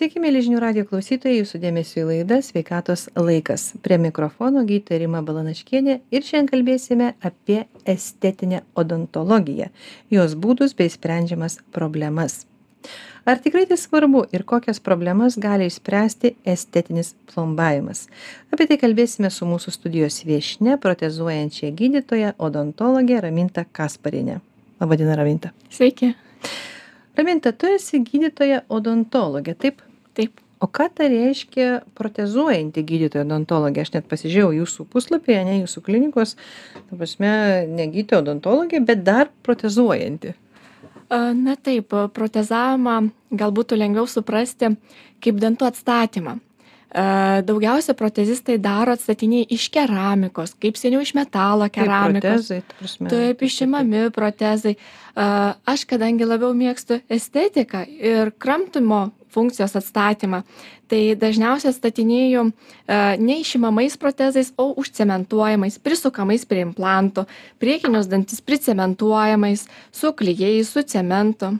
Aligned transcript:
Sveiki, 0.00 0.16
mėly 0.16 0.40
žinių 0.40 0.60
radio 0.62 0.82
klausytojai, 0.88 1.42
jūsų 1.42 1.58
dėmesio 1.60 1.98
į 2.00 2.04
laidą 2.08 2.38
Sveikatos 2.40 3.02
laikas. 3.20 3.66
Prie 3.84 3.98
mikrofono 4.00 4.62
gydytoja 4.64 5.02
Rima 5.02 5.20
Balanaškienė 5.20 5.98
ir 6.08 6.24
šiandien 6.24 6.46
kalbėsime 6.48 7.08
apie 7.20 7.58
estetinę 7.84 8.62
odontologiją, 8.80 9.66
jos 10.08 10.38
būdus 10.40 10.72
bei 10.78 10.88
sprendžiamas 10.88 11.58
problemas. 11.76 12.46
Ar 13.28 13.42
tikrai 13.44 13.66
tai 13.68 13.76
svarbu 13.76 14.22
ir 14.32 14.46
kokias 14.48 14.80
problemas 14.80 15.36
gali 15.36 15.68
išspręsti 15.68 16.32
estetinis 16.48 17.12
plombavimas? 17.34 18.06
Apie 18.56 18.70
tai 18.72 18.80
kalbėsime 18.80 19.28
su 19.28 19.44
mūsų 19.52 19.76
studijos 19.76 20.22
viešne, 20.24 20.78
protezuojančia 20.80 21.74
gydytoja 21.76 22.32
odontologė 22.40 23.20
Raminta 23.26 23.68
Kasparinė. 23.68 24.40
Labadiena, 24.80 25.20
Raminta. 25.20 25.52
Sveiki 25.68 26.14
raminta 27.20 27.52
tu 27.52 27.68
esi 27.68 28.00
gydytoja 28.00 28.62
odontologė 28.72 29.52
taip 29.60 29.82
taip. 30.18 30.40
O 30.60 30.66
ką 30.68 30.90
tai 30.92 31.06
reiškia 31.08 31.86
protezuojanti 31.96 32.82
gydytoja 32.84 33.24
odontologė? 33.24 33.80
Aš 33.80 33.94
net 33.94 34.10
pasižiūrėjau 34.10 34.50
jūsų 34.58 34.84
puslapį 34.92 35.38
ane 35.38 35.54
jūsų 35.62 35.80
klinikos. 35.86 36.34
Ta 36.76 36.98
prasme 37.00 37.30
ne 37.64 37.86
gydytoja 37.88 38.20
odontologė 38.20 38.82
bet 38.84 39.00
dar 39.06 39.30
protezuojanti. 39.46 40.34
Na 41.10 41.56
taip 41.56 41.96
protezavimą 42.14 42.98
gal 43.40 43.54
būtų 43.56 43.78
lengviau 43.80 44.04
suprasti 44.04 44.68
kaip 45.24 45.40
dantų 45.40 45.70
atstatymą. 45.70 46.36
Daugiausia 47.46 47.94
protezistai 47.94 48.56
daro 48.58 48.92
atstatinėja 48.96 49.46
iš 49.54 49.68
keramikos 49.70 50.56
kaip 50.58 50.76
seniau 50.76 51.00
iš 51.00 51.14
metalo 51.14 51.68
keramikos. 51.72 52.50
taip 53.08 53.42
išimami 53.46 54.10
protezai. 54.12 54.74
Aš 55.16 55.86
kadangi 55.86 56.26
labiau 56.26 56.52
mėgstu 56.52 57.00
estetiką 57.08 57.84
ir 57.86 58.34
kramtymo 58.42 59.06
funkcijos 59.32 59.76
atstatymą. 59.78 60.42
Tai 60.90 61.00
dažniausiai 61.20 61.70
atstatinėju 61.70 62.44
ne 63.22 63.38
išimamais 63.40 63.96
protezais 64.00 64.52
o 64.58 64.70
užcementuojamais 64.82 65.78
prisukamais 65.78 66.46
prie 66.48 66.64
implantų 66.66 67.26
priekinius 67.62 68.10
dantis 68.10 68.42
pricementuojamais 68.42 69.66
su 69.92 70.12
klijais 70.12 70.72
su 70.74 70.82
cementu. 70.82 71.58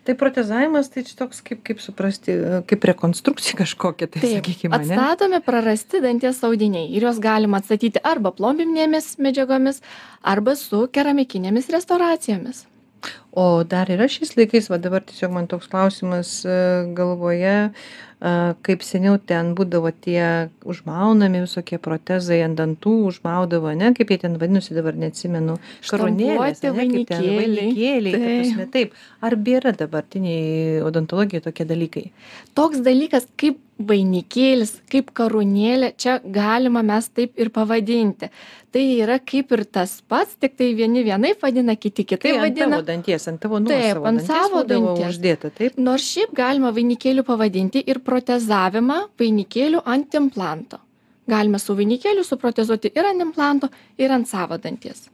Tai 0.00 0.14
protezavimas 0.16 0.88
tai 0.88 1.04
čia 1.04 1.14
toks 1.18 1.42
kaip 1.44 1.60
kaip 1.66 1.82
suprasti 1.84 2.34
kaip 2.66 2.86
rekonstrukcija 2.88 3.58
kažkokia 3.60 4.08
tai 4.08 4.22
sakykim 4.24 4.72
ane 4.72 4.88
atstatomi 4.88 5.42
prarasti 5.44 6.00
danties 6.00 6.40
audiniai 6.48 6.88
ir 6.88 7.04
juos 7.04 7.20
galima 7.22 7.60
atstatyti 7.60 8.00
arba 8.02 8.32
plombinėmis 8.34 9.12
medžiagomis 9.20 9.82
arba 10.34 10.56
su 10.56 10.86
keramikinėmis 10.96 11.68
restauracijomis 11.76 12.64
o 13.32 13.62
dar 13.62 13.90
yra 13.92 14.08
šiais 14.10 14.34
laikais 14.38 14.70
va 14.72 14.78
dabar 14.82 15.04
tiesiog 15.06 15.34
man 15.34 15.46
toks 15.50 15.70
klausimas 15.70 16.40
e, 16.44 16.54
galvoje 16.96 17.56
a 17.56 17.70
kaip 18.66 18.82
seniau 18.84 19.16
ten 19.16 19.54
būdavo 19.56 19.88
tie 20.04 20.50
užmaunami 20.68 21.40
visokie 21.46 21.78
protezai 21.80 22.42
ant 22.44 22.58
dantų 22.58 22.92
užmaudavo 23.08 23.70
ane 23.70 23.94
kaip 23.96 24.12
jie 24.12 24.18
ten 24.26 24.36
vadinosi 24.40 24.76
dabar 24.76 24.98
neatsimenu 25.00 25.56
koronėlės 25.88 26.60
ane 26.68 26.86
kaip 26.90 27.08
ten 27.08 27.24
vainikėliai. 27.24 28.12
ta 28.12 28.20
prasme 28.26 28.66
taip 28.74 28.92
ar 29.24 29.38
bėra 29.48 29.72
dabartinėj 29.72 30.84
odontologijoj 30.84 31.46
tokie 31.48 31.64
dalykai? 31.64 32.04
Toks 32.52 32.84
dalykas 32.84 33.24
kaip 33.40 33.56
vainikėlis 33.86 34.74
kaip 34.90 35.12
karūnėlė 35.16 35.92
čia 36.00 36.18
galima 36.24 36.82
mes 36.86 37.08
taip 37.08 37.38
ir 37.40 37.50
pavadinti. 37.54 38.30
Tai 38.70 38.82
yra 39.02 39.16
kaip 39.18 39.50
ir 39.56 39.64
tas 39.66 39.96
pats 40.06 40.36
tiktai 40.40 40.70
vieni 40.78 41.02
vienaip 41.06 41.40
vadina 41.42 41.74
kiti 41.76 42.04
kitaip 42.04 42.38
vadina 42.42 42.68
ant 42.68 42.76
tavo 42.76 42.88
danties 42.90 43.26
ant 43.32 43.40
tavo 43.42 43.58
nuosavo 43.62 44.06
ant 44.10 44.22
savo 44.26 44.62
danties. 44.62 45.16
uždėta 45.16 45.50
taip? 45.56 45.78
Nors 45.78 46.06
šiaip 46.06 46.36
galima 46.36 46.70
vainikėliu 46.76 47.26
pavadinti 47.26 47.82
ir 47.86 48.02
protezavimą 48.06 49.00
vainikėliu 49.18 49.82
ant 49.84 50.14
implanto 50.20 50.78
galima 51.30 51.60
su 51.62 51.76
vainikėliu 51.78 52.26
suprotezuoti 52.26 52.92
ir 52.96 53.08
ant 53.12 53.26
implanto 53.26 53.70
ir 53.98 54.12
ant 54.14 54.28
savo 54.28 54.58
danties. 54.58 55.08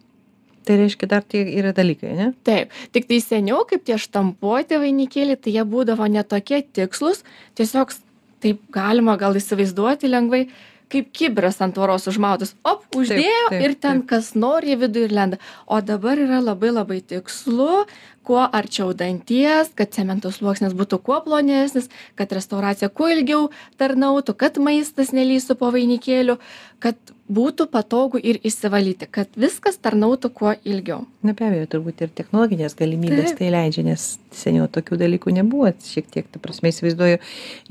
Tai 0.67 0.81
reiškia 0.81 1.07
dar 1.07 1.23
tie 1.23 1.45
yra 1.61 1.71
dalykai 1.77 2.11
ane 2.15 2.33
taip 2.47 2.75
tiktai 2.95 3.21
seniau 3.23 3.63
kaip 3.71 3.85
tie 3.87 3.99
štampuoti 4.03 4.81
vainikėliai 4.83 5.39
tai 5.39 5.55
jie 5.55 5.65
būdavo 5.75 6.09
ne 6.11 6.25
tokie 6.27 6.65
tikslūs 6.79 7.23
tiesiog 7.59 7.95
taip 8.43 8.63
galima 8.75 9.17
gal 9.21 9.37
įsivaizduoti 9.39 10.11
lengvai 10.11 10.47
kaip 10.93 11.09
kibiras 11.15 11.59
ant 11.65 11.75
tvoros 11.75 12.07
užmautas. 12.11 12.55
Op 12.67 12.85
uždėjo 12.95 13.59
ir 13.59 13.75
ten 13.83 14.05
kas 14.07 14.35
nori 14.39 14.77
į 14.77 14.83
vidų 14.85 15.07
ir 15.09 15.15
lenda. 15.17 15.41
O 15.67 15.81
dabar 15.83 16.21
yra 16.23 16.39
labai 16.45 16.71
labai 16.71 17.01
tikslu 17.03 17.87
kuo 18.27 18.45
arčiau 18.59 18.93
danties 18.95 19.73
kad 19.79 19.93
cemento 19.95 20.31
sluoksnis 20.35 20.75
būtų 20.79 20.99
kuo 21.07 21.21
plonesnis 21.27 21.91
kad 22.19 22.33
restauracija 22.35 22.91
kuo 22.91 23.11
ilgiau 23.11 23.51
tarnautų 23.79 24.35
kad 24.39 24.59
maistas 24.63 25.13
nelįstų 25.15 25.59
po 25.61 25.71
vainikėliu 25.75 26.39
kad 26.83 26.99
būtų 27.33 27.67
patogu 27.73 28.21
ir 28.23 28.39
išsivalyti 28.47 29.09
kad 29.11 29.33
viskas 29.37 29.79
tarnautų 29.83 30.31
kuo 30.37 30.55
ilgiau. 30.65 31.05
Na 31.27 31.35
be 31.37 31.49
abejo 31.49 31.67
turbūt 31.75 32.05
ir 32.07 32.15
technologinės 32.15 32.79
galimybės 32.79 33.35
tai 33.39 33.51
leidžia 33.55 33.87
nes 33.87 34.07
seniau 34.37 34.69
tokių 34.71 35.01
dalykų 35.03 35.35
nebuvo 35.41 35.73
šiek 35.83 36.09
tiek. 36.13 36.31
Ta 36.31 36.43
prasme 36.43 36.73
įsivaizduoju 36.73 37.21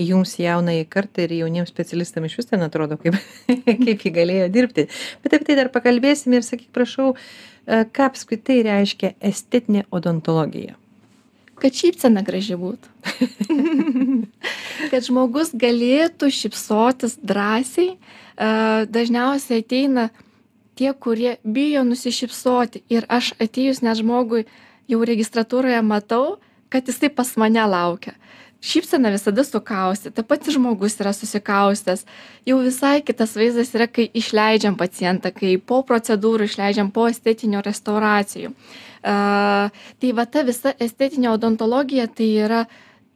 jums 0.04 0.38
jaunajai 0.42 0.86
kartai 0.92 1.28
ir 1.30 1.40
jauniem 1.42 1.68
specialistam 1.70 2.28
išvis 2.28 2.52
ten 2.52 2.66
atrodo 2.68 3.00
kaip 3.02 3.20
kaip 3.86 4.08
ji 4.08 4.16
galėjo 4.20 4.48
dirbti. 4.54 4.90
Bet 5.24 5.38
apie 5.38 5.52
tai 5.52 5.60
dar 5.64 5.74
pakalbėsim 5.74 6.36
ir 6.36 6.48
sakyk 6.48 6.72
prašau 6.76 7.14
E, 7.66 7.82
ką 7.90 8.10
apskritai 8.12 8.62
reiškia 8.66 9.16
estetinė 9.26 9.86
odontologija? 9.94 10.78
Kad 11.62 11.78
šypsena 11.78 12.24
graži 12.26 12.58
būtų. 12.60 12.92
kad 14.92 15.06
žmogus 15.08 15.54
galėtų 15.56 16.30
šypsotis 16.34 17.18
drąsiai. 17.24 17.96
E, 17.96 18.50
dažniausiai 18.92 19.64
ateina 19.64 20.10
tie, 20.76 20.92
kurie 20.92 21.38
bijo 21.44 21.86
nusišypsoti. 21.88 22.84
Ir 22.92 23.08
aš 23.08 23.34
atėjus 23.40 23.82
net 23.86 24.02
žmogui 24.02 24.44
jau 24.92 25.00
registratūroje 25.08 25.80
matau, 25.86 26.38
kad 26.70 26.92
jisai 26.92 27.10
pas 27.14 27.32
mane 27.40 27.64
laukia 27.72 28.18
šypsena 28.66 29.10
visada 29.14 29.44
sukaustyta 29.44 30.24
pats 30.24 30.50
žmogus 30.56 30.98
yra 31.02 31.14
susikaustęs 31.14 32.06
jau 32.50 32.58
visai 32.66 33.02
kitas 33.06 33.36
vaizdas 33.38 33.74
yra 33.78 33.88
kai 33.88 34.08
išleidžiam 34.22 34.78
pacientą 34.80 35.32
kai 35.36 35.56
po 35.72 35.82
procedūrų 35.90 36.50
išleidžiam 36.50 36.90
po 36.96 37.06
estetinių 37.12 37.62
restauracijų 37.66 38.54
a 39.06 39.70
tai 40.02 40.12
va 40.18 40.26
ta 40.26 40.44
visa 40.48 40.74
estetinė 40.82 41.30
odontologija 41.36 42.08
tai 42.10 42.30
yra 42.48 42.64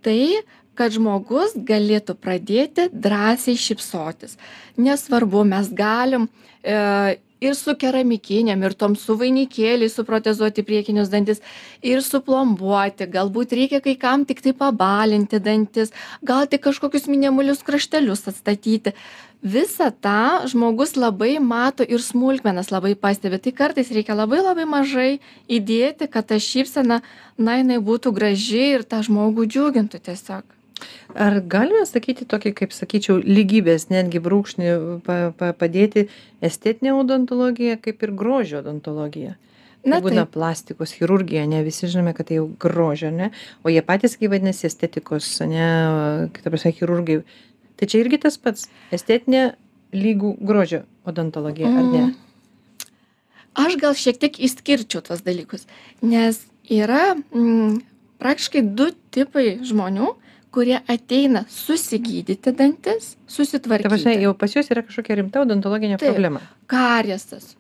tai 0.06 0.44
kad 0.80 0.94
žmogus 0.96 1.58
galėtų 1.68 2.16
pradėti 2.16 2.88
drąsiai 2.94 3.58
šypsotis. 3.60 4.38
Nesvarbu 4.80 5.44
mes 5.50 5.74
galim 5.76 6.30
e 6.64 7.18
ir 7.44 7.56
su 7.56 7.76
keramikinėm 7.80 8.64
ir 8.68 8.76
tom 8.80 8.96
su 9.00 9.16
vainikėliais 9.20 9.96
suprotezuoti 9.96 10.66
priekinius 10.68 11.12
dantis 11.12 11.42
ir 11.86 12.04
suplombuoti. 12.06 13.08
Galbūt 13.12 13.56
reikia 13.56 13.80
kai 13.84 13.96
kam 14.00 14.26
tiktai 14.28 14.54
pabalinti 14.58 15.40
dantis 15.44 15.94
gal 16.26 16.48
tik 16.52 16.66
kažkokius 16.68 17.08
minimalius 17.12 17.64
kraštelius 17.66 18.28
atstatyti 18.32 18.96
visą 19.44 19.92
tą 19.92 20.48
žmogus 20.52 20.96
labai 20.96 21.40
mato 21.40 21.84
ir 21.84 22.02
smulkmenas 22.04 22.72
labai 22.72 22.96
pastebi. 22.96 23.40
Tai 23.40 23.52
kartais 23.56 23.92
reikia 23.92 24.16
labai 24.16 24.42
labai 24.44 24.66
mažai 24.68 25.20
įdėti 25.48 26.10
kad 26.12 26.28
ta 26.28 26.40
šypsena 26.40 27.02
na 27.38 27.58
jinai 27.60 27.80
būtų 27.80 28.12
graži 28.12 28.76
ir 28.76 28.84
tą 28.84 29.02
žmogų 29.04 29.48
džiugintų 29.48 30.00
tiesiog. 30.04 30.44
Ar 31.16 31.42
galime 31.44 31.84
sakyti 31.88 32.28
tokį 32.30 32.54
kaip 32.56 32.72
sakyčiau 32.72 33.20
lygybės 33.20 33.90
netgi 33.92 34.22
brūkšnį 34.24 34.72
pa 35.04 35.32
pa 35.36 35.52
padėti 35.52 36.08
estetinė 36.40 36.96
odontologija 36.96 37.80
kaip 37.84 38.04
ir 38.04 38.16
grožio 38.16 38.62
odontologija 38.64 39.36
na 39.88 40.00
būna 40.04 40.26
plastikos 40.28 40.92
chirurgija 40.98 41.46
ane 41.48 41.62
visi 41.64 41.88
žinome 41.88 42.14
kad 42.16 42.28
tai 42.30 42.40
jau 42.40 42.48
grožio 42.60 43.12
ane 43.12 43.30
o 43.64 43.72
jie 43.72 43.82
patys 43.86 44.18
gi 44.20 44.32
vadinasi 44.32 44.68
estetikos 44.68 45.30
ane 45.46 45.68
ta 46.36 46.50
prasme 46.50 46.74
chirurgai 46.76 47.22
tai 47.80 47.90
čia 47.90 48.04
irgi 48.04 48.20
tas 48.26 48.38
pats. 48.42 48.68
Estetinė 48.96 49.54
lygu 49.96 50.36
grožio 50.42 50.84
odontologija 51.10 51.70
ar 51.70 51.86
ne? 51.86 52.02
Mm. 52.04 52.16
aš 53.66 53.78
gal 53.82 53.96
šiek 53.98 54.20
tiek 54.22 54.40
išskirčiau 54.48 55.02
tuos 55.06 55.24
dalykus 55.26 55.66
nes 56.06 56.44
yra 56.70 57.16
mm, 57.18 57.80
praktiškai 58.22 58.62
du 58.78 58.92
tipai 59.16 59.58
žmonių 59.66 60.14
kurie 60.54 60.78
ateina 60.90 61.44
susigydyti 61.50 62.54
dantis 62.58 63.16
susitvarkyti. 63.30 63.90
Ta 63.90 63.94
prasme 63.94 64.16
jau 64.18 64.34
pas 64.38 64.56
juos 64.56 64.70
yra 64.74 64.82
kažkokia 64.86 65.20
rimta 65.22 65.44
odontologinė 65.46 66.00
problema. 66.02 66.42
Kariesas 66.70 67.54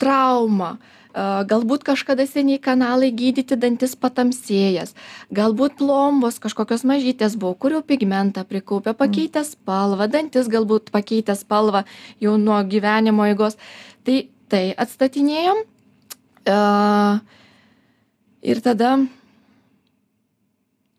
trauma 0.00 0.78
galbūt 1.10 1.82
kažkada 1.82 2.22
seniai 2.26 2.60
kanalai 2.62 3.10
gydyti 3.10 3.56
dantis 3.58 3.96
patamsėjęs. 3.98 4.94
Galbūt 5.34 5.80
plombos 5.80 6.38
kažkokios 6.38 6.84
mažytės 6.86 7.34
buvo 7.34 7.56
kur 7.58 7.74
jau 7.74 7.82
pigmentą 7.82 8.44
prikaupė 8.46 8.94
pakeitę 8.94 9.42
spalvą 9.44 10.06
dantis 10.06 10.46
galbūt 10.46 10.92
pakeitę 10.94 11.34
spalvą 11.34 11.82
jau 12.22 12.36
nuo 12.38 12.60
gyvenimo 12.62 13.26
eigos. 13.26 13.58
Tai 14.06 14.28
tai 14.50 14.74
atstatinėjom 14.74 15.64
ir 18.42 18.62
tada 18.64 18.90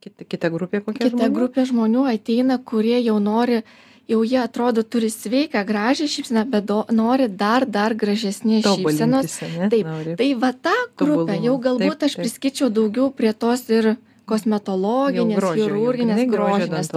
kita 0.02 0.26
kita 0.26 0.52
grupė 0.54 0.82
kokia 0.86 1.08
kita 1.08 1.18
žmonių? 1.18 1.36
grupė 1.36 1.66
žmonių 1.68 2.06
ateina 2.14 2.58
kurie 2.58 3.00
jau 3.04 3.18
nori 3.20 3.62
jau 4.10 4.24
jie 4.24 4.40
atrodo 4.42 4.84
turi 4.84 5.10
sveiką 5.10 5.64
gražią 5.66 6.08
šypseną 6.08 6.46
bet 6.50 6.66
do, 6.66 6.86
nori 6.92 7.28
dar 7.30 7.66
dar 7.66 7.94
gražesnės 7.96 8.66
šypsenos 8.66 9.38
taip 9.70 9.86
Nori. 9.86 10.16
tai 10.18 10.34
va 10.34 10.52
grupę 10.52 10.96
Tobulumo. 10.98 11.44
jau 11.46 11.58
galbūt 11.58 11.98
Taip, 12.00 12.04
aš 12.10 12.16
taip. 12.16 12.24
priskirčiau 12.26 12.70
daugiau 12.70 13.12
prie 13.12 13.34
tos 13.34 13.70
ir 13.70 13.96
kosmetologinės 14.26 15.38
grožio, 15.40 15.66
chirurginės 15.68 16.30
grožinės? 16.30 16.92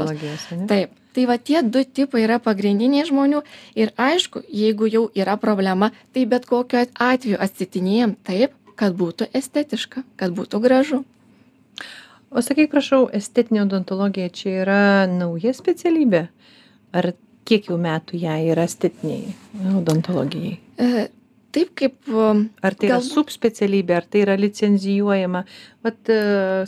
Taip. 0.69 0.91
Tai 1.15 1.25
va 1.31 1.37
tie 1.39 1.63
du 1.63 1.85
tipai 1.85 2.25
yra 2.25 2.41
pagrindiniai 2.43 3.07
žmonių 3.07 3.45
ir 3.79 3.93
aišku, 3.95 4.43
jeigu 4.51 4.89
jau 4.91 5.05
yra 5.15 5.37
problema, 5.39 5.93
tai 6.13 6.25
bet 6.27 6.47
kokiu 6.51 6.81
at- 6.81 6.91
atveju 6.99 7.39
atsitinėjom 7.39 8.17
taip, 8.27 8.51
kad 8.75 8.97
būtų 8.99 9.29
estetiška, 9.31 10.03
kad 10.19 10.35
būtų 10.35 10.59
gražu. 10.65 11.05
O 12.35 12.43
sakyk, 12.43 12.67
prašau, 12.73 13.07
estetinė 13.15 13.63
odontologija 13.63 14.27
čia 14.35 14.51
yra 14.65 15.07
nauja 15.07 15.55
specialybė? 15.55 16.25
Ar 16.95 17.11
kiek 17.45 17.67
jau 17.69 17.77
metų 17.81 18.21
ją 18.23 18.39
yra 18.53 18.65
estetiniai 18.69 19.35
odontologijai? 19.77 20.55
E, 20.81 21.07
taip 21.55 21.73
kaip, 21.79 21.97
Ar 22.11 22.75
tai 22.75 22.89
yra 22.89 22.97
Galbūt- 23.01 23.13
subspecialybė, 23.15 23.97
ar 23.99 24.07
tai 24.11 24.23
yra 24.25 24.37
licenzijuojama? 24.39 25.45
Vat, 25.85 25.99
e, 26.09 26.19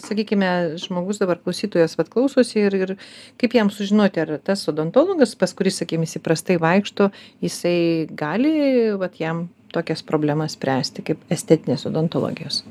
sakykime, 0.02 0.50
žmogus 0.82 1.18
dabar 1.22 1.38
klausytojas 1.42 1.96
vat 1.98 2.10
klausosi 2.12 2.58
ir, 2.66 2.74
ir 2.74 2.94
kaip 3.38 3.54
jam 3.56 3.70
sužinoti, 3.70 4.20
ar 4.22 4.38
tas 4.44 4.66
odontologas, 4.68 5.34
pas 5.38 5.54
kurį, 5.54 5.72
sakykime, 5.78 6.06
jis 6.06 6.18
įprastai 6.20 6.58
vaikšto, 6.62 7.10
jisai 7.42 8.06
gali 8.14 8.52
vat, 8.98 9.18
jam 9.22 9.48
tokias 9.74 10.02
problemas 10.06 10.54
spręsti 10.56 11.02
kaip 11.04 11.18
estetinės 11.30 11.86
odontologijos. 11.88 12.62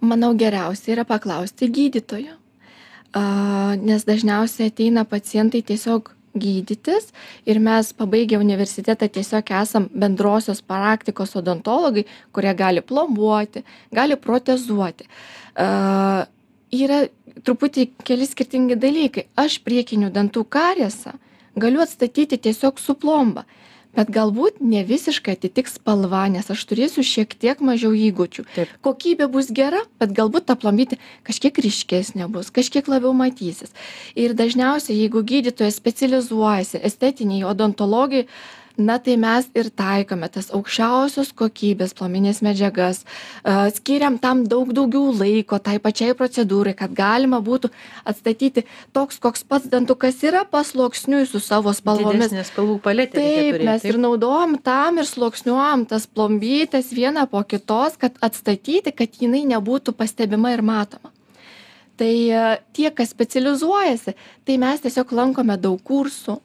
manau, 0.00 0.32
geriausia 0.34 0.96
yra 0.96 1.04
paklausti 1.04 1.68
gydytojo. 1.70 2.34
Nes 3.82 4.04
dažniausiai 4.08 4.70
ateina 4.72 5.04
pacientai 5.04 5.60
tiesiog 5.62 6.08
gydytis 6.34 7.10
ir 7.46 7.60
mes 7.60 7.92
pabaigę 7.96 8.38
universitetą 8.40 9.08
tiesiog 9.08 9.50
esam 9.62 9.88
bendrosios 9.94 10.62
praktikos 10.62 11.36
odontologai, 11.36 12.06
kurie 12.32 12.54
gali 12.54 12.80
plombuoti, 12.80 13.64
gali 13.92 14.16
protezuoti. 14.16 15.08
A, 15.56 16.26
yra 16.72 17.02
truputį 17.44 17.88
keli 18.06 18.28
skirtingi 18.28 18.78
dalykai. 18.80 19.26
Aš 19.36 19.60
priekinių 19.64 20.12
dantų 20.14 20.46
kariesą 20.48 21.16
galiu 21.56 21.82
atstatyti 21.84 22.38
tiesiog 22.40 22.80
su 22.80 22.96
plomba. 22.96 23.44
Bet 23.92 24.08
galbūt 24.12 24.62
ne 24.64 24.80
visiškai 24.88 25.34
atitiks 25.36 25.76
spalva, 25.76 26.24
nes 26.32 26.48
aš 26.52 26.62
turėsiu 26.68 27.04
šiek 27.04 27.34
tiek 27.36 27.60
mažiau 27.60 27.92
įgūdžių. 27.92 28.46
Kokybė 28.84 29.28
bus 29.32 29.50
gera 29.52 29.82
bet 30.00 30.14
galbūt 30.16 30.48
ta 30.48 30.56
plombytė 30.56 30.96
kažkiek 31.28 31.60
ryškesnė 31.66 32.30
bus 32.32 32.48
kažkiek 32.54 32.88
labiau 32.88 33.12
matysis. 33.16 33.74
Ir 34.16 34.32
dažniausiai 34.38 34.96
jeigu 34.96 35.20
gydytojas 35.28 35.76
specializuojasi 35.76 36.80
estetinėj 36.88 37.44
odontologijoj 37.52 38.28
na 38.76 38.98
tai 38.98 39.16
mes 39.20 39.48
ir 39.58 39.70
taikome 39.70 40.28
tas 40.32 40.50
aukščiausios 40.54 41.32
kokybės 41.38 41.94
plomines 41.98 42.42
medžiagas 42.44 43.04
a, 43.04 43.70
skiriam 43.74 44.18
tam 44.22 44.44
daug 44.48 44.72
daugiau 44.74 45.12
laiko 45.14 45.60
tai 45.62 45.78
pačiai 45.82 46.16
procedūrai 46.18 46.74
kad 46.78 46.94
galima 46.96 47.42
būtų 47.44 47.70
atstatyti 48.08 48.66
toks 48.92 49.22
koks 49.22 49.44
pats 49.46 49.70
dantukas 49.72 50.18
yra 50.26 50.44
pasluoksniui 50.48 51.26
su 51.30 51.40
savo 51.42 51.72
spalvomis 51.76 52.32
Didesnė 52.32 52.44
spalvų 52.48 52.78
paletė. 52.82 53.18
Taip, 53.18 53.56
turėt, 53.56 53.64
mes 53.68 53.86
ir 53.88 53.98
naudojam 54.00 54.56
tam 54.64 55.00
ir 55.02 55.08
sluoksniuojam 55.08 55.86
tas 55.90 56.06
plombytes 56.06 56.92
vieną 56.96 57.26
po 57.30 57.42
kitos, 57.48 57.98
kad 58.00 58.16
atstatyti, 58.24 58.94
kad 58.96 59.18
jinai 59.20 59.44
nebūtų 59.50 59.94
pastebima 59.98 60.54
ir 60.54 60.64
matoma. 60.66 61.12
Tai 62.00 62.08
e, 62.08 62.44
tie, 62.72 62.88
kas 62.94 63.12
specializuojasi, 63.12 64.14
tai 64.48 64.56
mes 64.58 64.80
tiesiog 64.82 65.12
lankome 65.14 65.58
daug 65.60 65.80
kursų, 65.84 66.38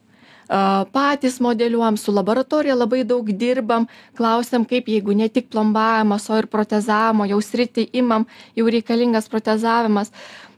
patys 0.48 1.40
modeliuojam, 1.44 1.96
su 2.00 2.12
laboratorija 2.12 2.74
labai 2.74 3.04
daug 3.04 3.28
dirbam, 3.32 3.86
klausiam, 4.16 4.64
kaip 4.64 4.88
jeigu 4.88 5.14
ne 5.16 5.28
tik 5.28 5.50
plombavimas, 5.52 6.30
o 6.30 6.38
ir 6.38 6.46
protezavimo, 6.46 7.26
jau 7.28 7.38
sritį 7.44 7.88
imam, 8.00 8.26
jau 8.56 8.66
reikalingas 8.66 9.28
protezavimas. 9.28 10.10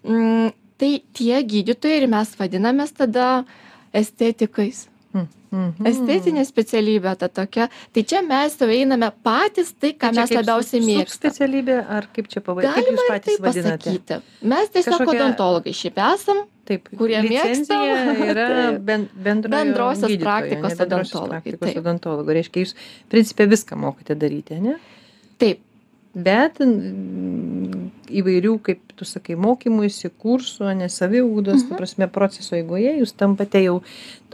Mm, 0.07 0.53
tai 0.79 1.03
tie 1.13 1.43
gydytojai 1.45 2.03
ir 2.03 2.07
mes 2.09 2.37
vadinamės 2.39 2.93
tada 2.97 3.45
estetikais 3.93 4.87
Mhm. 5.51 5.83
estetinė 5.85 6.45
specialybė 6.47 7.17
ta 7.19 7.27
tokia 7.29 7.65
tai 7.93 8.03
čia 8.07 8.21
mes 8.23 8.55
jau 8.57 8.69
einame 8.71 9.09
patys 9.27 9.73
tai 9.75 9.91
ką 9.99 10.13
Tai 10.13 10.13
mes 10.21 10.29
kaip 10.31 10.39
labiausiai 10.39 10.79
sub- 10.81 10.87
mėgstam 10.89 11.33
subspecialybė, 11.33 11.79
ar 11.91 12.07
kaip 12.15 12.29
čia 12.31 12.41
pavadinti? 12.41 12.75
Kaip 12.75 12.85
galima 12.87 13.03
jūs 13.03 13.09
ir 13.09 13.11
patys 13.11 13.27
taip 13.27 13.41
vadinate? 13.49 13.91
pasakyti 13.91 14.47
mes 14.53 14.69
tiesiog 14.71 14.95
Kažkokia- 15.01 15.19
odontologai 15.19 15.73
šiaip 15.75 15.99
esam 16.15 16.37
Taip, 16.71 16.93
kurie 16.99 17.19
mėgstam. 17.27 17.87
yra 18.31 18.47
ben, 18.79 19.09
Bendrosios 19.15 20.07
gydytojo, 20.07 20.27
praktikos 20.27 20.77
odontologai, 20.87 21.41
praktikos 21.41 21.67
taip. 21.67 21.81
odontologo. 21.83 22.37
Reiškia, 22.37 22.67
jūs 22.67 22.77
principė 23.11 23.49
viską 23.51 23.81
mokate 23.81 24.19
daryti, 24.19 24.61
ne? 24.63 24.79
taip 25.41 25.67
Bet 26.11 26.57
įvairių, 28.19 28.57
kaip 28.67 28.95
tu 28.99 29.07
sakai, 29.07 29.37
mokymuisi, 29.39 30.11
kursų, 30.19 30.67
ne 30.81 30.89
saviugdos, 30.91 31.63
mhm. 31.63 31.79
prasme, 31.79 32.09
proceso 32.11 32.57
eigoje 32.59 32.97
jūs 32.99 33.15
tampate 33.15 33.63
jau 33.63 33.77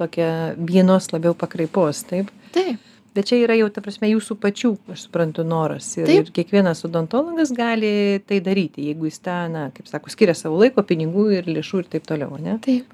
tokia 0.01 0.55
vienos 0.57 1.11
labiau 1.13 1.37
pakraipos, 1.37 2.01
taip? 2.09 2.33
taip 2.57 2.81
Bet 3.17 3.31
čia 3.31 3.41
yra 3.41 3.57
jau, 3.57 3.71
ta 3.73 3.81
prasme, 3.81 4.11
jūsų 4.13 4.37
pačių, 4.43 4.75
aš 4.93 5.07
suprantu, 5.07 5.45
noras. 5.49 5.89
Ir, 5.97 6.11
ir 6.13 6.29
kiekvienas 6.37 6.85
odontologas 6.85 7.55
gali 7.57 8.21
tai 8.29 8.43
daryti, 8.45 8.91
jeigu 8.91 9.09
jis 9.09 9.23
tą, 9.25 9.39
na, 9.53 9.71
kaip 9.73 9.89
sako, 9.89 10.13
skiria 10.13 10.37
savo 10.37 10.61
laiko, 10.61 10.85
pinigų 10.85 11.31
ir 11.39 11.49
lėšų 11.49 11.83
ir 11.83 11.91
taip 11.97 12.09
toliau, 12.13 12.37
ne? 12.43 12.59
taip 12.65 12.93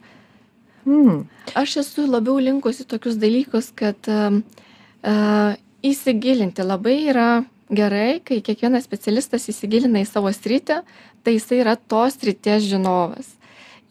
Mm. 0.87 1.29
aš 1.55 1.77
esu 1.77 2.09
labiau 2.11 2.41
linkusi 2.43 2.85
tokius 2.91 3.15
dalykus 3.23 3.69
kad 3.79 4.09
uh, 4.11 5.55
įsigilinti 5.87 6.65
labai 6.67 6.97
yra 7.13 7.45
gerai 7.71 8.19
kai 8.27 8.41
kiekvienas 8.43 8.89
specialistas 8.89 9.47
įsigilina 9.53 10.03
į 10.03 10.09
savo 10.11 10.33
sritį 10.35 10.81
tai 11.23 11.37
jisai 11.37 11.61
yra 11.63 11.77
tos 11.79 12.19
srities 12.19 12.67
žinovas 12.67 13.31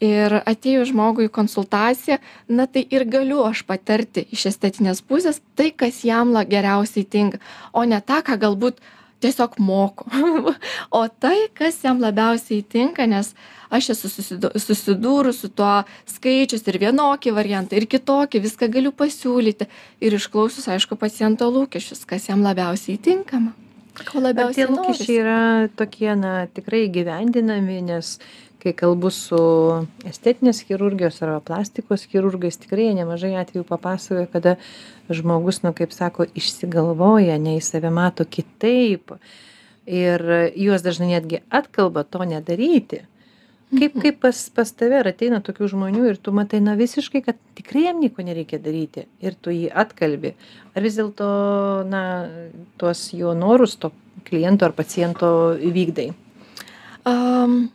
ir 0.02 0.38
atėjus 0.42 0.90
žmogui 0.90 1.28
į 1.28 1.34
konsultaciją 1.34 2.18
na 2.48 2.66
tai 2.66 2.84
ir 2.90 3.06
galiu 3.08 3.44
aš 3.46 3.62
patarti 3.68 4.26
iš 4.34 4.48
estetinės 4.52 5.04
pusės 5.06 5.40
tai 5.58 5.70
kas 5.70 6.02
jam 6.06 6.34
la 6.34 6.42
geriausiai 6.48 7.06
tinka 7.06 7.38
o 7.72 7.84
ne 7.86 8.00
tą 8.02 8.22
ką 8.26 8.38
galbūt 8.42 8.82
tiesiog 9.22 9.58
moku. 9.58 10.10
O 10.98 11.06
tai 11.08 11.48
kas 11.54 11.78
jam 11.84 12.02
labiausiai 12.02 12.62
tinka 12.62 13.06
nes 13.06 13.32
aš 13.72 13.92
esu 13.94 14.10
susidu 14.10 14.50
susidūrus 14.58 15.42
su 15.44 15.48
tuo 15.48 15.84
skaičius 16.10 16.66
ir 16.68 16.80
vienokį 16.82 17.32
variantą 17.38 17.78
ir 17.78 17.86
kitokį 17.94 18.42
viską 18.46 18.68
galiu 18.74 18.92
pasiūlyti. 18.92 19.68
Ir 20.04 20.18
išklausius 20.18 20.68
aišku 20.74 20.98
paciento 21.00 21.48
lūkesčius 21.54 22.04
kas 22.08 22.28
jam 22.28 22.44
labiausiai 22.44 22.98
tinkama. 22.98 23.54
Ko 23.92 24.02
Ar 24.02 24.10
tie 24.12 24.24
labiausiai 24.26 24.68
lūkesčiai 24.72 25.18
yra 25.20 25.40
tokie, 25.76 26.12
na, 26.16 26.46
tikrai 26.48 26.86
gyvendinami, 26.92 27.80
nes 27.84 28.16
kai 28.62 28.72
kalbu 28.78 29.10
su 29.10 29.38
estetinės 30.08 30.62
chirurgijos 30.68 31.20
arba 31.24 31.40
plastikos 31.44 32.06
chirurgais, 32.10 32.60
tikrai 32.62 32.88
jie 32.88 32.96
nemažai 33.00 33.34
atvejų 33.40 33.64
papasakoja, 33.68 34.28
kada 34.30 34.56
žmogus, 35.10 35.62
nu, 35.66 35.74
kaip 35.76 35.94
sako, 35.94 36.28
išsigalvoja, 36.38 37.40
ne 37.42 37.56
į 37.58 37.64
save 37.66 37.90
mato 37.94 38.26
kitaip. 38.28 39.16
Ir 39.82 40.22
juos 40.54 40.84
dažnai 40.84 41.16
netgi 41.16 41.42
atkalba 41.50 42.04
to 42.06 42.22
nedaryti. 42.28 43.02
Kaip, 43.72 43.94
kaip 44.02 44.18
pas, 44.20 44.36
pas 44.52 44.68
tave 44.76 44.98
ar 45.00 45.08
ateina 45.08 45.38
tokių 45.40 45.70
žmonių 45.72 46.04
ir 46.10 46.18
tu 46.20 46.34
matai, 46.36 46.60
na 46.60 46.74
visiškai, 46.76 47.22
kad 47.24 47.38
tikrai 47.56 47.86
jam 47.86 48.02
nieko 48.02 48.22
nereikia 48.24 48.60
daryti 48.60 49.06
ir 49.24 49.34
tu 49.40 49.54
jį 49.54 49.70
atkalbi. 49.72 50.34
Ar 50.76 50.84
vis 50.84 50.98
dėlto, 51.00 51.28
na, 51.88 52.02
tuos 52.76 53.06
jo 53.16 53.32
norus 53.34 53.78
to 53.80 53.90
kliento 54.28 54.68
ar 54.68 54.76
paciento 54.76 55.30
įvykdai? 55.56 56.10
Um, 57.08 57.72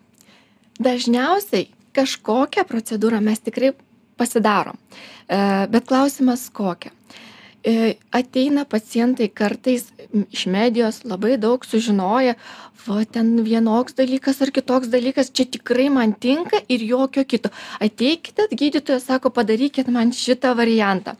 dažniausiai 0.79 1.67
kažkokią 1.98 2.65
procedūrą 2.69 3.22
mes 3.24 3.41
tikrai 3.41 3.74
pasidarom, 4.17 4.77
e, 4.77 5.67
bet 5.72 5.88
klausimas 5.89 6.48
kokią. 6.53 6.93
E, 7.67 7.98
ateina 8.15 8.63
pacientai 8.69 9.27
kartais 9.27 9.89
iš 10.31 10.46
medijos 10.48 11.01
labai 11.03 11.36
daug 11.41 11.65
sužinoja, 11.65 12.38
va 12.88 13.01
ten 13.12 13.34
vienoks 13.43 13.98
dalykas 13.98 14.39
ar 14.46 14.53
kitoks 14.55 14.88
dalykas, 14.93 15.34
čia 15.36 15.48
tikrai 15.57 15.89
man 15.91 16.13
tinka 16.13 16.62
ir 16.69 16.86
jokio 16.88 17.25
kito. 17.27 17.51
Ateikite, 17.84 18.48
gydytojas 18.53 19.10
sako, 19.10 19.34
padarykit 19.36 19.91
man 19.91 20.13
šitą 20.15 20.53
variantą. 20.55 21.17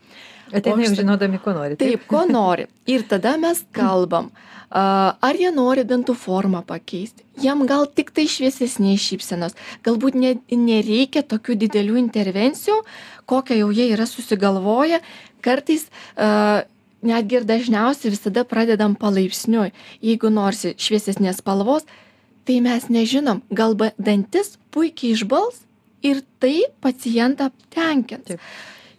Ateina 0.56 0.86
jau 0.86 0.96
žinodami, 0.96 1.42
ko 1.44 1.52
nori. 1.58 1.76
Taip, 1.76 2.06
ko 2.08 2.24
nori. 2.30 2.70
Ir 2.88 3.04
tada 3.10 3.36
mes 3.42 3.60
kalbam, 3.76 4.30
a, 4.32 4.57
ar 4.70 5.38
jie 5.40 5.52
nori 5.56 5.86
dantų 5.88 6.16
formą 6.18 6.64
pakeisti. 6.68 7.24
Jam 7.42 7.66
gal 7.70 7.86
tik 7.88 8.12
tai 8.12 8.26
šviesesnės 8.28 9.04
šypsenos. 9.04 9.56
Galbūt 9.86 10.18
ne, 10.20 10.34
nereikia 10.52 11.24
tokių 11.24 11.56
didelių 11.64 12.00
intervencijų, 12.02 12.82
kokią 13.30 13.62
jau 13.62 13.70
jie 13.72 13.90
yra 13.94 14.08
susigalvoję. 14.10 15.00
Kartais 15.46 15.88
a, 16.18 16.66
netgi 17.06 17.40
ir 17.40 17.46
dažniausiai 17.48 18.12
visada 18.12 18.44
pradedam 18.44 18.96
palaipsniui. 19.00 19.72
Jeigu 20.04 20.32
norisi 20.34 20.74
šviesesnės 20.76 21.40
spalvos, 21.44 21.88
tai 22.48 22.60
mes 22.64 22.90
nežinom, 22.90 23.44
gal 23.52 23.76
ba- 23.76 23.94
dantis 23.98 24.58
puikiai 24.72 25.14
išbals 25.16 25.62
ir 26.04 26.24
tai 26.40 26.66
pacientą 26.82 27.52
tenkins. 27.74 28.40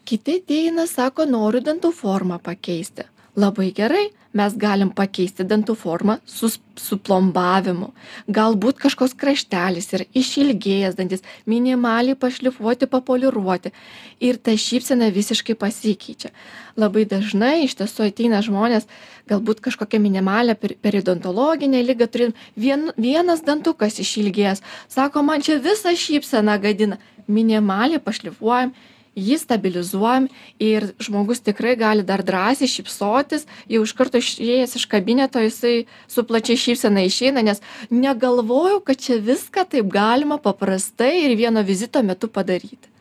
Kiti 0.08 0.38
ateina, 0.40 0.86
sako, 0.88 1.26
noriu 1.28 1.60
dantų 1.60 1.92
formą 1.92 2.38
pakeisti. 2.40 3.04
Labai 3.36 3.72
gerai, 3.76 4.08
mes 4.36 4.54
galim 4.60 4.90
pakeisti 4.92 5.44
dantų 5.48 5.74
formą 5.78 6.18
su, 6.28 6.50
su 6.76 6.98
plombavimu. 7.00 7.90
Galbūt 8.28 8.80
kažkoks 8.82 9.16
kraštelis 9.18 9.88
yra 9.96 10.04
išilgėjęs 10.16 10.98
dantis, 10.98 11.24
minimaliai 11.48 12.16
pašlifuoti, 12.18 12.88
papoliruoti. 12.90 13.72
Ir 14.20 14.36
ta 14.36 14.52
šypsena 14.52 15.08
visiškai 15.14 15.56
pasikeičia. 15.58 16.32
Labai 16.78 17.06
dažnai 17.08 17.64
iš 17.64 17.78
tiesų 17.80 18.10
ateina 18.10 18.42
žmonės, 18.44 18.86
galbūt 19.30 19.62
kažkokią 19.64 20.00
minimalę 20.02 20.58
periodontologinę 20.58 21.80
lygą 21.86 22.10
turim, 22.12 22.36
vien, 22.56 22.90
vienas 23.00 23.42
dantukas 23.46 23.98
išilgėjęs. 24.02 24.62
Sako, 24.92 25.24
man 25.24 25.44
čia 25.44 25.58
visą 25.62 25.96
šypseną 25.96 26.60
gadina. 26.62 27.00
Minimaliai 27.28 28.00
pašlifuojam 28.00 28.70
jį 29.18 29.38
stabilizuojam 29.42 30.28
ir 30.62 30.88
žmogus 31.02 31.42
tikrai 31.44 31.74
gali 31.78 32.04
dar 32.06 32.22
drąsiai 32.26 32.70
šypsotis. 32.70 33.46
Jau 33.70 33.82
iš 33.84 33.94
karto 33.98 34.20
išėjęs 34.22 34.76
iš 34.78 34.86
kabineto 34.90 35.42
jisai 35.42 35.88
su 36.10 36.24
plačia 36.28 36.58
šypsena 36.58 37.04
išeina 37.08 37.44
nes 37.46 37.62
negalvojau 37.90 38.80
kad 38.86 39.00
čia 39.02 39.18
viską 39.22 39.66
taip 39.74 39.90
galima 39.92 40.38
paprastai 40.42 41.24
ir 41.26 41.36
vieno 41.38 41.64
vizito 41.66 42.02
metu 42.02 42.30
padaryti. 42.30 42.94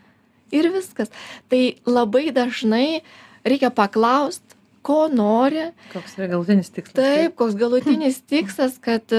Ir 0.51 0.69
viskas. 0.71 1.11
Tai 1.51 1.61
labai 1.85 2.29
dažnai 2.35 3.01
reikia 3.47 3.71
paklaust 3.71 4.43
ko 4.87 5.07
nori. 5.11 5.69
Koks 5.91 6.15
yra 6.19 6.29
galutinis 6.31 6.71
tikslas 6.71 6.95
taip 6.95 7.35
koks 7.39 7.57
galutinis 7.59 8.21
tikslas 8.31 8.77
kad 8.83 9.11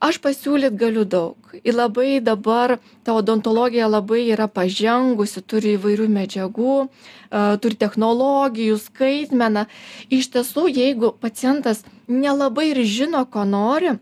aš 0.00 0.18
pasiūlyt 0.22 0.76
galiu 0.78 1.04
daug. 1.04 1.36
Ir 1.64 1.76
labai 1.76 2.20
dabar 2.20 2.76
ta 3.04 3.14
odontologija 3.16 3.88
labai 3.88 4.26
yra 4.34 4.48
pažengusi 4.48 5.42
turi 5.42 5.76
įvairių 5.76 6.08
medžiagų 6.12 6.74
turi 7.62 7.78
technologijų 7.80 8.78
skaitmeną. 8.80 9.66
Iš 10.10 10.30
tiesų 10.34 10.68
jeigu 10.70 11.12
pacientas 11.20 11.84
nelabai 12.08 12.70
ir 12.72 12.82
žino 12.84 13.24
ko 13.30 13.44
nori 13.44 13.96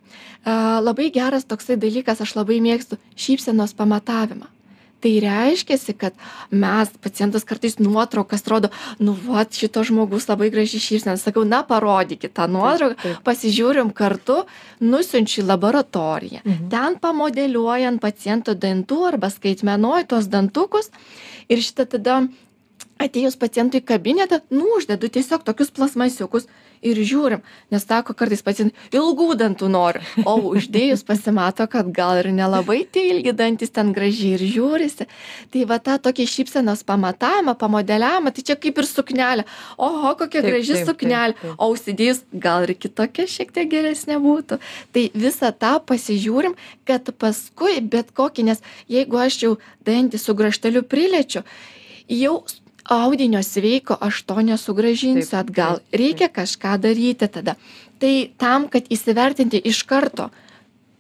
labai 0.44 1.10
geras 1.14 1.46
toksai 1.48 1.78
dalykas 1.80 2.20
aš 2.20 2.36
labai 2.36 2.60
mėgstu 2.64 3.00
šypsenos 3.16 3.76
pamatavimą 3.78 4.53
tai 5.04 5.18
reiškiasi 5.20 5.92
kad 6.00 6.16
mes 6.50 6.88
pacientas 7.04 7.44
kartais 7.44 7.76
nuotraukas 7.78 8.46
rodo 8.49 8.70
nu 8.99 9.12
vat 9.26 9.52
šitas 9.52 9.90
žmogus 9.90 10.28
labai 10.30 10.49
graži 10.54 10.80
šypsena. 10.80 11.18
Sakau 11.20 11.44
na 11.44 11.61
parodykit 11.68 12.32
tą 12.32 12.49
nuotrauką. 12.49 13.18
pasižiūrim 13.26 13.92
kartu 13.92 14.44
nusiunčiu 14.80 15.42
į 15.42 15.49
laboratoriją. 15.52 16.40
Mhm. 16.44 16.70
ten 16.73 16.96
pamodeliuojant 16.96 18.00
paciento 18.00 18.54
dantų 18.54 19.00
arba 19.12 19.30
skaitmenoj 19.30 20.08
tuos 20.08 20.26
dantukus. 20.26 20.90
Ir 21.49 21.61
šitą 21.61 21.84
tada 21.84 22.23
atėjus 23.04 23.38
pacientui 23.40 23.82
į 23.82 23.88
kabinetą 23.88 24.40
nu 24.54 24.76
uždedu 24.78 25.11
tiesiog 25.12 25.44
tokius 25.46 25.73
plastmasiukus 25.75 26.49
ir 26.84 26.99
žiūrim 27.00 27.42
nes 27.73 27.84
sako 27.84 28.14
kartais 28.16 28.42
pacientai 28.44 28.99
ilgų 28.99 29.34
dantų 29.40 29.68
noriu. 29.73 30.02
O 30.28 30.37
uždėjus 30.52 31.04
pasimato 31.06 31.66
kad 31.70 31.88
gal 31.94 32.20
ir 32.20 32.30
nelabai 32.34 32.82
tie 32.84 33.06
ilgi 33.12 33.34
dantys 33.37 33.73
ten 33.75 33.92
gražiai 33.96 34.37
ir 34.37 34.44
žiūrisi. 34.54 35.08
Tai 35.52 35.64
va 35.70 35.78
tą 35.84 35.96
tokį 36.04 36.26
šypsenos 36.30 36.84
pamatavimą 36.88 37.56
pamodeliavimą 37.61 38.34
tai 38.37 38.46
čia 38.50 38.58
kaip 38.61 38.80
ir 38.80 38.88
suknelė. 38.88 39.46
Oho 39.78 40.14
kokia 40.20 40.44
graži 40.44 40.80
suknelė. 40.84 41.37
o 41.58 41.70
užsidėjus 41.73 42.25
gal 42.32 42.68
ir 42.68 42.75
kitokia 42.75 43.26
šiek 43.30 43.52
tiek 43.54 43.70
geresnė 43.70 44.20
būtų. 44.23 44.61
Tai 44.92 45.04
visą 45.14 45.52
tą 45.52 45.76
pasižiūrim 45.88 46.58
kad 46.88 47.08
paskui 47.18 47.80
bet 47.80 48.12
kokį 48.12 48.50
nes 48.50 48.61
jeigu 48.88 49.20
aš 49.20 49.40
jau 49.46 49.54
dantį 49.87 50.20
su 50.20 50.34
grąžteliu 50.37 50.84
piliečiu 50.84 51.44
jau 52.08 52.44
audinio 52.84 53.42
sveiko 53.42 53.96
aš 54.00 54.22
to 54.22 54.34
nesugrąžinsiu 54.34 55.30
Taip, 55.30 55.40
atgal. 55.40 55.80
reikia 55.92 56.28
kažką 56.28 56.78
daryti 56.78 57.28
tada. 57.28 57.56
Tai 57.98 58.14
tam 58.38 58.68
kad 58.68 58.88
įsivertinti 58.92 59.60
iš 59.64 59.82
karto 59.88 60.30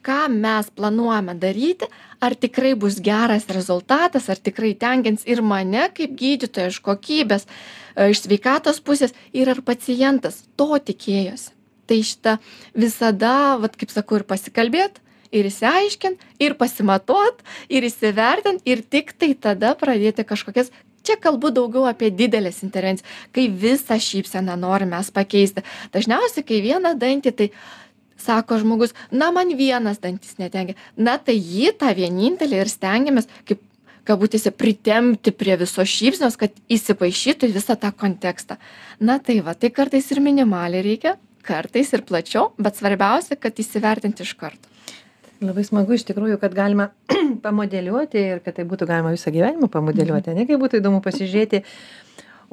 ką 0.04 0.28
mes 0.28 0.68
planuojame 0.76 1.34
daryti 1.40 1.88
ar 2.20 2.36
tikrai 2.36 2.74
bus 2.76 3.00
geras 3.00 3.48
rezultatas 3.48 4.28
ar 4.28 4.36
tikrai 4.36 4.74
tenkins 4.76 5.24
ir 5.26 5.40
mane 5.42 5.88
kaip 5.96 6.12
gydytoją 6.20 6.72
iš 6.72 6.80
kokybės 6.84 7.46
e, 7.48 8.10
iš 8.12 8.24
sveikatos 8.26 8.82
pusės 8.84 9.16
ir 9.32 9.50
ar 9.52 9.62
pacientas 9.64 10.42
to 10.56 10.70
tikėjosi. 10.90 11.52
Tai 11.88 11.98
šitą 12.10 12.36
visada 12.76 13.56
vat 13.60 13.76
kaip 13.80 13.92
sakau 13.92 14.20
ir 14.20 14.28
pasikalbėt 14.28 15.00
ir 15.34 15.48
išsiaiškint 15.48 16.20
ir 16.40 16.56
pasimatuot 16.60 17.42
ir 17.68 17.88
įsivertint 17.88 18.64
ir 18.68 18.84
tiktai 18.84 19.34
tada 19.34 19.74
pradėti 19.76 20.24
kažkokias 20.24 20.72
čia 21.04 21.16
kalbu 21.20 21.52
daugiau 21.54 21.86
apie 21.88 22.10
dideles 22.10 22.62
intervencijas. 22.66 23.08
Kai 23.34 23.48
visą 23.48 23.98
šypseną 24.00 24.56
norim 24.60 24.94
mes 24.94 25.10
pakeisti. 25.14 25.64
Dažniausiai 25.94 26.46
kai 26.46 26.62
vieną 26.64 26.94
dantį 27.00 27.34
tai 27.38 27.50
sako 28.24 28.58
žmogus 28.62 28.94
na 29.12 29.30
man 29.34 29.52
vienas 29.58 30.00
dantis 30.00 30.38
netenkina 30.38 30.78
na 30.96 31.18
tai 31.18 31.36
jį 31.36 31.74
tą 31.80 31.92
vienintelį 31.96 32.60
ir 32.62 32.70
stengiamės 32.72 33.28
kaip 33.48 33.60
kabutėse 34.08 34.52
pritempti 34.52 35.32
prie 35.32 35.56
visos 35.60 35.88
šypsenos 35.88 36.36
kad 36.40 36.52
įsipaišytų 36.72 37.48
į 37.48 37.56
visą 37.56 37.76
tą 37.80 37.90
kontekstą. 37.92 38.58
Na 39.00 39.18
tai 39.18 39.40
va 39.44 39.56
tai 39.56 39.72
kartais 39.72 40.10
ir 40.12 40.20
minimaliai 40.24 40.84
reikia 40.84 41.16
kartais 41.44 41.92
ir 41.92 42.04
plačiau 42.08 42.52
bet 42.58 42.78
svarbiausia 42.78 43.36
kad 43.40 43.60
įsivertint 43.60 44.20
iš 44.24 44.36
karto 44.40 44.72
Labai 45.42 45.64
smagu 45.66 45.96
iš 45.96 46.04
tikrųjų, 46.08 46.38
kad 46.42 46.54
galima 46.54 46.90
pamodeliuoti 47.44 48.20
ir 48.34 48.42
kad 48.44 48.56
tai 48.58 48.66
būtų 48.68 48.86
galima 48.90 49.14
visą 49.14 49.32
gyvenimą 49.34 49.68
pamodeliuoti, 49.72 50.34
ne 50.36 50.46
kaip 50.48 50.60
būtų 50.62 50.78
įdomu 50.80 51.00
pasižiūrėti. 51.04 51.64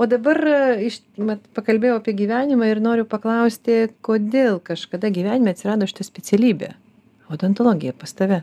O 0.02 0.08
dabar 0.10 0.40
e, 0.48 0.62
iš, 0.88 1.02
mat, 1.22 1.44
pakalbėjau 1.58 2.00
apie 2.00 2.16
gyvenimą 2.18 2.72
ir 2.72 2.82
noriu 2.82 3.06
paklausti, 3.06 3.92
kodėl 4.02 4.62
kažkada 4.64 5.12
gyvenime 5.14 5.54
atsirado 5.54 5.86
šitą 5.90 6.08
specialybę- 6.08 6.74
odontologija 7.34 7.94
pas 7.94 8.14
tave. 8.14 8.42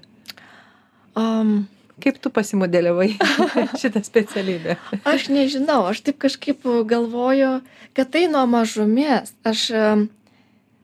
um, 1.17 1.67
Kaip 1.99 2.21
tu 2.23 2.31
pasimodeliavai 2.31 3.17
šitą 3.81 4.05
specialybę? 4.07 4.77
aš 5.05 5.29
nežinau 5.35 5.83
aš 5.91 6.01
taip 6.07 6.19
kažkaip 6.23 6.63
galvoju 6.87 7.61
kad 7.99 8.11
tai 8.15 8.29
nuo 8.31 8.45
mažumės 8.47 9.33
aš 9.43 9.71
em, 9.75 10.05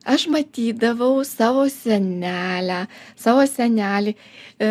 aš 0.05 0.27
matydavau 0.33 1.23
savo 1.27 1.65
senelę 1.71 2.85
savo 3.19 3.45
senelį 3.49 4.15
e, 4.15 4.69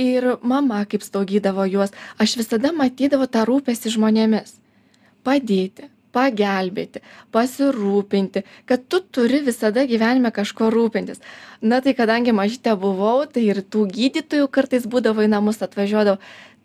ir 0.00 0.26
mama 0.42 0.82
kaip 0.90 1.04
slaugydavo 1.06 1.66
juos. 1.70 1.94
Aš 2.18 2.36
visada 2.40 2.74
matydavau 2.76 3.30
tą 3.30 3.46
rūpestį 3.48 3.96
žmonėmis. 3.96 4.58
Padėti 5.26 5.90
pagelbėti 6.14 7.02
pasirūpinti 7.34 8.42
kad 8.66 8.86
tu 8.90 9.00
turi 9.14 9.40
visada 9.46 9.84
gyvenime 9.86 10.32
kažkuo 10.34 10.70
rūpintis. 10.74 11.20
Na 11.62 11.80
tai 11.84 11.94
kadangi 11.94 12.34
mažytė 12.34 12.74
buvau 12.80 13.26
tai 13.30 13.44
ir 13.52 13.62
tų 13.62 13.86
gydytojų 13.94 14.48
kartais 14.50 14.88
būdavo 14.90 15.26
į 15.26 15.30
namus 15.30 15.62
atvažiuodavo 15.62 16.18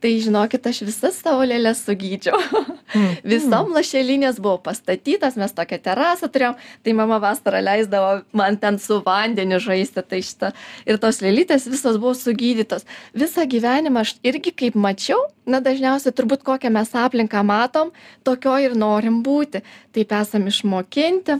tai 0.05 0.19
žinokit 0.21 0.67
aš 0.69 0.83
visas 0.85 1.15
savo 1.17 1.41
lėles 1.49 1.79
sugydžiau. 1.81 2.37
Visom 3.31 3.71
lašelinės 3.73 4.37
buvo 4.37 4.59
pastatytos 4.67 5.33
mes 5.41 5.55
tokią 5.57 5.79
terasą 5.87 6.29
turėjom. 6.29 6.59
Tai 6.85 6.93
mama 6.99 7.17
vasarą 7.23 7.63
leisdavo 7.65 8.11
man 8.37 8.59
ten 8.61 8.77
su 8.77 8.99
vandeniu 9.07 9.57
žaisti 9.57 10.05
tai 10.05 10.21
šita. 10.21 10.53
Ir 10.85 11.01
tos 11.01 11.23
lėlytės 11.25 11.65
visos 11.73 11.97
buvo 11.97 12.13
sugydytos. 12.13 12.85
Visą 13.17 13.47
gyvenimą 13.49 14.05
aš 14.05 14.13
irgi 14.21 14.53
kaip 14.53 14.77
mačiau 14.77 15.25
na 15.49 15.57
dažniausiai 15.65 16.13
turbūt 16.13 16.45
kokią 16.45 16.69
mes 16.77 16.93
aplinką 16.93 17.41
matom 17.41 17.89
tokioj 18.29 18.69
ir 18.69 18.77
norim 18.77 19.23
būti. 19.25 19.65
Taip 19.89 20.13
esam 20.21 20.45
išmokinti 20.53 21.33
e, 21.33 21.39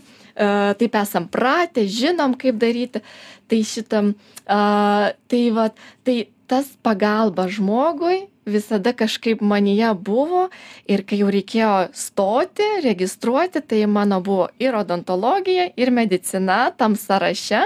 taip 0.81 1.01
esam 1.05 1.29
pratę 1.29 1.85
žinom 1.85 2.33
kaip 2.33 2.57
daryti. 2.57 3.05
Tai 3.45 3.61
šitam 3.61 4.15
tai 4.49 5.49
vat 5.53 5.77
tai 6.01 6.23
tas 6.49 6.65
pagalba 6.81 7.45
žmogui 7.45 8.25
visada 8.45 8.93
kažkaip 8.93 9.41
manyje 9.41 9.91
buvo 9.97 10.47
ir 10.87 11.03
kai 11.07 11.19
jau 11.21 11.29
reikėjo 11.33 11.73
stoti 11.97 12.67
registruoti 12.85 13.61
tai 13.65 13.85
mano 13.89 14.21
buvo 14.21 14.49
ir 14.61 14.77
odontologija 14.77 15.71
ir 15.75 15.91
medicina 15.91 16.71
tam 16.77 16.95
sąraše 16.95 17.65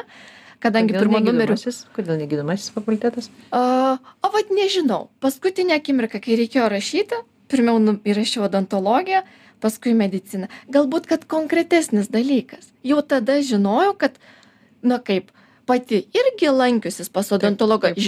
kadangi 0.59 0.95
pirmu 0.95 1.19
numeriu 1.23 1.55
Kodėl 1.95 2.19
negydomasis 2.19 2.71
fakultetas? 2.75 3.29
a 3.51 3.97
o 4.23 4.31
vat 4.31 4.51
nežinau. 4.51 5.09
Paskutinę 5.19 5.75
akimirką 5.79 6.21
kai 6.23 6.39
reikėjo 6.39 6.69
rašyti 6.71 7.23
pirmiau 7.49 7.79
nu 7.79 7.97
įrašiau 8.05 8.45
odontologiją 8.47 9.23
paskui 9.59 9.95
mediciną. 9.97 10.47
Galbūt 10.71 11.09
kad 11.09 11.25
konkretesnis 11.27 12.07
dalykas. 12.11 12.71
Jau 12.83 13.01
tada 13.03 13.39
žinojau 13.43 13.95
kad 13.99 14.15
na 14.83 14.99
kaip 14.99 15.33
pati 15.69 16.01
irgi 16.17 16.49
lankiusis 16.53 17.11
pas 17.13 17.29
odontologą 17.35 17.91
taip. 17.93 18.01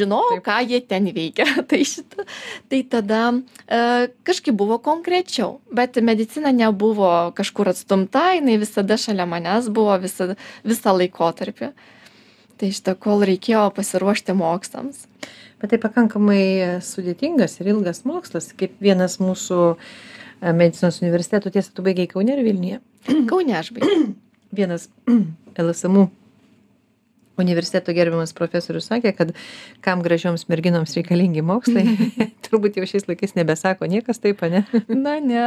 ką 0.45 0.57
jie 0.69 0.81
ten 0.87 1.09
veikia. 1.13 1.45
Tai 1.69 1.81
šita 1.85 2.25
tai 2.71 2.81
tada 2.89 3.21
e, 3.31 4.09
kažkaip 4.27 4.57
buvo 4.57 4.79
konkrečiau 4.81 5.59
bet 5.71 5.99
medicina 6.01 6.51
nebuvo 6.55 7.31
kažkur 7.37 7.71
atstumta 7.71 8.31
jinai 8.37 8.57
visada 8.61 8.97
šalia 8.97 9.27
manęs 9.29 9.69
buvo 9.73 9.97
visada 10.01 10.37
visą 10.65 10.95
laikotarpį. 10.97 11.71
Tai 12.61 12.69
šitą 12.77 12.95
kol 13.01 13.23
reikėjo 13.25 13.67
pasiruošti 13.77 14.35
mokslams. 14.37 15.05
Bet 15.61 15.73
tai 15.73 15.79
pakankamai 15.81 16.81
sudėtingas 16.85 17.59
ir 17.61 17.71
ilgas 17.75 18.03
mokslas 18.09 18.49
kaip 18.57 18.73
vienas 18.81 19.19
mūsų 19.21 19.61
e, 19.71 19.77
medicinos 20.49 21.01
universitetų. 21.05 21.53
Tiesa 21.53 21.73
tu 21.77 21.85
baigei 21.85 22.09
kaune 22.09 22.33
ar 22.33 22.43
vilniuje? 22.45 22.81
Kaune 23.29 23.57
aš 23.57 23.73
baigiau 23.77 24.11
vienas 24.51 24.89
lsmu 25.57 26.09
universiteto 27.41 27.93
gerbiamas 27.95 28.33
profesorius 28.37 28.89
sakė 28.91 29.13
kad 29.17 29.33
kam 29.85 30.03
gražioms 30.05 30.47
merginoms 30.51 30.95
reikalingi 30.97 31.43
mokslai 31.45 31.85
turbūt 32.47 32.79
jau 32.79 32.87
šiais 32.89 33.07
laikais 33.09 33.35
nebesako 33.37 33.89
niekas 33.91 34.21
taip 34.23 34.43
ane? 34.47 34.63
Na 35.05 35.17
ne. 35.23 35.45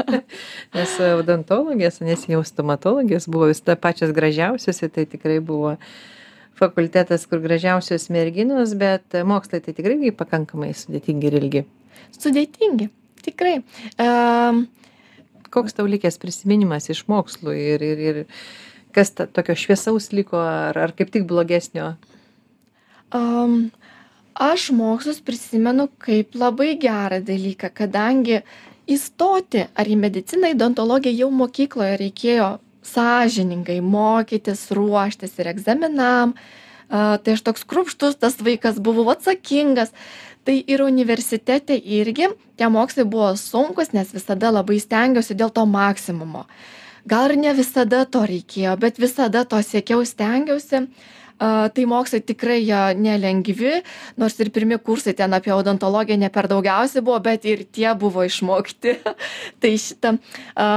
Nes 0.76 0.98
odontologės 1.06 2.00
nes 2.04 2.26
jau 2.30 2.42
stomatologės 2.46 3.28
buvo 3.30 3.50
visada 3.52 3.78
pačios 3.80 4.14
gražiausios 4.16 4.82
ir 4.82 4.92
tai 4.94 5.06
tikrai 5.10 5.40
buvo 5.44 5.76
fakultetas 6.56 7.26
kur 7.28 7.42
gražiausios 7.44 8.08
merginos 8.12 8.72
bet 8.78 9.18
mokslai 9.28 9.60
tai 9.64 9.76
tikrai 9.76 10.12
pakankamai 10.16 10.72
sudėtingi 10.76 11.28
ir 11.28 11.40
ilgi. 11.42 11.66
Sudėtingi 12.16 12.88
tikrai. 13.26 13.58
Um, 14.00 14.66
koks 15.50 15.76
tau 15.76 15.86
likęs 15.88 16.18
prisiminimas 16.22 16.90
iš 16.92 17.04
mokslų 17.10 17.54
ir 17.56 17.84
ir 17.84 18.02
ir 18.10 18.22
kas 18.96 19.12
ta 19.12 19.26
tokio 19.28 19.56
šviesaus 19.58 20.10
liko 20.16 20.40
ar 20.40 20.78
ar 20.86 20.94
kaip 20.96 21.12
tik 21.12 21.26
blogesnio? 21.28 21.94
Um, 23.14 23.70
aš 24.34 24.70
mokslus 24.74 25.20
prisimenu 25.24 25.88
kaip 26.02 26.34
labai 26.34 26.74
gerą 26.80 27.20
dalyką 27.24 27.70
kadangi 27.76 28.40
įstoti 28.90 29.66
ar 29.74 29.88
į 29.90 29.98
mediciną 30.00 30.52
į 30.52 30.56
odontologiją 30.56 31.24
jau 31.24 31.32
mokykloje 31.34 31.98
reikėjo 32.02 32.50
sąžiningai 32.86 33.80
mokytis 33.82 34.70
ruoštis 34.78 35.34
ir 35.40 35.50
egzaminam. 35.50 36.36
A, 36.86 37.18
tai 37.18 37.34
aš 37.34 37.42
toks 37.48 37.66
kruopštus 37.66 38.18
tas 38.22 38.38
vaikas 38.38 38.78
buvau 38.78 39.08
atsakingas. 39.14 39.92
Tai 40.46 40.54
ir 40.54 40.82
universitete 40.84 41.74
irgi 41.74 42.28
tie 42.54 42.68
mokslai 42.70 43.02
buvo 43.10 43.32
sunkūs 43.34 43.90
nes 43.96 44.12
visada 44.14 44.52
labai 44.54 44.78
stengiausi 44.78 45.34
dėl 45.34 45.50
to 45.50 45.66
maksimumo 45.66 46.44
gal 47.06 47.30
ir 47.30 47.40
ne 47.40 47.54
visada 47.56 48.04
to 48.04 48.24
reikėjo 48.28 48.76
bet 48.82 49.00
visada 49.02 49.44
to 49.48 49.60
siekiau 49.62 50.04
stengiausi 50.06 50.82
a, 50.82 51.68
tai 51.68 51.88
mokslai 51.88 52.22
tikrai 52.24 52.60
jie 52.62 52.82
nelengvi 53.00 53.80
nors 54.16 54.38
ir 54.40 54.52
pirmi 54.54 54.78
kursai 54.78 55.16
ten 55.16 55.34
apie 55.36 55.54
odontologiją 55.54 56.20
ne 56.20 56.30
per 56.32 56.50
daugiausiai 56.52 57.04
buvo 57.04 57.18
bet 57.30 57.44
ir 57.44 57.66
tie 57.70 57.92
buvo 57.94 58.24
išmokti 58.26 58.98
tai 59.60 59.76
šitą 59.80 60.16
a, 60.56 60.70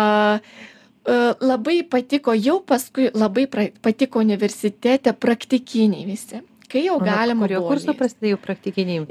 E, 1.09 1.15
labai 1.41 1.81
patiko 1.87 2.35
jau 2.35 2.59
paskui 2.61 3.09
labai 3.15 3.47
pra, 3.47 3.67
patiko 3.81 4.21
universitete 4.21 5.13
praktikiniai 5.15 6.05
visi. 6.05 6.43
Kai 6.69 6.83
jau 6.85 6.99
galima. 7.01 7.47
Kurio 7.47 7.63
kurso 7.65 7.95
prasidėjo 7.97 8.37
praktikiniai? 8.43 9.01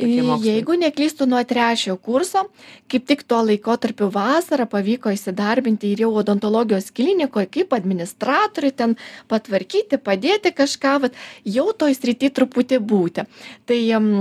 Jeigu 0.45 0.77
neklystu 0.79 1.27
nuo 1.27 1.41
trečiojo 1.43 1.97
kurso, 1.99 2.45
kaip 2.91 3.09
tik 3.11 3.25
tuo 3.27 3.41
laikotarpiu 3.43 4.07
vasarą 4.15 4.69
pavyko 4.71 5.11
įsidarbinti 5.15 5.91
ir 5.91 6.05
jau 6.05 6.13
odontologijos 6.23 6.93
klinikoje 6.95 7.51
kaip 7.59 7.75
administratoriui 7.75 8.77
ten 8.79 8.95
patvarkyti, 9.33 9.99
padėti 9.99 10.55
kažką, 10.55 10.95
vat, 11.07 11.19
jau 11.43 11.67
toj 11.75 11.99
srity 11.99 12.31
truputį 12.39 12.79
būti. 12.79 13.27
Tai 13.67 13.81
um, 13.99 14.13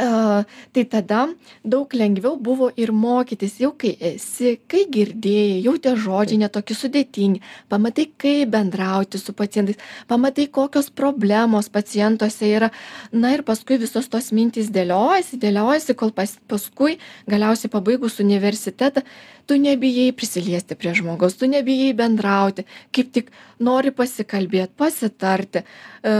tai 0.00 0.84
tada 0.88 1.28
daug 1.64 1.92
lengviau 1.92 2.38
buvo 2.40 2.70
ir 2.76 2.92
mokytis. 2.92 3.58
Jau 3.60 3.72
kai 3.76 3.92
esi, 4.00 4.54
kai 4.70 4.86
girdėjai, 4.88 5.58
jau 5.66 5.74
tie 5.76 5.92
žodžiai 5.96 6.40
netokie 6.40 6.76
sudėtingi, 6.76 7.42
pamatai, 7.68 8.06
kaip 8.20 8.52
bendrauti 8.54 9.20
su 9.20 9.34
pacientais, 9.36 9.80
pamatai, 10.08 10.48
kokios 10.48 10.88
problemos 10.90 11.68
pacientuose 11.68 12.48
yra. 12.48 12.70
Na 13.12 13.34
ir 13.34 13.44
paskui 13.44 13.80
visos 13.82 14.08
tos 14.08 14.30
mintys 14.32 14.72
dėliojasi, 14.72 15.40
dėliojasi, 15.42 15.98
kol 16.00 16.14
pas, 16.16 16.32
paskui 16.48 16.96
galiausiai 17.28 17.72
pabaigus 17.72 18.20
universitetą, 18.24 19.04
tu 19.50 19.58
nebijai 19.58 20.12
prisiliesti 20.14 20.76
prie 20.78 20.94
žmogaus, 20.94 21.34
tu 21.34 21.48
nebijai 21.50 21.92
bendrauti, 21.98 22.64
kaip 22.94 23.12
tik 23.12 23.32
nori 23.58 23.90
pasikalbėti, 23.90 24.76
pasitarti, 24.78 25.64
e, 26.06 26.12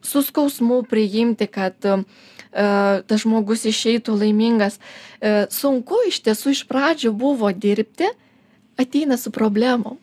su 0.00 0.22
skausmu 0.24 0.80
priimti, 0.88 1.50
kad 1.52 1.84
e, 1.84 1.98
tas 2.50 3.22
žmogus 3.22 3.64
išeitų 3.70 4.16
laimingas. 4.18 4.78
E, 5.20 5.46
sunku 5.52 6.00
iš 6.08 6.20
tiesų 6.26 6.54
iš 6.56 6.64
pradžių 6.70 7.12
buvo 7.14 7.50
dirbti, 7.52 8.10
ateina 8.80 9.18
su 9.20 9.32
problemom. 9.34 9.98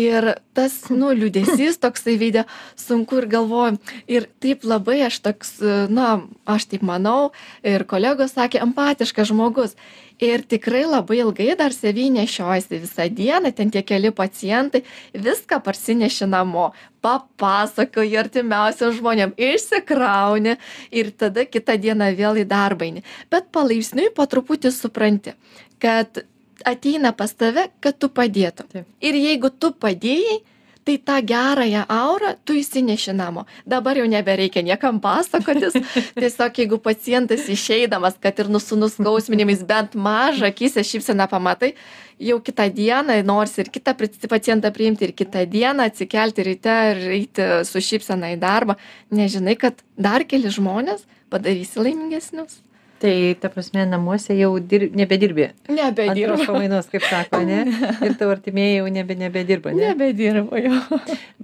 Ir 0.00 0.34
tas, 0.56 0.76
nu, 0.90 1.10
liūdėsys 1.16 1.80
toksai 1.82 2.18
veidė, 2.20 2.46
sunku 2.78 3.20
ir 3.22 3.28
galvoju. 3.32 3.80
Ir 4.10 4.28
taip 4.42 4.66
labai 4.68 5.02
aš 5.08 5.20
toks, 5.24 5.58
na, 5.92 6.14
aš 6.48 6.68
taip 6.72 6.86
manau, 6.86 7.32
ir 7.66 7.86
kolegos 7.88 8.36
sakė, 8.36 8.62
empatiškas 8.66 9.32
žmogus 9.32 9.76
ir 10.22 10.42
tikrai 10.46 10.84
labai 10.86 11.18
ilgai 11.22 11.54
dar 11.58 11.74
savy 11.74 12.08
nešiojasi 12.14 12.80
visą 12.84 13.08
dieną 13.10 13.52
ten 13.56 13.70
tie 13.74 13.82
keli 13.82 14.12
pacientai 14.14 14.82
viską 15.14 15.60
parsineši 15.64 16.28
namo 16.30 16.70
papasakoji 17.02 18.18
artimiausiem 18.22 18.94
žmonėm 18.98 19.34
išsikrauni 19.36 20.56
ir 20.90 21.10
tada 21.18 21.46
kitą 21.46 21.78
dieną 21.84 22.12
vėl 22.18 22.42
į 22.44 22.46
darbą 22.54 22.90
eini 22.90 23.06
bet 23.34 23.50
palaipsniui 23.56 24.12
po 24.14 24.26
truputį 24.26 24.74
supranti 24.74 25.34
kad 25.82 26.22
ateina 26.64 27.12
pas 27.12 27.34
tave 27.34 27.68
kad 27.80 27.98
tu 27.98 28.08
padėtum. 28.08 28.84
Ir 29.00 29.18
jeigu 29.18 29.50
tu 29.50 29.72
padėjai 29.72 30.40
tai 30.84 30.98
tą 30.98 31.16
gerąją 31.22 31.82
aurą 31.88 32.34
tu 32.44 32.54
išsineši 32.58 33.12
namo. 33.14 33.44
Dabar 33.66 33.96
jau 33.96 34.06
nebereikia 34.10 34.62
niekam 34.66 34.98
pasakotis. 35.00 35.76
Tiesiog 36.18 36.58
jeigu 36.58 36.78
pacientas 36.82 37.46
išeidamas 37.48 38.18
kad 38.20 38.38
ir 38.38 38.50
nu 38.50 38.60
su 38.60 38.76
nuskausminimais 38.76 39.62
bent 39.66 39.94
mažą 39.94 40.50
akyse 40.50 40.82
šypseną 40.82 41.28
pamatai 41.30 41.74
jau 42.18 42.40
kitą 42.40 42.66
dieną 42.70 43.22
norisi 43.26 43.62
ir 43.62 43.70
kitą 43.70 43.94
pacientą 44.28 44.72
priimti 44.72 45.06
ir 45.06 45.14
kitą 45.14 45.46
dieną 45.46 45.86
atsikelti 45.90 46.42
ryte 46.50 46.76
ir 46.92 47.00
eiti 47.18 47.48
su 47.68 47.82
šypsena 47.82 48.34
į 48.34 48.40
darbą 48.42 48.76
nes 49.10 49.32
žinai 49.32 49.56
kad 49.58 49.82
dar 49.96 50.26
keli 50.26 50.50
žmones 50.50 51.06
padarysi 51.30 51.82
laimingesnius 51.82 52.60
tai 53.02 53.14
ta 53.42 53.50
prasme 53.50 53.82
namuose 53.90 54.36
jau 54.38 54.52
dir 54.60 54.84
nebedirbi. 54.94 55.48
Nebedirbu. 55.68 56.36
Antros 56.36 56.46
pamainos 56.48 56.86
kaip 56.92 57.02
sako 57.10 57.40
ane 57.42 57.64
ir 58.06 58.14
tavo 58.20 58.34
artimieji 58.36 58.76
jau 58.78 58.86
nebe 58.94 59.16
nebedirba 59.18 59.72
ne? 59.74 59.88
Nebedirbu 59.90 60.60
jau 60.62 61.00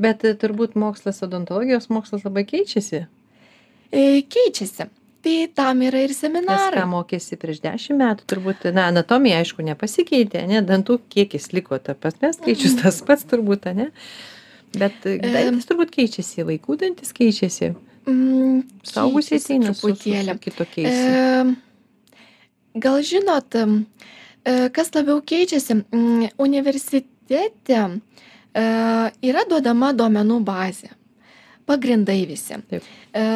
bet 0.06 0.22
e, 0.28 0.36
turbūt 0.38 0.78
mokslas 0.78 1.18
odontologijos 1.26 1.90
mokslas 1.90 2.22
labai 2.28 2.46
keičiasi. 2.48 3.02
E, 3.90 4.06
keičiasi. 4.30 4.86
Tai 5.26 5.34
tam 5.58 5.80
yra 5.82 5.98
ir 6.04 6.12
nes 6.12 6.20
seminarai. 6.22 6.70
ką 6.78 6.84
mokėsi 6.92 7.36
prieš 7.42 7.58
dešim 7.64 7.98
metų 7.98 8.26
turbūt 8.30 8.68
na 8.76 8.84
anatomija 8.92 9.40
aišku 9.42 9.64
nepasikeitė 9.66 10.44
ane 10.46 10.60
dantų 10.62 11.00
kiekis 11.10 11.50
liko 11.56 11.78
ta 11.82 11.96
prasme 11.98 12.30
skaičius 12.36 12.76
Mhm. 12.76 12.82
tas 12.84 13.00
pats 13.02 13.26
turbūt 13.26 13.66
ane 13.72 13.88
bet 14.78 14.94
e, 15.10 15.16
dantys 15.18 15.66
turbūt 15.66 15.90
keičiasi 15.96 16.46
vaikų 16.46 16.78
dantys 16.84 17.10
keičiasi 17.16 17.72
Mm, 18.08 18.62
su, 18.88 19.02
su, 19.20 19.56
truputėlį. 19.60 20.34
kitokiais 20.40 20.94
E, 20.96 21.42
gal 22.80 23.02
žinot, 23.04 23.56
e, 23.58 24.54
kas 24.74 24.92
labiau 24.96 25.20
keičiasi, 25.20 25.82
universitete 26.40 27.82
e, 27.82 28.64
yra 29.28 29.44
duodama 29.50 29.92
duomenų 29.96 30.40
bazė, 30.46 30.94
pagrindai 31.68 32.22
visi. 32.30 32.56
Taip. 32.70 32.88
E, 33.12 33.26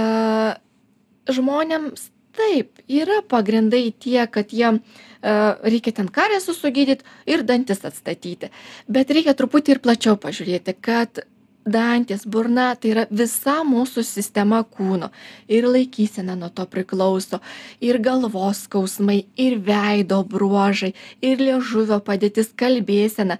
žmonėms 1.32 2.08
taip, 2.32 2.80
yra 2.88 3.20
pagrindai 3.28 3.90
tie, 4.00 4.22
kad 4.32 4.54
jie 4.56 4.78
reikia 5.22 5.92
ten 5.94 6.08
kariesus 6.10 6.56
sugydyti 6.58 7.04
ir 7.30 7.44
dantis 7.46 7.84
atstatyti. 7.86 8.48
Bet 8.90 9.12
reikia 9.12 9.36
truputį 9.38 9.76
ir 9.76 9.80
plačiau 9.84 10.16
pažiūrėti, 10.18 10.74
kad 10.82 11.20
dantys, 11.64 12.24
burna 12.26 12.72
tai 12.76 12.92
yra 12.94 13.04
visa 13.10 13.60
mūsų 13.66 14.04
sistema 14.06 14.62
kūno. 14.64 15.10
Ir 15.48 15.66
laikysena 15.70 16.36
nuo 16.38 16.50
to 16.50 16.66
priklauso. 16.70 17.40
Ir 17.80 18.00
galvos 18.02 18.64
skausmai, 18.66 19.22
ir 19.36 19.58
veido 19.62 20.22
bruožai, 20.24 20.92
ir 21.22 21.42
liežuvio 21.42 22.00
padėtis, 22.04 22.52
kalbėsena. 22.56 23.38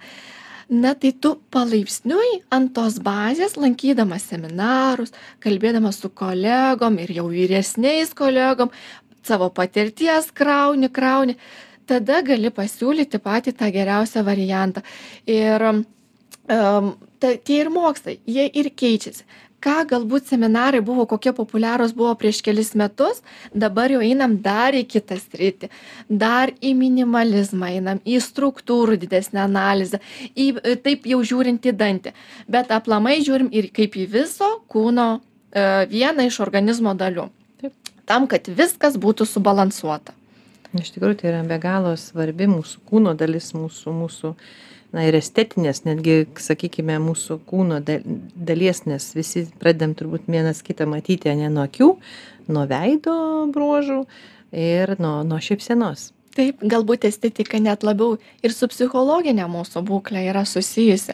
Na 0.73 0.93
tai 0.95 1.11
tu 1.11 1.35
palaipsniui 1.51 2.39
ant 2.55 2.71
tos 2.73 2.95
bazės, 3.03 3.57
lankydamas 3.59 4.29
seminarus, 4.31 5.11
kalbėdamas 5.43 5.99
su 5.99 6.09
kolegom 6.09 6.97
ir 7.03 7.11
jau 7.19 7.27
vyresniais 7.29 8.15
kolegom, 8.15 8.71
savo 9.27 9.49
patirties 9.53 10.31
krauni, 10.31 10.89
krauni, 10.89 11.35
tada 11.85 12.21
gali 12.25 12.49
pasiūlyti 12.49 13.19
patį 13.23 13.53
tą 13.59 13.69
geriausią 13.75 14.23
variantą. 14.25 14.81
Ir 15.27 15.67
um, 15.67 16.95
ta, 17.23 17.33
tie 17.39 17.63
ir 17.63 17.71
mokslai, 17.71 18.19
jie 18.27 18.45
ir 18.59 18.69
keičiasi. 18.75 19.25
Ką 19.63 19.85
galbūt 19.87 20.27
seminarai 20.27 20.81
buvo, 20.83 21.05
kokie 21.07 21.31
populiarūs 21.35 21.93
buvo 21.95 22.11
prieš 22.19 22.41
kelis 22.43 22.73
metus, 22.75 23.21
dabar 23.55 23.93
jau 23.93 24.01
einam 24.03 24.35
dar 24.43 24.75
į 24.75 24.81
kitą 24.91 25.15
sritį, 25.21 25.69
dar 26.09 26.51
į 26.59 26.73
minimalizmą 26.75 27.69
einam, 27.77 28.01
į 28.03 28.19
struktūrų 28.25 28.97
didesnę 29.05 29.39
analizę, 29.45 30.01
į 30.35 30.49
taip 30.83 31.07
jau 31.07 31.21
žiūrint 31.23 31.63
į 31.63 31.75
dantį. 31.79 32.11
Bet 32.51 32.73
aplamai 32.75 33.21
žiūrim 33.23 33.53
ir 33.55 33.69
kaip 33.71 33.95
į 33.95 34.09
viso 34.17 34.49
kūno 34.67 35.07
e, 35.15 35.63
vieną 35.93 36.27
iš 36.27 36.41
organizmo 36.43 36.91
dalių. 36.99 37.29
Taip. 37.63 37.95
Tam, 38.03 38.27
kad 38.27 38.51
viskas 38.51 38.99
būtų 38.99 39.29
subalansuota. 39.31 40.11
Iš 40.73 40.95
tikrųjų, 40.95 41.19
tai 41.19 41.29
yra 41.29 41.41
be 41.45 41.59
galo 41.61 41.93
svarbi 41.99 42.47
mūsų 42.49 42.81
kūno 42.89 43.13
dalis, 43.17 43.51
mūsų, 43.53 43.93
mūsų 43.93 44.31
na 44.93 45.03
ir 45.05 45.17
estetinės, 45.17 45.83
netgi, 45.85 46.23
sakykime, 46.41 46.95
mūsų 47.01 47.39
kūno 47.49 47.77
dalies, 47.83 48.83
nes 48.89 49.11
visi 49.17 49.45
pradedam 49.61 49.93
turbūt 49.97 50.25
vienas 50.29 50.63
kitą 50.65 50.87
matyti, 50.89 51.33
ne 51.37 51.51
nuo 51.53 51.67
akių, 51.67 51.89
nuo 52.49 52.65
veido 52.69 53.15
bruožų 53.53 54.01
ir 54.63 54.95
nuo, 55.01 55.19
nuo 55.27 55.39
šypsenos. 55.41 56.11
Taip, 56.33 56.61
galbūt 56.65 57.05
estetika 57.05 57.59
net 57.61 57.85
labiau 57.85 58.17
ir 58.41 58.53
su 58.53 58.65
psichologinė 58.69 59.45
mūsų 59.49 59.83
būklė 59.85 60.25
yra 60.31 60.41
susijusi, 60.49 61.13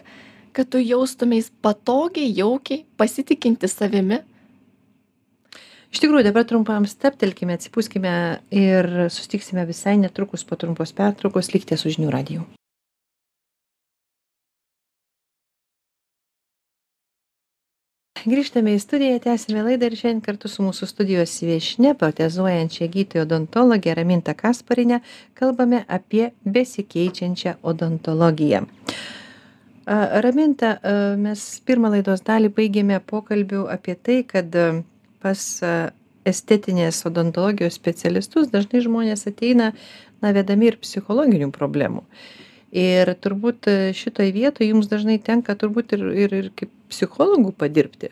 kad 0.55 0.71
tu 0.71 0.79
jaustumės 0.79 1.51
patogiai, 1.63 2.31
jaukiai, 2.35 2.85
pasitikinti 2.99 3.67
savimi. 3.67 4.21
Iš 5.89 6.03
tikrųjų, 6.03 6.27
dabar 6.27 6.45
trumpam 6.45 6.85
steptelkime, 6.85 7.57
atsipūskime 7.57 8.13
ir 8.53 8.89
sustiksime 9.09 9.65
visai 9.65 9.97
netrukus 9.97 10.45
po 10.45 10.59
trumpos 10.59 10.93
pertraukos, 10.93 11.49
likite 11.55 11.77
su 11.81 11.93
žinių 11.95 12.13
radiju. 12.13 12.45
grįžtame 18.29 18.73
į 18.75 18.79
studiją 18.83 19.19
tęsiame 19.23 19.61
laidą 19.63 19.87
ir 19.87 19.95
šiandien 19.95 20.19
kartu 20.23 20.49
su 20.51 20.63
mūsų 20.65 20.89
studijos 20.89 21.37
viešnia 21.39 21.93
protezuojančia 21.97 22.89
gydytoja 22.91 23.23
odontologe 23.23 23.93
raminta 23.95 24.35
kasparine 24.37 24.99
kalbame 25.39 25.85
apie 25.87 26.31
besikeičiančią 26.43 27.55
odontologiją 27.63 28.65
raminta 30.25 30.75
mes 31.17 31.45
pirmą 31.65 31.93
laidos 31.95 32.21
dalį 32.27 32.51
baigėme 32.59 32.99
pokalbiu 32.99 33.65
apie 33.71 33.95
tai 33.95 34.21
kad 34.27 34.53
pas 35.23 35.45
estetinės 36.29 37.01
odontologijos 37.07 37.77
specialistus. 37.79 38.51
Dažnai 38.53 38.83
žmonės 38.85 39.27
ateina 39.29 39.71
na 40.23 40.33
vedami 40.35 40.69
ir 40.69 40.79
psichologinių 40.81 41.49
problemų. 41.55 42.03
Ir 42.75 43.09
turbūt 43.17 43.65
šitoj 43.97 44.31
vietoj 44.35 44.69
jums 44.69 44.89
dažnai 44.91 45.17
tenka 45.17 45.55
turbūt 45.57 45.95
ir 45.97 46.05
ir 46.27 46.39
ir 46.43 46.49
kaip 46.55 46.73
psichologų 46.91 47.55
padirbti 47.57 48.11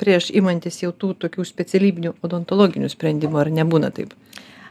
prieš 0.00 0.30
imantis 0.36 0.80
jau 0.80 0.94
tų 0.96 1.12
tokių 1.24 1.44
specialybinių 1.44 2.14
odontologinių 2.24 2.88
sprendimų 2.88 3.42
ar 3.42 3.52
nebūna 3.58 3.90
taip? 3.92 4.14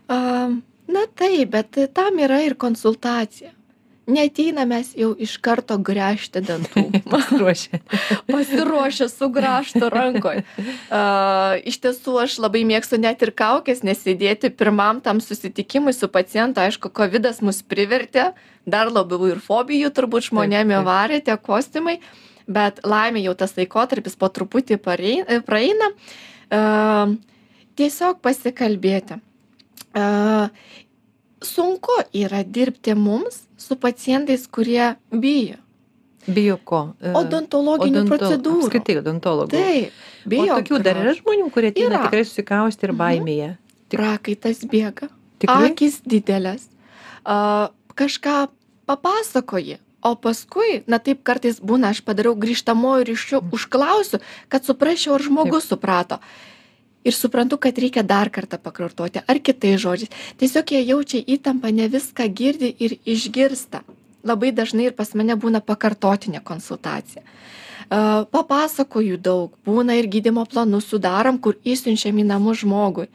A 0.10 0.50
na 0.90 1.06
taip 1.20 1.54
bet 1.54 1.78
tam 1.94 2.18
yra 2.24 2.42
ir 2.48 2.58
konsultacija 2.58 3.54
neateina 4.10 4.66
mes 4.70 4.92
jau 4.98 5.12
iš 5.16 5.38
karto 5.44 5.78
gręžti 5.78 6.42
dantų. 6.46 6.86
Pasiruošę. 7.14 7.82
Pasiruošę 8.30 9.10
su 9.12 9.30
grąžtu 9.34 9.90
rankoj. 9.94 10.44
Uh, 10.60 11.60
iš 11.70 11.80
tiesų 11.84 12.20
aš 12.26 12.40
labai 12.44 12.66
mėgstu 12.68 13.00
net 13.02 13.22
ir 13.26 13.34
kaukės 13.38 13.86
nesidėti 13.88 14.52
pirmam 14.52 15.04
tam 15.06 15.22
susitikimui 15.24 15.94
su 15.96 16.10
pacientu. 16.12 16.64
Aišku, 16.66 16.92
COVID 16.94 17.30
mus 17.46 17.62
privertė, 17.64 18.32
dar 18.66 18.92
labiau 18.92 19.30
ir 19.30 19.44
fobijų 19.44 19.94
turbūt 19.94 20.32
žmonėmi 20.32 20.82
varė 20.86 21.22
tie 21.24 21.38
kostiumai. 21.38 22.00
Uh, 22.00 22.26
bet 22.50 22.82
laimė 22.88 23.24
jau 23.24 23.36
tas 23.38 23.54
laikotarpis 23.58 24.18
po 24.20 24.30
truputį 24.34 24.80
praeina. 24.82 25.92
Uh, 26.50 27.16
tiesiog 27.78 28.20
pasikalbėti. 28.26 29.20
Uh, 29.94 30.50
sunku 31.46 31.96
yra 32.16 32.44
dirbti 32.44 32.96
mums 32.96 33.44
su 33.58 33.78
pacientais, 33.80 34.48
kurie 34.48 34.96
bijo. 35.12 35.58
Bijo 36.28 36.60
ko? 36.68 36.82
Odontologinių 37.00 38.04
Odonto, 38.04 38.18
procedūrų. 38.18 38.68
Apskritai 38.68 38.98
odontologų. 39.00 39.54
Taip, 39.56 40.04
bijo. 40.30 40.54
O 40.54 40.60
tokių 40.60 40.82
dar 40.86 41.00
yra 41.02 41.16
žmonių, 41.18 41.50
kurie 41.54 41.72
ateina 41.74 42.04
tikrai 42.06 42.26
susikausti 42.28 42.86
ir 42.86 42.94
mhm. 42.94 43.02
baimėje. 43.02 43.50
Tik... 43.90 43.98
Prakaitas 43.98 44.64
bėga. 44.70 45.10
Tikrai? 45.42 45.72
Akis 45.72 46.02
didelės. 46.06 46.68
Uh, 47.24 47.72
kažką 47.98 48.50
papasakoji 48.90 49.80
o 50.02 50.16
paskui 50.16 50.84
na 50.88 51.00
taip 51.04 51.24
kartais 51.28 51.60
būna 51.60 51.92
aš 51.94 52.02
padarau 52.08 52.36
grįžtamuoju 52.40 53.08
ryšiu 53.10 53.42
mm. 53.42 53.52
užklausiu 53.56 54.22
kad 54.52 54.66
suprasčiau 54.68 55.18
ar 55.18 55.26
žmogus 55.26 55.68
suprato 55.72 56.20
ir 57.04 57.14
suprantu 57.14 57.58
kad 57.58 57.78
reikia 57.78 58.04
dar 58.04 58.30
kartą 58.30 58.58
pakartoti 58.62 59.22
ar 59.28 59.40
kitais 59.40 59.80
žodžiais. 59.82 60.12
Tiesiog 60.40 60.74
jie 60.74 60.82
jaučia 60.84 61.24
įtampą 61.36 61.72
ne 61.74 61.88
viską 61.88 62.28
girdi 62.34 62.74
ir 62.80 62.98
išgirsta. 63.06 63.84
Labai 64.24 64.52
dažnai 64.52 64.90
ir 64.90 64.96
pas 64.98 65.14
mane 65.16 65.36
būna 65.40 65.62
pakartotinė 65.64 66.44
konsultacija. 66.44 67.24
Papasakoju 67.90 69.18
daug 69.18 69.56
būna 69.66 69.96
ir 69.98 70.10
gydymo 70.12 70.44
planus 70.46 70.90
sudarom 70.92 71.40
kur 71.40 71.56
išsiunčiam 71.64 72.20
į 72.20 72.28
namus 72.28 72.62
žmogui. 72.62 73.08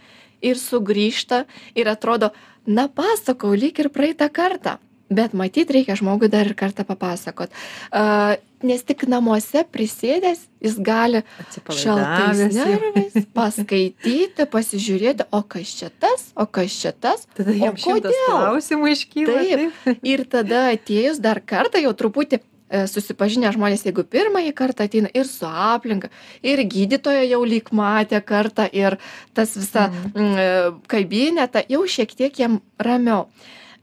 Ir 0.44 0.59
sugrįžta 0.61 1.44
ir 1.75 1.88
atrodo 1.88 2.33
na 2.66 2.88
pasakojau 2.88 3.61
lyg 3.61 3.79
ir 3.81 3.92
praeitą 3.92 4.29
kartą 4.33 4.79
bet 5.14 5.37
matyt 5.37 5.70
reikia 5.74 5.98
žmogui 6.00 6.31
dar 6.33 6.50
ir 6.50 6.59
kartą 6.59 6.87
papasakot. 6.88 7.55
A 7.90 8.37
nes 8.64 8.85
tik 8.87 9.05
namuose 9.11 9.64
prisėdęs 9.72 10.46
jis 10.64 10.79
gali 10.85 11.22
šaltais 11.53 12.40
nervais 12.57 13.29
paskaityti 13.37 14.46
pasižiūrėti 14.50 15.29
o 15.35 15.42
kas 15.55 15.74
čia 15.81 15.90
tas 16.03 16.31
o 16.37 16.46
kas 16.46 16.79
čia 16.81 16.94
tas 16.96 17.27
tada 17.37 17.55
jam 17.57 17.77
šimtas 17.81 18.16
klausimų 18.24 18.90
iškyla 18.94 19.38
taip. 19.44 19.94
ir 20.14 20.24
tada 20.31 20.66
atėjus 20.72 21.20
dar 21.24 21.42
kartą 21.44 21.83
jau 21.85 21.92
truputį 21.96 22.40
e, 22.40 22.85
susipažinę 22.90 23.53
žmonės 23.55 23.85
jeigu 23.87 24.07
pirmąjį 24.16 24.55
kartą 24.57 24.88
ateina 24.88 25.12
ir 25.12 25.29
su 25.29 25.48
aplinka 25.48 26.12
ir 26.42 26.64
gydytoją 26.64 27.27
jau 27.29 27.42
lyg 27.48 27.72
matė 27.77 28.22
kartą 28.24 28.68
ir 28.72 28.98
tas 29.37 29.57
visą 29.59 29.90
mhm. 29.90 30.38
E, 30.44 30.48
kabinetą 30.90 31.66
jau 31.68 31.85
šiek 31.85 32.16
tiek 32.16 32.40
jam 32.40 32.62
ramiau. 32.81 33.27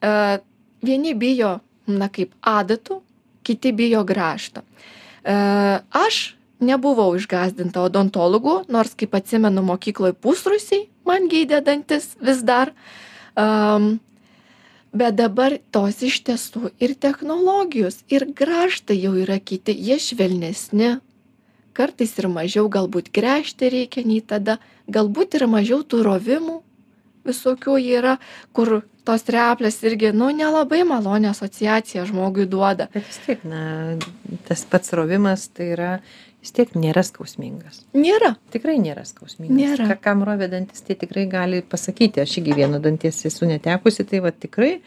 E, 0.02 0.41
vieni 0.82 1.15
bijo 1.17 1.60
na 1.88 2.10
kaip 2.10 2.34
adatų 2.41 3.02
kiti 3.44 3.72
bijo 3.74 4.04
grąžto. 4.08 4.62
E, 4.62 5.36
aš 5.82 6.22
nebuvau 6.62 7.15
išgąsdinta 7.17 7.82
odontologų 7.82 8.63
nors 8.70 8.94
kaip 8.98 9.15
atsimenu 9.17 9.63
mokykloj 9.65 10.13
pusrūsiai 10.22 10.88
man 11.06 11.28
gydė 11.32 11.62
dantis 11.65 12.15
vis 12.22 12.41
dar. 12.46 12.74
Um, 13.36 14.00
bet 14.91 15.15
dabar 15.15 15.56
tos 15.72 16.02
iš 16.04 16.20
tiesų 16.28 16.74
ir 16.84 16.98
technologijos 17.00 18.02
ir 18.12 18.28
grąžtai 18.36 18.98
jau 19.00 19.13
yra 19.20 19.39
kiti 19.39 19.76
jie 19.76 19.98
švelnesni. 20.00 20.98
Kartais 21.72 22.12
ir 22.20 22.28
mažiau 22.28 22.67
galbūt 22.67 23.13
gręžti 23.15 23.70
reikia 23.72 24.04
nei 24.04 24.20
tada. 24.20 24.58
Galbūt 24.91 25.39
ir 25.39 25.48
mažiau 25.48 25.86
tų 25.88 26.04
rovimų 26.04 26.58
visokių 27.28 27.78
yra 27.80 28.17
kur 28.52 28.82
tos 29.12 29.28
replės 29.32 29.80
irgi 29.84 30.12
nu 30.15 30.30
nelabai 30.36 30.82
malonią 30.88 31.34
asociaciją 31.36 32.06
žmogui 32.10 32.47
duoda. 32.50 32.88
Bet 32.93 33.08
vis 33.08 33.19
tiek 33.26 33.43
na 33.47 33.63
tas 34.47 34.63
pats 34.69 34.93
rovimas 34.95 35.50
tai 35.52 35.71
yra 35.76 35.91
vis 36.41 36.54
tiek 36.56 36.71
nėra 36.78 37.04
skausmingas. 37.06 37.84
Nėra. 37.97 38.36
Tikrai 38.54 38.78
nėra 38.82 39.04
skausmingas. 39.08 39.58
Nėra. 39.58 39.89
Ka 39.91 40.00
kam 40.10 40.24
rovė 40.28 40.50
dantis 40.52 40.86
tie 40.88 40.95
tikrai 41.00 41.28
gali 41.32 41.62
pasakyti 41.62 42.24
aš 42.24 42.39
irgi 42.39 42.58
vieno 42.63 42.82
danties 42.84 43.24
esu 43.28 43.50
netekusi 43.50 44.08
tai 44.08 44.24
va 44.24 44.32
tikrai 44.32 44.78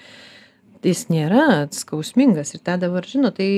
jis 0.85 1.07
nėra 1.13 1.65
skausmingas. 1.75 2.57
Ir 2.57 2.65
tą 2.65 2.79
dabar 2.81 3.07
žino 3.09 3.33
tai 3.35 3.49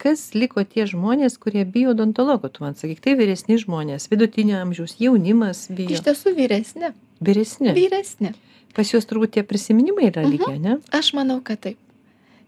kas 0.00 0.30
liko 0.34 0.64
tie 0.64 0.86
žmonės 0.88 1.36
kurie 1.40 1.66
bijo 1.68 1.92
odontologo 1.92 2.48
tu 2.48 2.64
man 2.64 2.76
sakyk 2.78 3.02
tai 3.04 3.18
vyresni 3.20 3.58
žmonės 3.60 4.08
vidutinio 4.10 4.58
amžiaus 4.64 4.96
jaunimas 4.98 5.66
bijo. 5.68 5.98
Iš 5.98 6.06
tiesų 6.08 6.34
vyresni. 6.38 6.94
Vyresni. 7.20 7.74
Vyresni 7.76 8.32
pas 8.76 8.88
juos 8.88 9.06
turbūt 9.08 9.36
tie 9.36 9.44
prisiminimai 9.46 10.10
yra 10.10 10.24
mhm. 10.26 10.62
ne? 10.62 10.78
Aš 10.94 11.12
manau, 11.18 11.40
kad 11.44 11.60
taip. 11.64 11.78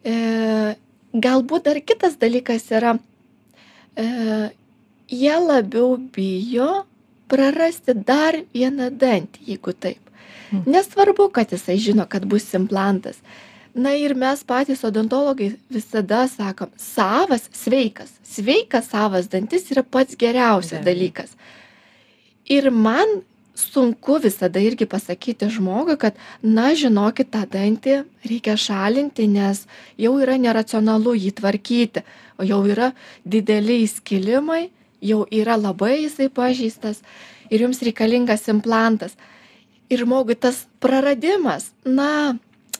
E, 0.04 0.14
galbūt 1.12 1.68
dar 1.68 1.80
kitas 1.84 2.16
dalykas 2.20 2.68
yra, 2.74 2.96
e, 3.96 4.06
jie 5.12 5.36
labiau 5.38 5.96
bijo 6.14 6.84
prarasti 7.32 7.94
dar 7.96 8.36
vieną 8.54 8.90
dantį, 8.98 9.46
jeigu 9.54 9.72
taip. 9.72 10.00
Mhm. 10.52 10.68
Nesvarbu, 10.68 11.30
kad 11.32 11.52
jisai 11.52 11.78
žino, 11.80 12.06
kad 12.08 12.26
bus 12.28 12.50
implantas. 12.54 13.22
Na 13.74 13.94
ir 13.96 14.12
mes 14.14 14.42
patys 14.44 14.82
odontologai 14.84 15.54
visada 15.72 16.26
sakom, 16.28 16.68
savas, 16.76 17.46
sveikas, 17.56 18.10
sveikas 18.28 18.90
savas 18.92 19.30
dantis 19.32 19.70
yra 19.72 19.82
pats 19.82 20.16
geriausias 20.20 20.84
dalykas. 20.84 21.32
Ir 22.52 22.68
man 22.70 23.22
sunku 23.62 24.18
visada 24.22 24.60
irgi 24.60 24.86
pasakyti 24.86 25.48
žmogui 25.56 25.96
kad 25.98 26.18
na 26.42 26.72
žinokit 26.74 27.30
tą 27.34 27.42
dantį 27.54 27.96
reikia 28.28 28.56
šalinti 28.58 29.28
nes 29.30 29.64
jau 30.04 30.14
yra 30.20 30.36
neracionalu 30.38 31.14
jį 31.16 31.32
tvarkyti. 31.40 32.04
O 32.40 32.46
jau 32.48 32.62
yra 32.66 32.92
dideli 33.24 33.82
įskilimai 33.86 34.70
jau 35.02 35.24
yra 35.30 35.58
labai 35.58 36.02
jisai 36.04 36.28
pažeistas 36.28 37.02
ir 37.50 37.66
jums 37.66 37.82
reikalingas 37.82 38.48
implantas. 38.52 39.14
Ir 39.92 40.04
žmogui 40.04 40.38
tas 40.38 40.64
praradimas 40.80 41.70
na 41.84 42.38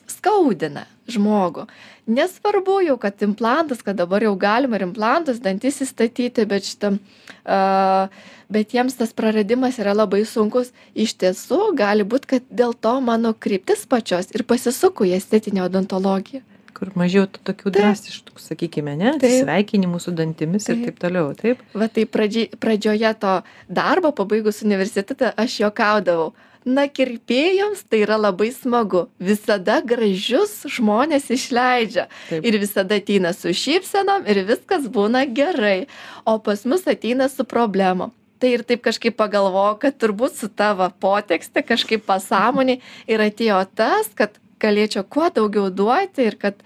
skaudina 0.09 0.87
žmogų. 1.11 1.67
Nesvarbu 2.12 2.81
jau 2.87 2.97
kad 3.01 3.23
implantas 3.23 3.83
kad 3.83 3.99
dabar 3.99 4.23
jau 4.25 4.35
galima 4.38 4.79
ir 4.79 4.87
implantus 4.88 5.41
dantis 5.43 5.81
įstatyti 5.85 6.47
bet 6.51 6.67
šitam 6.67 6.99
a, 7.45 8.09
bet 8.53 8.75
jiems 8.77 8.99
tas 8.99 9.15
praradimas 9.17 9.79
yra 9.83 9.95
labai 9.97 10.23
sunkus. 10.29 10.73
Iš 10.95 11.17
tiesų 11.23 11.73
gali 11.79 12.07
būt 12.07 12.29
kad 12.35 12.49
dėl 12.51 12.75
to 12.75 12.95
mano 13.05 13.35
kryptis 13.35 13.87
pačios 13.88 14.33
ir 14.35 14.47
pasisuko 14.49 15.09
į 15.09 15.17
estetinę 15.19 15.65
odontologiją. 15.67 16.43
Kur 16.73 16.91
mažiau 16.99 17.29
tokių 17.31 17.71
drastiškų, 17.77 18.41
sakykime, 18.43 18.97
ne, 18.99 19.12
sveikinimų 19.21 20.01
su 20.03 20.11
dantimis 20.19 20.67
taip. 20.67 20.81
ir 20.81 20.88
taip. 20.88 20.97
toliau, 21.05 21.29
taip? 21.38 21.61
Va 21.79 21.87
tai 21.87 22.09
pradži, 22.11 22.49
pradžioje 22.59 23.12
to 23.23 23.35
darbo, 23.71 24.11
pabaigus 24.17 24.65
universitetą, 24.67 25.31
aš 25.38 25.61
juokaudavau 25.62 26.33
na 26.64 26.87
kirpėjams 26.88 27.85
tai 27.88 28.03
yra 28.07 28.18
labai 28.20 28.51
smagu 28.55 29.07
visada 29.20 29.81
gražius 29.85 30.62
žmones 30.70 31.29
išleidžia 31.33 32.09
Taip. 32.29 32.44
ir 32.44 32.59
visada 32.62 32.98
ateina 33.01 33.33
su 33.37 33.55
šypsenom 33.57 34.27
ir 34.31 34.44
viskas 34.48 34.87
būna 34.87 35.25
gerai 35.27 35.87
o 36.25 36.38
pas 36.38 36.64
mus 36.64 36.87
ateina 36.87 37.29
su 37.33 37.44
problemom 37.48 38.14
tai 38.42 38.55
ir 38.59 38.64
taip 38.66 38.83
kažkaip 38.87 39.16
pagalvojau 39.18 39.81
kad 39.83 39.98
turbūt 39.98 40.38
su 40.38 40.48
tavo 40.48 40.88
potekste 41.03 41.62
kažkaip 41.66 42.07
pasąmonėj 42.07 42.81
ir 43.11 43.27
atėjo 43.29 43.61
tas 43.75 44.11
kad 44.14 44.38
galėčiau 44.62 45.05
kuo 45.09 45.29
daugiau 45.35 45.70
duoti 45.70 46.27
ir 46.31 46.38
kad 46.38 46.59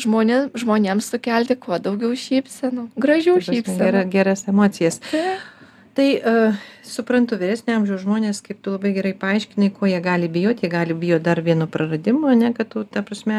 žmonė, 0.00 0.38
žmonėms 0.58 1.10
sukelti 1.14 1.56
kuo 1.58 1.78
daugiau 1.78 2.14
šypsenų, 2.18 2.88
gražių 2.98 3.38
šypsenų. 3.46 3.78
Gera, 3.78 4.06
geras 4.10 4.46
emocijas. 4.50 4.98
Taip 5.10 5.53
tai 5.94 6.08
uh, 6.18 6.56
suprantu 6.82 7.38
vyresnio 7.40 7.76
amžiaus 7.78 8.02
žmonės 8.02 8.42
kaip 8.44 8.60
tu 8.64 8.74
labai 8.74 8.92
gerai 8.96 9.14
paaiškinai 9.18 9.70
ko 9.74 9.86
jie 9.90 10.00
gali 10.02 10.28
bijot 10.28 10.62
jie 10.62 10.70
gali 10.72 10.96
bijot 10.98 11.22
dar 11.22 11.40
vieno 11.42 11.68
praradimo 11.70 12.32
ane 12.32 12.52
kad 12.54 12.68
tu 12.72 12.84
ta 12.84 13.02
prasme 13.02 13.38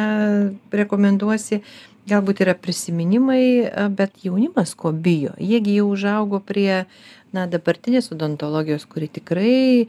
rekomenduosi. 0.71 1.61
Galbūt 2.05 2.43
yra 2.45 2.53
prisiminimai 2.53 3.65
bet 3.97 4.19
jaunimas 4.21 4.75
ko 4.77 4.91
bijo? 4.93 5.31
Jie 5.41 5.57
gi 5.65 5.79
jau 5.79 5.87
užaugo 5.89 6.37
prie 6.37 6.85
na 7.33 7.47
dabartinės 7.49 8.11
odontologijos 8.13 8.85
kuri 8.85 9.09
tikrai 9.09 9.87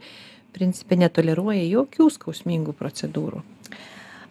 principe 0.57 0.97
netoleruoja 0.97 1.61
jokių 1.61 2.09
skausmingų 2.15 2.73
procedūrų. 2.79 3.43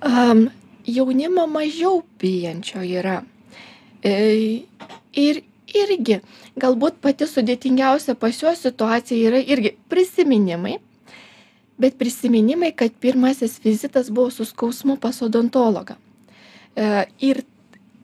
Um, 0.02 0.48
jaunimo 0.86 1.46
mažiau 1.50 2.02
bijančio 2.20 2.82
yra. 2.82 3.20
E, 4.02 4.64
ir 5.16 5.42
irgi 5.74 6.20
galbūt 6.60 7.00
pati 7.02 7.26
sudėtingiausia 7.30 8.14
pas 8.18 8.42
juos 8.42 8.62
situacija 8.62 9.30
yra 9.30 9.40
irgi 9.42 9.74
prisiminimai 9.90 10.78
bet 11.78 11.98
prisiminimai 11.98 12.72
kad 12.72 12.92
pirmasis 13.00 13.60
vizitas 13.64 14.10
buvo 14.10 14.30
su 14.30 14.44
skausmu 14.44 14.96
pas 14.96 15.22
odontologą. 15.22 15.96
E, 16.76 17.04
ir 17.20 17.42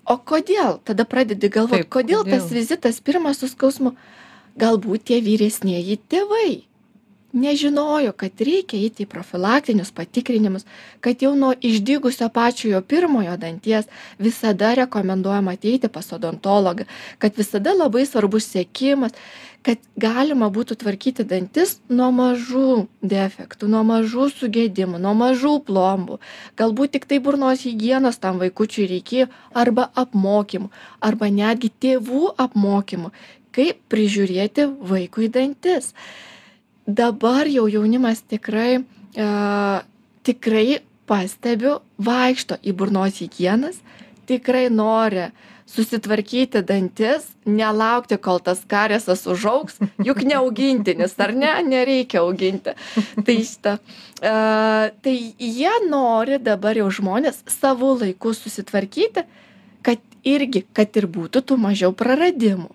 o 0.04 0.18
kodėl? 0.18 0.78
Tada 0.84 1.06
pradedi 1.08 1.48
galvot 1.48 1.80
Taip, 1.80 1.92
kodėl 1.92 2.24
kodėl? 2.24 2.38
tas 2.38 2.50
vizitas 2.52 3.00
pirmas 3.00 3.40
su 3.40 3.48
skausmu? 3.48 3.94
Galbūt 4.60 5.08
tie 5.08 5.22
vyresnieji 5.24 5.96
tėvai 6.12 6.64
nežinojo 7.32 8.12
kad 8.16 8.40
reikia 8.40 8.80
eiti 8.80 9.06
į 9.06 9.10
profilaktinius 9.12 9.92
patikrinimus 9.96 10.66
kad 11.00 11.22
jau 11.22 11.34
nuo 11.36 11.52
išdygusio 11.60 12.28
pačiojo 12.32 12.82
pirmojo 12.82 13.36
danties 13.36 13.88
visada 14.18 14.74
rekomenduojama 14.78 15.56
ateiti 15.56 15.88
pas 15.88 16.12
odontologą 16.12 16.84
kad 17.18 17.36
visada 17.36 17.72
labai 17.76 18.06
svarbus 18.06 18.50
sekimas 18.52 19.16
kad 19.66 19.78
galima 19.96 20.48
būtų 20.50 20.76
tvarkyti 20.80 21.24
dantis 21.28 21.76
nuo 21.88 22.10
mažų 22.14 22.86
defektų 23.12 23.68
nuo 23.70 23.82
mažų 23.86 24.28
sugedimų 24.34 24.98
nuo 25.02 25.12
mažų 25.18 25.52
plombų. 25.68 26.18
Galbūt 26.58 26.96
tiktai 26.96 27.20
burnos 27.22 27.62
higienos 27.66 28.18
tam 28.22 28.40
vaikučiui 28.42 28.88
reikėjo 28.90 29.28
arba 29.54 29.88
apmokymų 30.02 30.72
arba 31.00 31.30
netgi 31.30 31.70
tėvų 31.84 32.34
apmokymų 32.42 33.12
kaip 33.54 33.80
prižiūrėti 33.92 34.66
vaikui 34.90 35.30
dantis 35.32 35.92
dabar 36.86 37.46
jau 37.50 37.68
jaunimas 37.70 38.22
tikrai 38.22 38.80
a, 38.80 38.82
e, 39.16 39.26
tikrai 40.22 40.80
pastebiu 41.06 41.80
vaikšto 41.98 42.58
į 42.62 42.74
burnos 42.78 43.18
higienas 43.20 43.80
tikrai 44.30 44.68
nori 44.70 45.30
susitvarkyti 45.72 46.62
dantis 46.68 47.28
nelaukti 47.46 48.18
kol 48.20 48.40
tas 48.44 48.60
kariesas 48.68 49.24
užaugs 49.30 49.78
juk 50.06 50.22
ne 50.26 50.36
augintinis 50.40 51.14
ar 51.22 51.32
ne? 51.34 51.52
Nereikia 51.64 52.22
auginti. 52.22 52.74
Tai 53.24 53.36
šitą 53.48 53.76
e, 53.78 54.34
tai 55.04 55.16
jie 55.38 55.74
nori 55.88 56.38
dabar 56.42 56.78
jau 56.78 56.90
žmonės 56.92 57.42
savu 57.60 57.94
laiku 58.02 58.34
susitvarkyti 58.36 59.26
kad 59.82 60.02
irgi 60.22 60.64
kad 60.76 60.96
ir 60.98 61.08
būtų 61.10 61.42
tų 61.46 61.58
mažiau 61.58 61.94
praradimų 61.96 62.70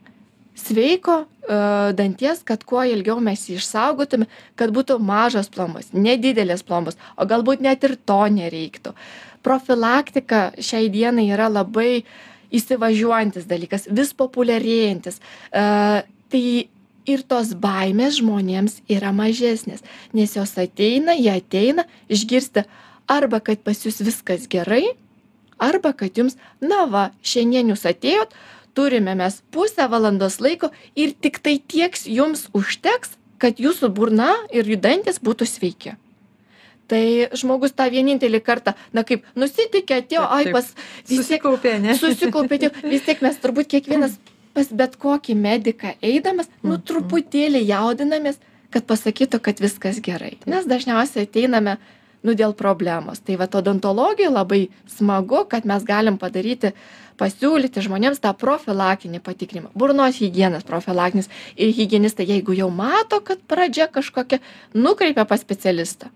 sveiko 0.58 1.18
e, 1.24 1.58
danties 1.98 2.42
kad 2.48 2.64
kuo 2.68 2.84
ilgiau 2.88 3.20
mes 3.24 3.46
jį 3.48 3.58
išsaugotume 3.62 4.28
kad 4.60 4.74
būtų 4.76 4.98
mažos 5.04 5.52
plombos 5.54 5.92
nedidelės 5.94 6.66
plombos 6.68 6.98
o 7.16 7.28
galbūt 7.30 7.64
net 7.64 7.84
ir 7.88 7.98
to 8.10 8.22
nereiktų. 8.40 8.96
Profilaktika 9.46 10.50
šiai 10.60 10.90
dienai 10.92 11.30
yra 11.32 11.48
labai 11.52 12.04
įsivažiuojantis 12.54 13.48
dalykas 13.48 13.88
vis 13.92 14.14
populiarėjantis 14.18 15.22
e, 15.22 15.64
tai 16.32 16.44
ir 17.08 17.24
tos 17.24 17.54
baimės 17.56 18.20
žmonėms 18.20 18.82
yra 18.92 19.14
mažesnės 19.16 19.86
nes 20.18 20.36
jos 20.36 20.58
ateina 20.60 21.16
jie 21.16 21.32
ateina 21.38 21.88
išgirsti 22.12 22.66
arba 23.08 23.40
kad 23.40 23.64
pas 23.64 23.86
jus 23.86 24.02
viskas 24.04 24.48
gerai 24.52 24.84
arba 25.58 25.94
kad 25.94 26.18
jums 26.18 26.38
na 26.62 26.86
va 26.92 27.10
šiandien 27.24 27.72
jūs 27.72 27.86
atėjot 27.90 28.36
turime 28.78 29.16
mes 29.18 29.40
pusę 29.54 29.88
valandos 29.92 30.40
laiko 30.44 30.70
ir 30.96 31.16
tiktai 31.26 31.58
tieks 31.74 32.06
jums 32.10 32.48
užteks 32.58 33.16
kad 33.42 33.60
jūsų 33.62 33.90
burna 33.94 34.32
ir 34.54 34.66
jų 34.70 34.80
dantys 34.82 35.20
būtų 35.22 35.46
sveiki. 35.50 35.96
Tai 36.88 37.04
žmogus 37.36 37.74
tą 37.76 37.90
vienintelį 37.92 38.40
kartą 38.48 38.74
na 38.96 39.04
kaip 39.04 39.26
nusiteikė 39.36 40.00
atėjo 40.02 40.24
ai 40.32 40.54
pas 40.56 40.70
vis 40.72 41.10
tiek 41.10 41.20
susikaupė 41.20 41.74
ane 41.82 41.98
susikaupė 42.00 42.60
atėjo. 42.62 42.72
Vis 42.88 43.04
tiek 43.06 43.22
mes 43.26 43.40
turbūt 43.44 43.68
kiekvienas 43.74 44.16
pas 44.56 44.72
bet 44.74 44.96
kokį 44.98 45.36
mediką 45.38 45.96
eidamas 46.02 46.48
nu 46.64 46.78
Mhm. 46.78 46.86
truputėlį 46.88 47.62
jaudinamės 47.68 48.40
kad 48.72 48.88
pasakytų 48.88 49.42
kad 49.44 49.60
viskas 49.64 50.00
gerai. 50.04 50.38
Nes 50.46 50.66
dažniausiai 50.66 51.28
ateiname 51.28 51.78
nu 52.28 52.36
dėl 52.38 52.54
problemos. 52.58 53.22
Tai 53.24 53.38
vat 53.40 53.56
odontologijoj 53.56 54.34
labai 54.34 54.62
smagu 54.92 55.46
kad 55.50 55.66
mes 55.70 55.86
galim 55.88 56.20
padaryti 56.22 56.74
pasiūlyti 57.18 57.82
žmonėms 57.88 58.22
tą 58.22 58.34
profilaktinį 58.38 59.24
patikrinimą. 59.26 59.72
Burnos 59.74 60.20
higienos 60.22 60.68
profilaktinis 60.68 61.32
ir 61.56 61.74
higienistai 61.74 62.28
jeigu 62.30 62.56
jau 62.58 62.70
mato 62.70 63.22
kad 63.26 63.42
pradžia 63.50 63.90
kažkokia 63.90 64.42
nukreipia 64.76 65.26
pas 65.26 65.42
specialistą. 65.42 66.12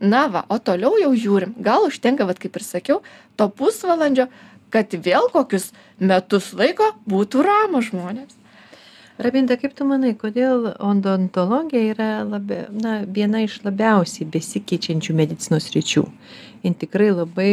Na 0.00 0.28
va 0.32 0.46
o 0.48 0.56
toliau 0.56 0.96
jau 0.96 1.12
žiūrim. 1.12 1.58
Gal 1.60 1.84
užtenka 1.90 2.24
vat 2.24 2.40
kaip 2.40 2.56
ir 2.56 2.64
sakiau 2.64 3.02
to 3.36 3.50
pusvalandžio 3.52 4.30
kad 4.72 4.94
vėl 5.04 5.28
kokius 5.34 5.72
metus 5.98 6.54
laiko 6.56 6.94
būtų 7.10 7.44
ramūs 7.44 7.90
žmonės 7.90 8.39
Rabinda, 9.20 9.56
kaip 9.60 9.74
tu 9.76 9.84
manai, 9.84 10.14
kodėl 10.16 10.70
odontologija 10.80 11.92
yra 11.92 12.08
labia, 12.24 12.62
na, 12.72 13.00
viena 13.04 13.42
iš 13.44 13.58
labiausiai 13.66 14.28
besikeičiančių 14.32 15.16
medicinos 15.18 15.68
ryčių? 15.74 16.06
Jis 16.64 16.78
tikrai 16.80 17.10
labai 17.12 17.50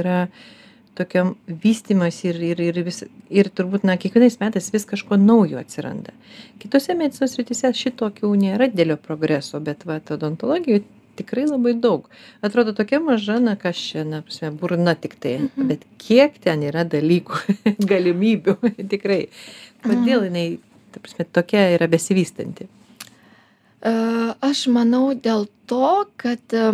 yra 0.00 0.22
tokiam 0.96 1.34
vystimas 1.46 2.22
ir, 2.24 2.40
ir, 2.44 2.62
ir, 2.70 2.80
vis, 2.86 3.02
ir 3.28 3.50
turbūt, 3.52 3.84
na, 3.88 3.98
kiekvienais 4.00 4.38
metais 4.40 4.70
vis 4.72 4.88
kažko 4.88 5.18
naujo 5.20 5.60
atsiranda. 5.60 6.14
Kitose 6.62 6.96
medicinos 6.96 7.36
rytise 7.40 7.72
šitokių 7.76 8.32
nėra 8.40 8.70
dėlio 8.72 8.96
progreso, 9.00 9.60
bet 9.64 9.84
va, 9.88 10.00
odontologijoje 10.16 10.86
tikrai 11.20 11.44
labai 11.50 11.74
daug. 11.76 12.08
Atrodo 12.44 12.72
tokia 12.76 13.00
maža, 13.04 13.36
na, 13.44 13.58
kas 13.60 13.76
čia, 13.76 14.06
na, 14.08 14.22
prasme, 14.24 14.54
burna 14.56 14.96
tik 14.96 15.18
tai, 15.20 15.36
mhm. 15.44 15.68
bet 15.68 15.84
kiek 16.00 16.40
ten 16.40 16.64
yra 16.68 16.86
dalykų, 16.88 17.44
galimybių, 17.92 18.56
tikrai. 18.96 19.22
Kodėl 19.84 20.26
jinai 20.28 20.48
ta 20.92 21.02
prasme, 21.02 21.26
tokia 21.26 21.68
yra 21.74 21.88
besivystanti? 21.90 22.66
E, 22.66 23.92
aš 24.44 24.66
manau 24.72 25.12
dėl 25.14 25.46
to, 25.70 26.06
kad 26.20 26.56
e, 26.56 26.66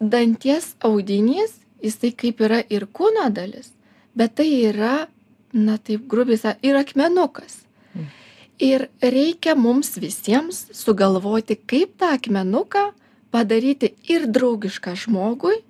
danties 0.00 0.72
audinys, 0.84 1.58
jisai 1.84 2.12
kaip 2.16 2.42
yra 2.42 2.62
ir 2.72 2.88
kūno 2.90 3.28
dalis, 3.34 3.72
bet 4.18 4.38
tai 4.40 4.48
yra, 4.70 5.08
na 5.52 5.78
taip 5.78 6.06
grubiai, 6.10 6.56
ir 6.62 6.78
akmenukas. 6.78 7.64
Ir 8.58 8.88
reikia 8.98 9.54
mums 9.54 9.92
visiems 10.02 10.64
sugalvoti, 10.74 11.54
kaip 11.54 11.92
tą 12.00 12.10
akmenuką 12.16 12.88
padaryti 13.30 13.92
ir 14.10 14.26
draugišką 14.26 14.96
žmogui, 14.98 15.60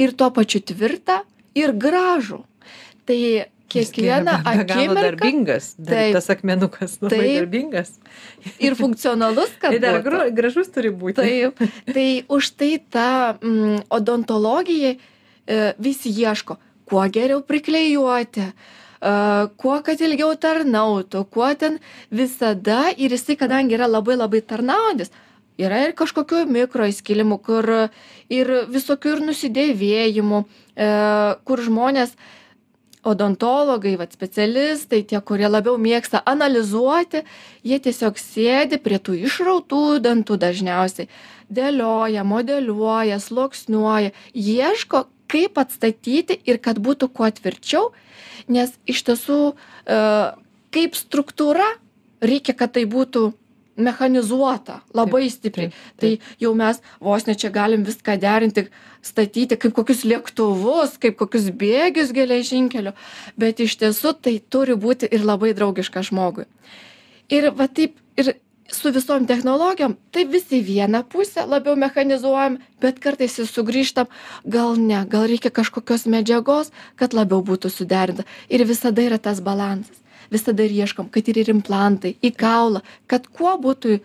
ir 0.00 0.14
tuo 0.16 0.30
pačiu 0.32 0.62
tvirtą, 0.64 1.20
ir 1.52 1.74
gražų. 1.76 2.40
Tai 3.04 3.20
kiekvieną 3.72 4.34
akimirką. 4.44 4.94
Darbingas, 5.00 5.72
dar, 5.78 5.94
Taip. 5.96 6.16
tas 6.16 6.28
akmenukas 6.34 6.98
labai 7.02 7.18
Taip. 7.18 7.38
darbingas. 7.40 7.94
Ir 8.60 8.76
funkcionalus, 8.78 9.54
kad 9.62 9.72
Tai 9.74 9.80
dar 9.82 10.00
būtų. 10.02 10.28
gražus 10.36 10.70
turi 10.74 10.92
būti. 10.92 11.18
Taip, 11.22 11.64
tai 11.96 12.06
už 12.28 12.52
tai 12.60 12.76
ta 12.92 13.08
mm, 13.40 13.88
odontologija 13.92 14.94
e, 14.94 15.72
visi 15.82 16.12
ieško, 16.12 16.58
kuo 16.88 17.02
geriau 17.12 17.42
priklejuoti, 17.46 18.46
e, 18.52 19.16
kuo 19.56 19.80
kad 19.86 20.00
ilgiau 20.00 20.34
tarnautų, 20.36 21.24
kuo 21.32 21.50
ten 21.58 21.80
visada 22.10 22.90
ir 22.96 23.16
jisai, 23.16 23.38
kadangi 23.40 23.78
yra 23.78 23.90
labai 23.90 24.18
labai 24.20 24.42
tarnaujantis, 24.44 25.12
yra 25.60 25.82
ir 25.86 25.96
kažkokių 25.96 26.44
mikro 26.50 26.86
įskilimų, 26.90 27.38
kur 27.44 27.72
ir 28.32 28.52
visokių 28.72 29.16
ir 29.16 29.24
nusidėvėjimų, 29.30 30.44
e, 30.76 30.92
kur 31.44 31.62
žmonės 31.64 32.14
odontologai, 33.02 33.96
vat, 33.98 34.14
specialistai, 34.14 35.02
tie, 35.08 35.18
kurie 35.26 35.48
labiau 35.50 35.74
mėgsta 35.80 36.22
analizuoti, 36.28 37.24
jie 37.66 37.78
tiesiog 37.82 38.20
sėdi 38.20 38.78
prie 38.82 39.00
tų 39.02 39.16
išrautų 39.26 39.98
dantų 40.04 40.38
dažniausiai, 40.42 41.08
dėlioja, 41.52 42.22
modeliuoja, 42.24 43.18
sluoksniuoja, 43.22 44.14
ieško, 44.32 45.06
kaip 45.32 45.58
atstatyti 45.58 46.38
ir 46.46 46.60
kad 46.62 46.78
būtų 46.82 47.10
kuo 47.16 47.28
tvirčiau, 47.32 47.90
nes 48.52 48.74
iš 48.86 49.02
tiesų 49.08 49.38
e, 49.52 50.00
kaip 50.74 50.98
struktūra 50.98 51.66
reikia, 52.22 52.54
kad 52.54 52.74
tai 52.76 52.84
būtų 52.86 53.32
mechanizuota 53.76 54.80
labai 54.94 55.30
stipriai. 55.30 55.72
Tai 56.00 56.12
jau 56.40 56.52
mes 56.54 56.80
vos 57.00 57.26
ne 57.26 57.34
čia 57.34 57.50
galim 57.50 57.84
viską 57.86 58.18
derinti, 58.20 58.66
statyti 59.02 59.56
kaip 59.56 59.74
kokius 59.76 60.04
lėktuvus, 60.08 60.98
kaip 61.02 61.18
kokius 61.20 61.50
bėgius 61.50 62.12
geležinkeliu, 62.16 62.94
bet 63.36 63.60
iš 63.60 63.78
tiesų 63.80 64.16
tai 64.22 64.38
turi 64.38 64.76
būti 64.76 65.08
ir 65.10 65.24
labai 65.24 65.54
draugiška 65.56 66.04
žmogui. 66.08 66.46
Ir 67.32 67.50
va 67.56 67.68
taip, 67.68 67.96
ir 68.16 68.34
su 68.72 68.92
visom 68.92 69.26
technologijom, 69.28 69.96
tai 70.12 70.24
visi 70.28 70.60
vieną 70.64 71.02
pusę 71.08 71.46
labiau 71.48 71.76
mechanizuojam, 71.76 72.58
bet 72.80 73.00
kartais 73.00 73.38
ir 73.38 73.48
sugrįžtam, 73.48 74.08
gal 74.44 74.76
ne, 74.76 75.04
gal 75.08 75.26
reikia 75.28 75.52
kažkokios 75.52 76.06
medžiagos, 76.06 76.72
kad 76.96 77.16
labiau 77.16 77.42
būtų 77.44 77.72
suderinta. 77.72 78.28
Ir 78.48 78.64
visada 78.68 79.04
yra 79.04 79.18
tas 79.18 79.40
balansas 79.40 80.01
visada 80.32 80.64
ir 80.64 80.74
ieškom, 80.82 81.10
kad 81.12 81.28
ir, 81.28 81.44
implantai 81.52 82.16
į 82.24 82.32
kaulą, 82.38 82.82
kad 83.10 83.28
kuo 83.28 83.54
būtų 83.60 84.00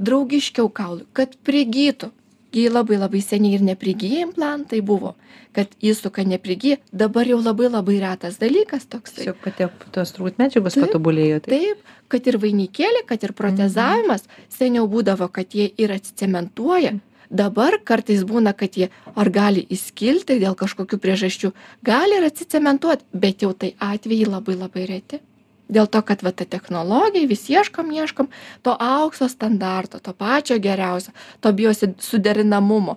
draugiškiau 0.00 0.70
kaului, 0.72 1.06
kad 1.16 1.36
prigytų. 1.46 2.12
Gi 2.50 2.64
labai 2.66 2.96
labai 2.98 3.20
seniai 3.22 3.54
ir 3.54 3.62
neprigyja 3.62 4.24
implantai 4.24 4.80
buvo, 4.82 5.12
kad 5.54 5.70
įsuka 5.86 6.24
neprigyja, 6.26 6.80
dabar 6.90 7.28
jau 7.30 7.36
labai 7.38 7.68
labai 7.70 8.00
retas 8.02 8.40
dalykas 8.40 8.88
toks. 8.90 9.14
Tiesiog 9.20 9.38
pati 9.44 9.68
tos 9.94 10.10
turbūt 10.16 10.40
medžiagos 10.42 10.74
Taip, 10.74 10.88
patobulėjo. 10.88 11.38
Taip, 11.46 11.84
kad 12.10 12.26
ir 12.26 12.40
vainikėlė, 12.42 13.04
kad 13.06 13.22
ir 13.22 13.36
protezavimas, 13.38 14.26
seniau 14.50 14.90
būdavo, 14.90 15.30
kad 15.30 15.54
jie 15.54 15.68
ir 15.78 15.94
atsicementuoja. 15.94 16.96
Dabar 17.30 17.78
kartais 17.86 18.26
būna, 18.26 18.50
kad 18.58 18.74
jie 18.74 18.90
ar 19.14 19.30
gali 19.30 19.62
įskilti 19.70 20.40
dėl 20.42 20.58
kažkokių 20.58 20.98
priežasčių, 20.98 21.54
gali 21.86 22.18
ir 22.18 22.26
atsicementuoti, 22.26 23.06
bet 23.14 23.46
jau 23.46 23.54
tai 23.54 23.76
atvejai 23.78 24.26
labai 24.26 24.58
labai 24.58 24.90
reti 24.90 25.22
dėl 25.70 25.88
to 25.90 26.02
kad 26.06 26.22
va 26.26 26.34
ta 26.34 26.44
technologija 26.44 27.30
vis 27.30 27.46
ieškom 27.50 27.90
ieškom 28.02 28.30
to 28.66 28.76
aukso 28.76 29.28
standarto 29.30 29.98
to 29.98 30.12
pačio 30.12 30.58
geriausio 30.58 31.14
to 31.40 31.52
biosi 31.52 31.92
suderinamumo 31.98 32.96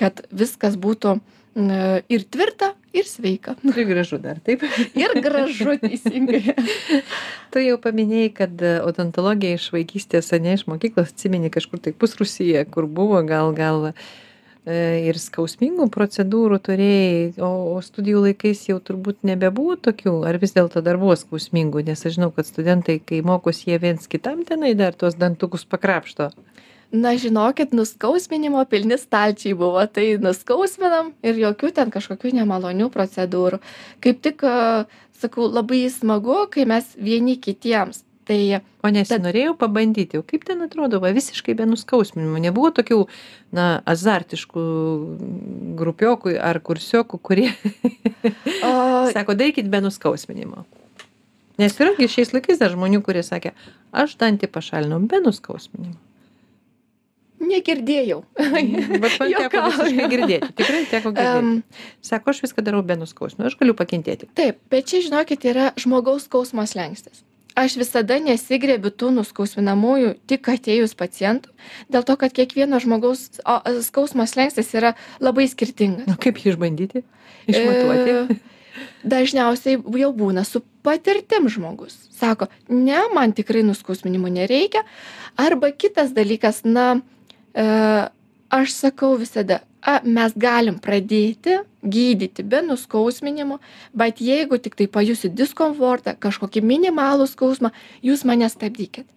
kad 0.00 0.24
viskas 0.30 0.78
būtų 0.80 1.18
ir 2.08 2.24
tvirta 2.32 2.72
ir 2.96 3.04
sveika 3.04 3.54
Ir 3.62 3.84
gražu 3.84 4.18
dar, 4.18 4.38
taip. 4.40 4.62
ir 5.02 5.12
gražu 5.20 5.76
teisingai 5.82 6.54
Tu 7.52 7.64
jau 7.66 7.76
paminėjai, 7.76 8.32
kad 8.32 8.62
odontologija 8.86 9.58
iš 9.58 9.68
vaikystės, 9.74 10.32
ne 10.40 10.56
iš 10.56 10.64
mokyklos, 10.66 11.12
atsimeni 11.12 11.52
kažkur 11.52 11.82
tai 11.84 11.92
pusrusyje, 11.92 12.64
kur 12.72 12.88
buvo 12.88 13.20
gal, 13.28 13.52
gal 13.52 13.92
ir 14.66 15.18
skausmingų 15.18 15.88
procedūrų 15.90 16.58
turėjai, 16.62 17.32
o, 17.42 17.50
o 17.74 17.80
studijų 17.82 18.26
laikais 18.28 18.62
jau 18.68 18.78
turbūt 18.78 19.24
nebebuvo 19.26 19.74
tokių, 19.74 20.20
ar 20.28 20.38
vis 20.42 20.54
dėlto 20.54 20.84
dar 20.86 21.00
buvo 21.02 21.16
skausmingų, 21.18 21.82
nes 21.88 22.06
aš 22.06 22.18
žinau, 22.18 22.30
kad 22.34 22.46
studentai, 22.46 23.00
kai 23.02 23.22
mokosi, 23.26 23.72
jie 23.72 23.80
viens 23.82 24.06
kitam 24.06 24.44
tenai 24.46 24.76
dar 24.78 24.94
tuos 24.94 25.18
dantukus 25.18 25.66
pakrapšto. 25.66 26.30
na 26.92 27.16
žinokit 27.16 27.72
nuskausminimo 27.72 28.64
pilni 28.68 28.98
stalčiai 29.00 29.54
buvo 29.56 29.86
tai 29.88 30.18
nuskausminam 30.20 31.14
ir 31.24 31.40
jokių 31.40 31.72
ten 31.72 31.90
kažkokių 31.90 32.34
nemalonių 32.36 32.90
procedūrų 32.92 33.62
kaip 34.04 34.20
tik 34.20 34.44
a, 34.44 34.84
sakau 35.16 35.48
labai 35.48 35.88
smagu 35.88 36.44
kai 36.52 36.66
mes 36.68 36.92
vieni 37.00 37.38
kitiems 37.40 38.04
tai 38.28 38.60
O 38.82 38.90
nesinorėjau 38.90 39.54
pabandyti, 39.60 40.18
o 40.18 40.24
kaip 40.26 40.42
ten 40.48 40.64
atrodo, 40.64 40.98
va, 41.02 41.12
visiškai 41.14 41.54
be 41.54 41.68
nuskausminimo. 41.70 42.40
Nebuvo 42.42 42.72
tokių, 42.74 42.98
na, 43.54 43.66
azartiškų 43.86 44.64
grupiokų 45.78 46.34
ar 46.42 46.58
kursiokų, 46.66 47.20
kurie 47.22 47.52
o, 48.66 48.72
sako, 49.14 49.38
darykit 49.38 49.70
be 49.70 49.78
nuskausminimo. 49.84 50.66
Nes 51.62 51.78
irgi 51.78 52.10
šiais 52.10 52.34
laikais 52.34 52.58
dar 52.58 52.74
žmonių, 52.74 53.04
kurie 53.06 53.22
sakė, 53.22 53.54
aš 53.94 54.16
dantį 54.18 54.50
pašalinau 54.50 54.98
be 55.06 55.22
nuskausminimo. 55.22 55.94
negirdėjau 57.52 58.22
Bet 58.38 59.18
man 59.20 59.34
teko 59.44 59.64
visiškai 59.68 60.06
girdėti, 60.10 60.52
tikrai 60.58 60.84
teko 60.90 61.12
girdėti. 61.14 61.38
Em, 61.38 61.90
Sako, 62.02 62.34
aš 62.34 62.42
viską 62.48 62.64
darau 62.66 62.82
be 62.86 62.98
nuskausminimo, 62.98 63.50
aš 63.50 63.58
galiu 63.60 63.78
pakentėti. 63.78 64.30
Taip, 64.38 64.58
bet 64.72 64.90
čia, 64.90 65.02
žinokit, 65.06 65.46
yra 65.52 65.70
žmogaus 65.78 66.26
skausmo 66.26 66.66
slengstis. 66.66 67.22
Aš 67.58 67.76
visada 67.76 68.16
nesigrebiu 68.22 68.88
tų 68.94 69.10
nuskausminamųjų 69.18 70.14
tik 70.30 70.48
atėjus 70.48 70.94
pacientų, 70.96 71.52
dėl 71.92 72.06
to, 72.08 72.16
kad 72.20 72.32
kiekvieno 72.32 72.80
žmogaus 72.80 73.26
o, 73.44 73.58
skausmo 73.84 74.24
slengstis 74.28 74.72
yra 74.78 74.94
labai 75.20 75.44
skirtingas. 75.50 76.08
Nu, 76.08 76.16
kaip 76.20 76.40
jį 76.40 76.54
išbandyti? 76.54 77.02
Išmatuoti? 77.52 78.16
E, 78.16 78.38
dažniausiai 79.04 79.76
jau 80.00 80.10
būna 80.16 80.46
su 80.48 80.62
patirtim 80.86 81.50
žmogus. 81.52 81.98
Sako, 82.16 82.48
ne, 82.72 83.02
man 83.12 83.36
tikrai 83.36 83.64
nuskausminimo 83.66 84.32
nereikia. 84.32 84.86
Arba 85.36 85.74
kitas 85.76 86.14
dalykas, 86.16 86.62
na, 86.64 87.02
e, 87.52 87.66
aš 88.52 88.74
sakau 88.76 89.14
visada, 89.16 89.62
a, 89.80 90.00
mes 90.04 90.34
galim 90.36 90.76
pradėti 90.82 91.62
gydyti 91.82 92.44
be 92.46 92.60
nuskausminimo, 92.66 93.58
bet 93.96 94.20
jeigu 94.22 94.58
tik 94.62 94.76
tai 94.78 94.86
pajusit 94.86 95.34
diskomfortą, 95.34 96.14
kažkokį 96.20 96.62
minimalų 96.62 97.26
skausmą, 97.32 97.72
jūs 98.04 98.26
mane 98.28 98.48
stabdykit. 98.52 99.08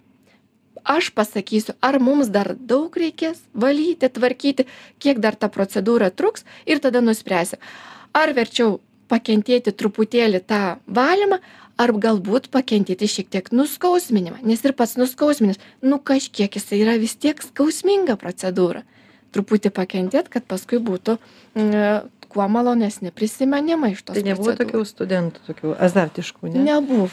Aš 0.86 1.10
pasakysiu, 1.18 1.74
ar 1.82 1.98
mums 2.00 2.30
dar 2.30 2.54
daug 2.54 2.94
reikės 2.94 3.42
valyti, 3.54 4.10
tvarkyti, 4.10 4.68
kiek 5.02 5.22
dar 5.22 5.36
ta 5.36 5.50
procedūra 5.50 6.12
truks 6.14 6.46
ir 6.66 6.82
tada 6.82 7.02
nuspręsim. 7.02 7.62
Ar 8.14 8.34
verčiau 8.38 8.80
pakentėti 9.10 9.74
truputėlį 9.74 10.44
tą 10.46 10.78
valymą, 10.86 11.42
ar 11.82 11.92
galbūt 11.92 12.48
pakentėti 12.54 13.10
šiek 13.10 13.32
tiek 13.34 13.50
nuskausminimą, 13.52 14.40
nes 14.48 14.62
ir 14.64 14.76
pats 14.78 14.96
nuskausminis, 15.00 15.60
nu 15.82 16.00
kažkiek 16.00 16.54
jisai 16.54 16.80
yra 16.86 16.96
vis 17.02 17.18
tiek 17.18 17.42
skausminga 17.44 18.16
procedūra. 18.22 18.86
Truputį 19.36 19.72
pakentėt, 19.76 20.30
kad 20.32 20.46
paskui 20.48 20.80
būtų 20.84 21.18
mm, 21.60 22.12
kuo 22.36 22.46
malonesni 22.52 23.12
prisimenimai 23.16 23.94
iš 23.96 24.02
tos 24.08 24.16
Tai 24.18 24.24
nebuvo 24.26 24.50
procedūros. 24.52 24.72
tokių 24.72 24.88
studentų, 24.90 25.44
tokių 25.50 25.74
azartiškų, 25.88 26.50
ne? 26.56 26.64
Nebuvo, 26.68 27.10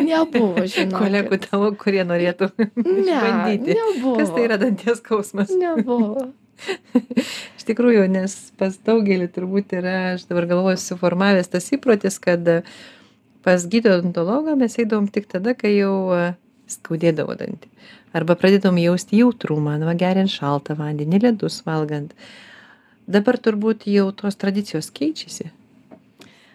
nebuvo, 0.00 0.64
žinau. 0.74 1.00
Kolegų 1.02 1.38
tavo, 1.44 1.72
kurie 1.80 2.04
norėtų 2.08 2.50
Ne, 2.56 2.94
išbandyti. 3.02 3.76
nebuvo. 3.80 4.14
Kas 4.20 4.32
tai 4.36 4.46
yra 4.46 4.60
danties 4.62 5.00
skausmas? 5.02 5.52
Nebuvo. 5.52 6.30
Iš 7.58 7.64
tikrųjų, 7.68 8.04
nes 8.12 8.34
pas 8.60 8.76
daugelį 8.86 9.26
turbūt 9.34 9.72
yra, 9.78 9.94
aš 10.16 10.26
dabar 10.28 10.46
galvoju, 10.50 10.78
suformavęs 10.78 11.48
tas 11.52 11.66
įprotis, 11.74 12.20
kad 12.22 12.46
e, 12.48 12.58
pas 13.42 13.64
gydytoją 13.66 13.98
odontologą 14.02 14.54
mes 14.60 14.76
eidavom 14.78 15.08
tik 15.10 15.26
tada, 15.32 15.56
kai 15.58 15.72
jau 15.74 15.94
e, 16.14 16.20
skaudėdavo 16.76 17.36
dantį. 17.38 17.68
Arba 18.12 18.36
pradėdavom 18.36 18.78
jausti 18.82 19.20
jautrumą, 19.22 19.78
nu, 19.80 19.86
va, 19.88 19.94
geriant 19.96 20.28
šaltą 20.32 20.76
vandenį, 20.76 21.22
ledus 21.28 21.62
valgant. 21.66 22.12
Dabar 23.08 23.38
turbūt 23.42 23.86
jau 23.90 24.10
tos 24.12 24.36
tradicijos 24.38 24.90
keičiasi. 24.94 25.50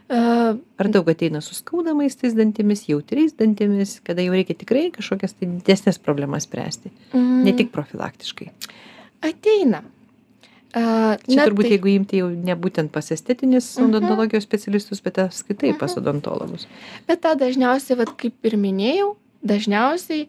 Ar 0.08 0.88
daug 0.88 1.10
ateina 1.12 1.42
su 1.44 1.52
skaudamais 1.58 2.16
tais 2.16 2.32
dantimis, 2.38 2.86
jautriais 2.88 3.34
dantimis, 3.36 3.98
kada 4.08 4.24
jau 4.24 4.32
reikia 4.38 4.56
tikrai 4.56 4.86
kažkokias 4.96 5.34
tai 5.36 5.50
didesnės 5.58 6.00
problemas 6.00 6.46
spręsti, 6.48 6.94
mm, 7.12 7.44
ne 7.44 7.52
tik 7.58 7.74
profilaktiškai. 7.76 8.48
Ateina. 9.28 9.82
E, 10.72 10.80
Čia 11.28 11.44
turbūt 11.50 11.68
tai- 11.68 11.72
jeigu 11.76 11.92
imti 11.92 12.22
jau 12.22 12.30
ne 12.30 12.56
būtent 12.56 12.90
pas 12.92 13.12
estetinis 13.12 13.76
Mhm. 13.78 13.90
odontologijos 13.90 14.44
specialistus, 14.48 15.02
bet 15.04 15.16
apskritai 15.18 15.78
pas 15.78 15.92
odontologus. 15.98 16.68
Bet 17.08 17.22
tą 17.22 17.36
dažniausiai, 17.36 17.98
vat, 17.98 18.16
kaip 18.18 18.34
ir 18.44 18.52
minėjau, 18.56 19.16
dažniausiai 19.48 20.28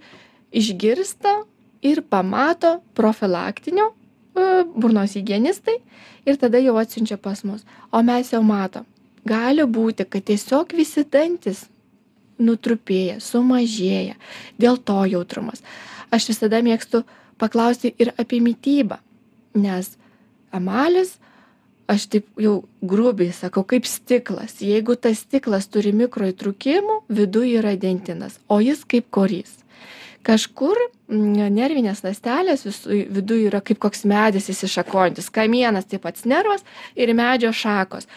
išgirsta 0.54 1.34
ir 1.82 2.02
pamato 2.02 2.78
profilaktinio 2.94 3.90
e, 3.90 4.64
burnos 4.74 5.16
hygienistai 5.18 5.78
ir 6.26 6.38
tada 6.40 6.60
jau 6.62 6.76
atsiunčia 6.80 7.18
pas 7.20 7.44
mus. 7.44 7.64
O 7.92 8.02
mes 8.02 8.32
jau 8.32 8.42
matom, 8.44 8.86
gali 9.26 9.64
būti, 9.64 10.06
kad 10.08 10.24
tiesiog 10.28 10.74
visi 10.76 11.04
dantis 11.04 11.66
nutrupėja, 12.38 13.18
sumažėja, 13.22 14.14
dėl 14.60 14.78
to 14.78 14.98
jautrumas. 15.10 15.62
Aš 16.14 16.30
visada 16.32 16.60
mėgstu 16.64 17.02
paklausti 17.38 17.92
ir 17.98 18.12
apie 18.18 18.40
mytybą, 18.42 19.00
nes 19.58 19.96
emalis 20.54 21.16
aš 21.88 22.06
taip 22.12 22.26
jau 22.40 22.58
grubiai 22.84 23.32
sakau 23.32 23.64
kaip 23.66 23.86
stiklas. 23.88 24.58
Jeigu 24.60 24.96
tas 25.00 25.22
stiklas 25.24 25.68
turi 25.72 25.94
mikroįtrūkimų 25.96 27.00
viduj 27.08 27.54
yra 27.62 27.74
dentinas 27.80 28.38
o 28.48 28.60
jis 28.60 28.84
kaip 28.88 29.08
korys. 29.14 29.56
Kažkur 30.26 30.76
mm, 31.08 31.48
nervinės 31.54 32.02
ląstelės 32.04 32.66
visų 32.66 32.98
viduj 33.16 33.46
yra 33.48 33.62
kaip 33.64 33.80
koks 33.80 34.04
medis 34.08 34.50
išsišakojantis 34.52 35.30
kamienas 35.32 35.88
tai 35.88 36.00
pats 36.02 36.26
nervas 36.28 36.66
ir 36.94 37.14
medžio 37.16 37.54
šakos. 37.56 38.08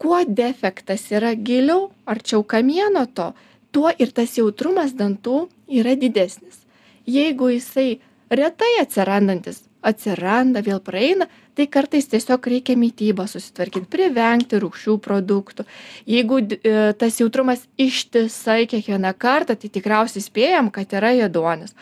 Kuo 0.00 0.22
defektas 0.24 1.04
yra 1.12 1.34
giliau 1.36 1.90
arčiau 2.08 2.42
kamieno 2.42 3.04
to 3.06 3.32
tuo 3.74 3.92
ir 3.98 4.14
tas 4.16 4.38
jautrumas 4.38 4.94
dantų 4.96 5.44
yra 5.68 5.94
didesnis. 5.98 6.62
Jeigu 7.04 7.50
jisai 7.52 7.98
retai 8.30 8.72
atsirandantis 8.80 9.64
atsiranda 9.84 10.62
vėl 10.64 10.80
praeina 10.80 11.28
tai 11.54 11.66
kartais 11.70 12.08
tiesiog 12.10 12.48
reikia 12.54 12.76
mitybą 12.78 13.26
susitvarkyt 13.30 13.86
privengti 13.92 14.60
rūgščių 14.62 14.96
produktų. 15.04 15.66
Jeigu 16.10 16.40
e, 16.44 16.74
tas 16.98 17.20
jautrumas 17.20 17.66
ištisai 17.80 18.64
kiekvieną 18.70 19.14
kartą 19.18 19.58
tai 19.58 19.70
tikriausiai 19.78 20.24
spėjam 20.24 20.72
kad 20.74 20.92
yra 20.98 21.14
ėduonis 21.26 21.76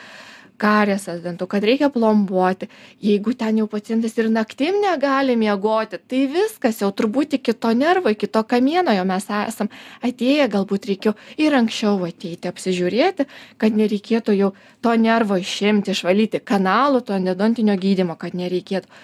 kariesas 0.63 1.23
dantų 1.25 1.49
kad 1.51 1.65
reikia 1.67 1.89
plombuoti. 1.93 2.69
Jeigu 3.03 3.35
ten 3.39 3.59
jau 3.61 3.67
pacientas 3.71 4.15
ir 4.19 4.29
naktim 4.33 4.79
negali 4.83 5.37
miegoti 5.39 5.99
tai 5.99 6.25
viskas 6.31 6.83
jau 6.83 6.91
turbūt 6.95 7.39
iki 7.39 7.55
to 7.65 7.73
nervo 7.79 8.13
iki 8.13 8.29
to 8.31 8.45
kamieno 8.53 8.95
jau 8.95 9.07
mes 9.09 9.27
esam 9.41 9.73
atėję 10.07 10.49
galbūt 10.53 10.91
reikėjo 10.93 11.15
ir 11.43 11.57
anksčiau 11.59 11.97
ateiti 12.07 12.51
apsižiūrėti 12.53 13.27
kad 13.63 13.81
nereikėtų 13.81 14.37
jau 14.39 14.53
to 14.85 14.95
nervo 15.07 15.41
išimti 15.43 15.97
išvalyti 15.97 16.43
kanalų 16.53 17.03
to 17.09 17.19
endodontinio 17.19 17.77
gydymo 17.87 18.19
kad 18.21 18.39
nereikėtų 18.39 19.03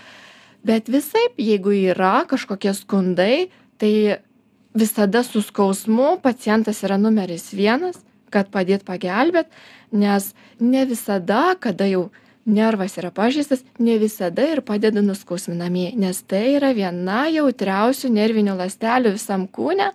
bet 0.64 0.88
visaip 0.90 1.38
jeigu 1.38 1.72
yra 1.92 2.24
kažkokie 2.28 2.74
skundai 2.74 3.48
tai 3.78 4.18
visada 4.74 5.22
su 5.22 5.42
skausmu 5.42 6.18
pacientas 6.22 6.82
yra 6.84 6.98
numeris 6.98 7.50
vienas 7.54 8.00
kad 8.30 8.50
padėt 8.52 8.84
pagelbėt 8.84 9.48
nes 9.92 10.32
ne 10.60 10.84
visada 10.84 11.54
kada 11.60 11.86
jau 11.88 12.08
nervas 12.48 12.96
yra 13.00 13.10
pažeistas 13.14 13.62
ne 13.78 13.98
visada 14.00 14.44
ir 14.52 14.60
padeda 14.60 15.02
nuskausminamieji 15.04 15.96
nes 16.00 16.22
tai 16.28 16.56
yra 16.56 16.72
viena 16.76 17.26
jautriausių 17.32 18.10
nervinių 18.12 18.56
ląstelių 18.58 19.14
visam 19.16 19.46
kūne 19.48 19.92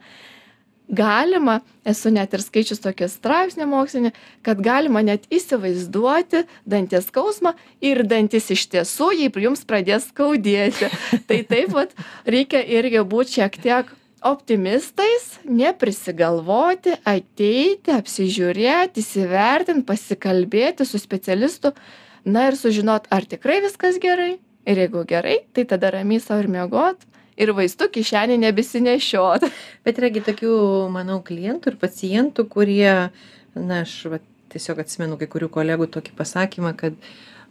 galima 0.89 1.61
esu 1.85 2.11
net 2.13 2.33
ir 2.33 2.43
skaičius 2.43 2.81
tokį 2.83 3.07
straipsnį 3.11 3.67
mokslinį 3.69 4.11
kad 4.45 4.61
galima 4.63 5.03
net 5.05 5.25
įsivaizduoti 5.33 6.43
danties 6.69 7.07
skausmą 7.09 7.53
ir 7.81 8.03
dantis 8.07 8.51
iš 8.53 8.67
tiesų 8.73 9.11
jei 9.17 9.31
jums 9.45 9.65
pradės 9.67 10.09
skaudėti. 10.11 10.91
Tai 11.27 11.41
taip 11.49 11.73
vat 11.75 11.93
reikia 12.25 12.63
irgi 12.63 13.03
būt 13.03 13.35
šiek 13.37 13.59
tiek 13.63 13.91
optimistais 14.23 15.39
neprisigalvoti 15.43 16.95
ateiti 17.03 17.91
apsižiūrėt 17.91 18.99
įsivertint 18.99 19.85
pasikalbėti 19.87 20.87
su 20.87 20.99
specialistu 21.01 21.73
na 22.23 22.47
ir 22.49 22.59
sužinot 22.59 23.09
ar 23.11 23.27
tikrai 23.27 23.59
viskas 23.63 23.99
gerai. 23.99 24.37
Ir 24.63 24.79
jeigu 24.79 25.01
gerai 25.03 25.41
tai 25.51 25.65
tada 25.67 25.91
ramiai 25.91 26.23
sau 26.23 26.37
ir 26.39 26.47
miegot 26.47 27.01
ir 27.37 27.53
vaistų 27.57 27.89
kišenėj 27.97 28.39
nebesinešiot 28.45 29.47
bet 29.85 30.01
yra 30.01 30.11
tokių 30.29 30.55
manau 30.93 31.19
klientų 31.25 31.73
ir 31.73 31.81
pacientų 31.81 32.47
kurie 32.51 32.95
na 33.53 33.83
aš 33.83 33.97
vat 34.13 34.25
tiesiog 34.53 34.83
atsimenu 34.83 35.17
kai 35.17 35.29
kurių 35.31 35.49
kolegų 35.53 35.89
tokį 35.93 36.17
pasakymą 36.17 36.73
kad 36.77 36.97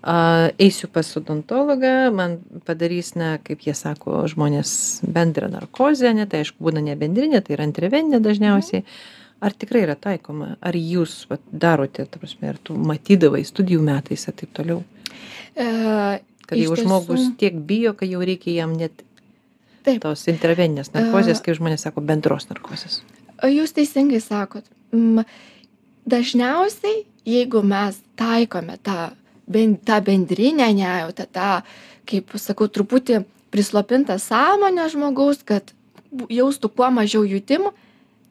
a 0.03 0.51
eisiu 0.59 0.89
pas 0.91 1.07
odontologą 1.16 2.11
man 2.14 2.41
padarys 2.66 3.14
na 3.14 3.37
kaip 3.39 3.62
jie 3.62 3.74
sako 3.78 4.24
žmonės 4.30 5.03
bendrą 5.07 5.51
narkozę 5.53 6.11
ane 6.11 6.26
tai 6.26 6.43
aišku 6.43 6.59
būna 6.59 6.83
ne 6.83 6.97
bendrinė 6.99 7.43
tai 7.47 7.55
yra 7.55 7.68
intraveninė 7.70 8.18
dažniausiai. 8.22 8.83
Ar 9.43 9.55
tikrai 9.59 9.80
yra 9.83 9.95
taikoma? 9.99 10.57
Ar 10.62 10.74
jūs 10.78 11.24
vat 11.30 11.43
darote 11.51 12.05
ta 12.07 12.18
prasme 12.18 12.51
ar 12.51 12.59
tu 12.62 12.74
matydavai 12.78 13.43
studijų 13.47 13.83
metais 13.83 14.26
ir 14.26 14.37
taip 14.39 14.53
toliau? 14.59 14.83
E, 15.55 15.66
kad 16.47 16.59
jau 16.59 16.76
žmogus 16.78 17.33
tiek 17.39 17.55
bijo 17.70 17.95
kad 17.99 18.11
jau 18.11 18.22
reikia 18.26 18.59
jam 18.62 18.74
net 18.78 19.03
Taip. 19.83 20.03
tos 20.05 20.26
intraveninės 20.30 20.93
narkozės, 20.95 21.41
kaip 21.45 21.59
žmonės 21.59 21.87
sako, 21.89 22.05
bendros 22.07 22.49
narkozės. 22.51 23.01
Jūs 23.43 23.74
teisingai 23.74 24.20
sakot. 24.22 24.68
Dažniausiai, 26.07 27.03
jeigu 27.26 27.62
mes 27.66 27.99
taikome 28.18 28.78
tą 28.83 29.11
tą 29.85 30.01
bendrinę 30.01 30.74
nejautą 30.74 31.26
tą 31.33 31.62
kaip 32.07 32.30
sakau 32.39 32.68
truputį 32.68 33.24
prislopintą 33.51 34.18
sąmonę 34.18 34.89
žmogaus 34.91 35.43
kad 35.45 35.72
jaustų 36.30 36.70
kuo 36.76 36.91
mažiau 36.91 37.24
jutimų 37.24 37.72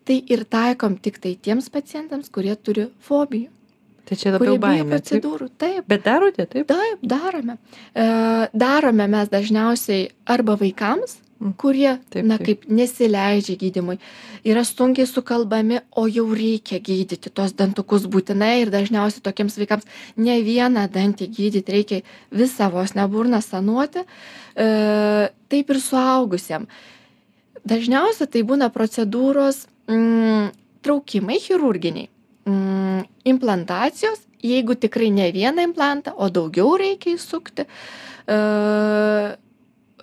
tai 0.05 0.23
ir 0.27 0.45
taikom 0.45 0.97
tiktai 0.97 1.35
tiems 1.35 1.69
pacientams 1.69 2.29
kurie 2.29 2.55
turi 2.55 2.89
fobijų 2.99 3.49
Tai 4.11 4.17
čia 4.17 4.31
labiau 4.33 4.57
baimė. 4.59 4.97
Procedūrų, 4.97 5.45
taip. 5.61 5.85
Bet 5.87 6.01
darote, 6.03 6.43
taip? 6.49 6.65
Taip, 6.67 7.03
darome. 7.07 7.53
E, 7.95 8.07
darome 8.51 9.05
mes 9.07 9.29
dažniausiai 9.31 10.09
arba 10.27 10.57
vaikams, 10.59 11.13
kurie 11.57 11.95
taip, 12.13 12.25
na 12.27 12.37
kaip 12.41 12.67
nesileidžia 12.69 13.57
gydymui 13.59 13.97
yra 14.47 14.63
sunkiai 14.67 15.09
sukalbami 15.09 15.81
o 15.97 16.05
jau 16.07 16.27
reikia 16.37 16.79
gydyti 16.83 17.31
tuos 17.33 17.55
dantukus 17.57 18.05
būtinai 18.11 18.53
ir 18.61 18.71
dažniausiai 18.73 19.25
tokiems 19.25 19.57
vaikams 19.61 19.89
ne 20.17 20.37
vieną 20.45 20.85
dantį 20.93 21.29
gydyt 21.37 21.73
reikia 21.73 22.01
visą 22.31 22.69
vos 22.73 22.95
ne 22.97 23.07
burną 23.09 23.41
sanuoti 23.41 24.05
e, 24.05 25.27
taip 25.49 25.73
ir 25.73 25.81
suaugusiem. 25.81 26.67
Dažniausia 27.65 28.25
tai 28.29 28.41
būna 28.45 28.71
procedūros 28.73 29.65
mm, 29.89 30.49
traukimai 30.85 31.37
chirurginiai 31.41 32.09
mm, 32.45 33.05
implantacijos 33.33 34.27
jeigu 34.45 34.75
tikrai 34.75 35.09
ne 35.13 35.31
vieną 35.33 35.69
implantą 35.69 36.13
o 36.17 36.29
daugiau 36.29 36.75
reikia 36.77 37.15
įsukti 37.17 37.65
e, 37.65 38.37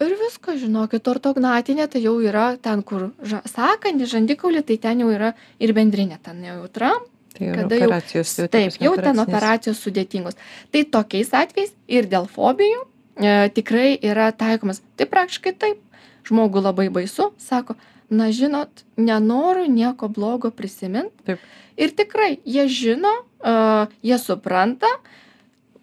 ir 0.05 0.17
viskas 0.21 0.61
žinokit 0.63 1.09
ortognatinė 1.11 1.89
tai 1.91 2.03
jau 2.05 2.17
yra 2.25 2.51
ten 2.63 2.83
kur 2.87 3.11
ža 3.23 3.43
sąkandis 3.49 4.13
žandikaulį 4.15 4.65
tai 4.69 4.79
ten 4.83 5.05
jau 5.05 5.13
yra 5.15 5.33
ir 5.59 5.75
bendrinė 5.77 6.21
ten 6.23 6.43
nejautra 6.45 6.97
Tai 7.39 7.49
kada 7.55 7.77
jau, 7.79 8.49
taip, 8.51 8.79
jau 8.83 8.95
ten 8.99 9.21
operacijos 9.23 9.79
sudėtingos. 9.85 10.39
Tai 10.75 10.81
tokiais 10.91 11.29
atvejais 11.37 11.75
ir 11.87 12.09
dėl 12.11 12.27
fobijų 12.31 12.81
e, 12.83 13.51
tikrai 13.55 13.93
yra 14.03 14.31
taikomas. 14.35 14.81
Tai 14.99 15.07
praktiškai 15.11 15.53
taip. 15.55 15.85
Žmogų 16.29 16.61
labai 16.61 16.89
baisu, 16.93 17.31
sako, 17.41 17.79
na 18.11 18.27
žinot, 18.35 18.83
nenoriu 19.01 19.69
nieko 19.71 20.11
blogo 20.13 20.51
prisiminti. 20.53 21.15
Taip. 21.25 21.45
Ir 21.79 21.95
tikrai 21.97 22.35
jie 22.43 22.67
žino, 22.69 23.13
uh, 23.39 23.87
jie 24.05 24.19
supranta, 24.21 24.91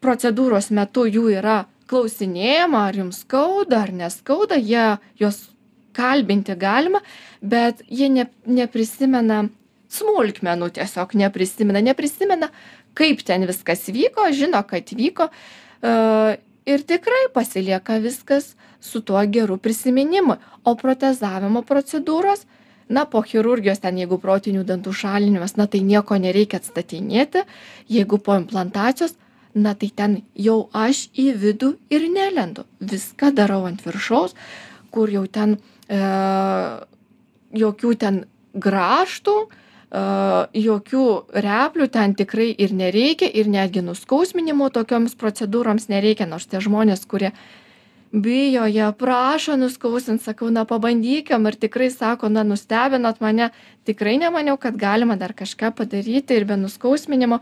procedūros 0.03 0.69
metu 0.75 1.07
jų 1.09 1.29
yra 1.39 1.63
klausinėjama 1.91 2.85
ar 2.89 3.01
jums 3.01 3.21
skauda 3.25 3.83
ar 3.85 3.93
neskauda 3.93 4.57
jie 4.61 4.87
juos 5.19 5.45
kalbinti 5.95 6.55
galima 6.59 7.01
bet 7.41 7.83
jie 7.87 8.09
ne 8.09 8.27
neprisimena 8.45 9.45
smulkmenų 9.95 10.71
tiesiog 10.79 11.13
neprisimena 11.21 11.83
neprisimena 11.85 12.49
kaip 12.97 13.21
ten 13.27 13.45
viskas 13.47 13.85
vyko 13.91 14.27
žino 14.33 14.61
kad 14.67 14.91
vyko 14.97 15.29
e, 15.29 16.37
ir 16.65 16.83
tikrai 16.87 17.27
pasilieka 17.33 17.99
viskas 18.03 18.55
su 18.81 19.01
tuo 19.01 19.21
geru 19.25 19.57
prisiminimu. 19.57 20.37
O 20.63 20.75
protezavimo 20.75 21.61
procedūros 21.61 22.45
na 22.89 23.05
po 23.05 23.21
chirurgijos 23.25 23.81
ten 23.81 23.97
jeigu 23.97 24.17
protinių 24.21 24.63
dantų 24.65 24.93
šalinimas 24.93 25.55
na 25.57 25.65
tai 25.67 25.81
nieko 25.81 26.17
nereikia 26.21 26.59
atstatinėti 26.61 27.45
jeigu 27.89 28.19
po 28.21 28.37
implantacijos 28.37 29.15
na 29.55 29.73
tai 29.73 29.89
ten 29.95 30.19
jau 30.35 30.67
aš 30.75 31.07
į 31.15 31.31
vidų 31.39 31.73
ir 31.93 32.07
nelendu. 32.11 32.65
Viską 32.83 33.31
darau 33.35 33.63
ant 33.69 33.83
viršaus 33.85 34.35
kur 34.95 35.11
jau 35.11 35.25
ten 35.27 35.57
e, 35.91 35.99
jokių 37.55 37.91
ten 37.99 38.23
grąžtų 38.55 39.35
e, 39.43 39.49
jokių 40.65 41.05
replių 41.47 41.89
ten 41.91 42.15
tikrai 42.19 42.49
ir 42.51 42.75
nereikia 42.75 43.27
ir 43.27 43.51
netgi 43.51 43.83
nuskausminimo 43.85 44.71
tokioms 44.75 45.17
procedūroms 45.19 45.89
nereikia 45.91 46.29
nors 46.31 46.47
tie 46.51 46.63
žmonės 46.63 47.03
kurie 47.11 47.33
bijo 48.15 48.65
jie 48.71 48.87
prašo 48.99 49.55
nuskausmint 49.59 50.23
sakau 50.23 50.49
na 50.49 50.65
pabandykim. 50.65 51.47
Ir 51.47 51.57
tikrai 51.59 51.89
sako 51.91 52.29
na 52.29 52.43
nustebinot 52.47 53.19
mane. 53.21 53.49
Tikrai 53.85 54.15
nemaniau 54.17 54.57
kad 54.57 54.77
galima 54.77 55.15
dar 55.15 55.33
kažką 55.33 55.73
padaryti 55.75 56.35
ir 56.35 56.45
be 56.45 56.57
nuskausminimo. 56.57 57.39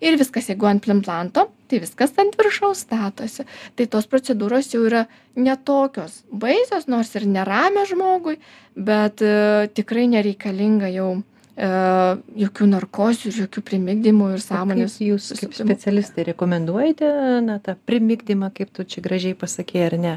Ir 0.00 0.16
viskas 0.20 0.48
jeigu 0.48 0.66
ant 0.70 0.86
implanto 0.88 1.50
tai 1.68 1.80
viskas 1.80 2.12
ant 2.20 2.36
viršaus 2.36 2.84
statosi. 2.84 3.46
Tai 3.76 3.86
tos 3.88 4.08
procedūros 4.08 4.72
jau 4.74 4.84
yra 4.84 5.06
ne 5.36 5.54
tokios 5.56 6.22
baisios 6.28 6.88
nors 6.88 7.14
ir 7.16 7.26
neramios 7.26 7.92
žmogui 7.92 8.38
bet 8.76 9.22
e, 9.22 9.68
tikrai 9.74 10.06
nereikalinga 10.08 10.90
jau 10.92 11.22
jokių 11.56 12.66
narkozių 12.70 13.28
ir 13.28 13.38
jokių 13.42 13.62
primigdymų 13.68 14.30
ir 14.36 14.40
sąmonės. 14.40 14.96
Jūs 15.04 15.32
kaip 15.36 15.52
specialistai 15.58 16.24
rekomenduojate 16.30 17.12
na, 17.44 17.58
tą 17.60 17.76
primigdymą, 17.88 18.48
kaip 18.56 18.72
tu 18.72 18.86
čia 18.88 19.04
gražiai 19.04 19.36
pasakė, 19.36 19.86
ar 19.90 19.98
ne? 20.00 20.16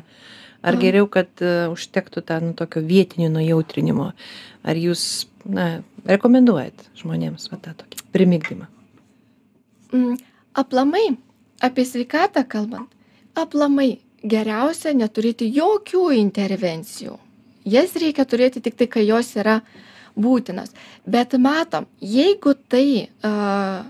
ar 0.66 0.78
geriau 0.82 1.08
kad 1.12 1.30
e, 1.44 1.68
užtektų 1.74 2.24
tą 2.26 2.40
nu 2.44 2.54
tokio 2.58 2.82
vietinio 2.86 3.30
nujautrinimo 3.34 4.12
ar 4.66 4.80
jūs 4.80 5.28
na 5.46 5.84
rekomenduojat 6.10 6.88
žmonėms 7.02 7.50
va 7.52 7.60
tą 7.62 7.76
tokį 7.82 8.06
primigdymą 8.16 8.68
mm, 9.94 10.18
aplamai 10.62 11.06
apie 11.66 11.86
sveikatą 11.88 12.46
kalbant 12.50 12.90
aplamai 13.38 14.00
geriausia 14.26 14.96
neturėti 14.98 15.52
jokių 15.54 16.08
intervencijų 16.18 17.20
jas 17.76 17.96
reikia 18.02 18.26
turėti 18.26 18.64
tiktai 18.66 18.90
kai 18.98 19.06
jos 19.06 19.36
yra 19.38 19.60
būtinos 20.16 20.76
bet 21.06 21.38
matom 21.40 21.88
jeigu 22.02 22.56
tai 22.70 23.10
a, 23.22 23.86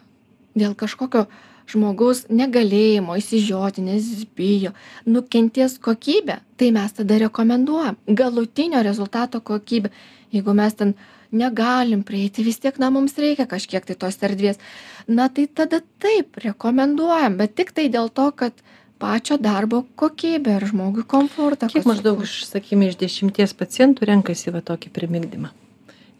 dėl 0.56 0.76
kažkokio 0.78 1.26
žmogaus 1.70 2.28
negalėjimo 2.30 3.16
išsižioti 3.18 3.86
nes 3.86 4.06
jis 4.12 4.28
bijo 4.38 4.76
nukentės 5.10 5.80
kokybė 5.82 6.40
tai 6.60 6.72
mes 6.76 6.94
tada 6.94 7.18
rekomenduojam 7.26 7.98
galutinio 8.08 8.84
rezultato 8.86 9.42
kokybė 9.42 9.94
jeigu 10.36 10.54
mes 10.58 10.78
ten 10.78 10.96
negalim 11.36 12.04
prieiti 12.04 12.46
vis 12.46 12.60
tiek 12.62 12.78
na 12.80 12.90
mums 12.94 13.18
reikia 13.20 13.48
kažkiek 13.50 13.86
tai 13.86 13.98
tos 14.00 14.18
erdvės. 14.24 14.62
Na 15.08 15.28
tai 15.30 15.48
tada 15.48 15.82
taip 16.02 16.40
rekomenduojam 16.44 17.38
bet 17.42 17.56
tiktai 17.60 17.90
dėl 17.92 18.10
to 18.10 18.30
kad 18.32 18.64
pačio 19.02 19.38
darbo 19.42 19.84
kokybę 20.00 20.58
ir 20.60 20.68
žmogui 20.72 21.04
komfortą 21.04 21.70
kiek 21.72 21.88
maždaug 21.90 22.24
sakykime 22.26 22.90
iš 22.92 23.00
dešimties 23.02 23.58
pacientų 23.60 24.08
renkasi 24.14 24.56
va 24.56 24.64
tokį 24.66 24.94
primigdymą 24.96 25.52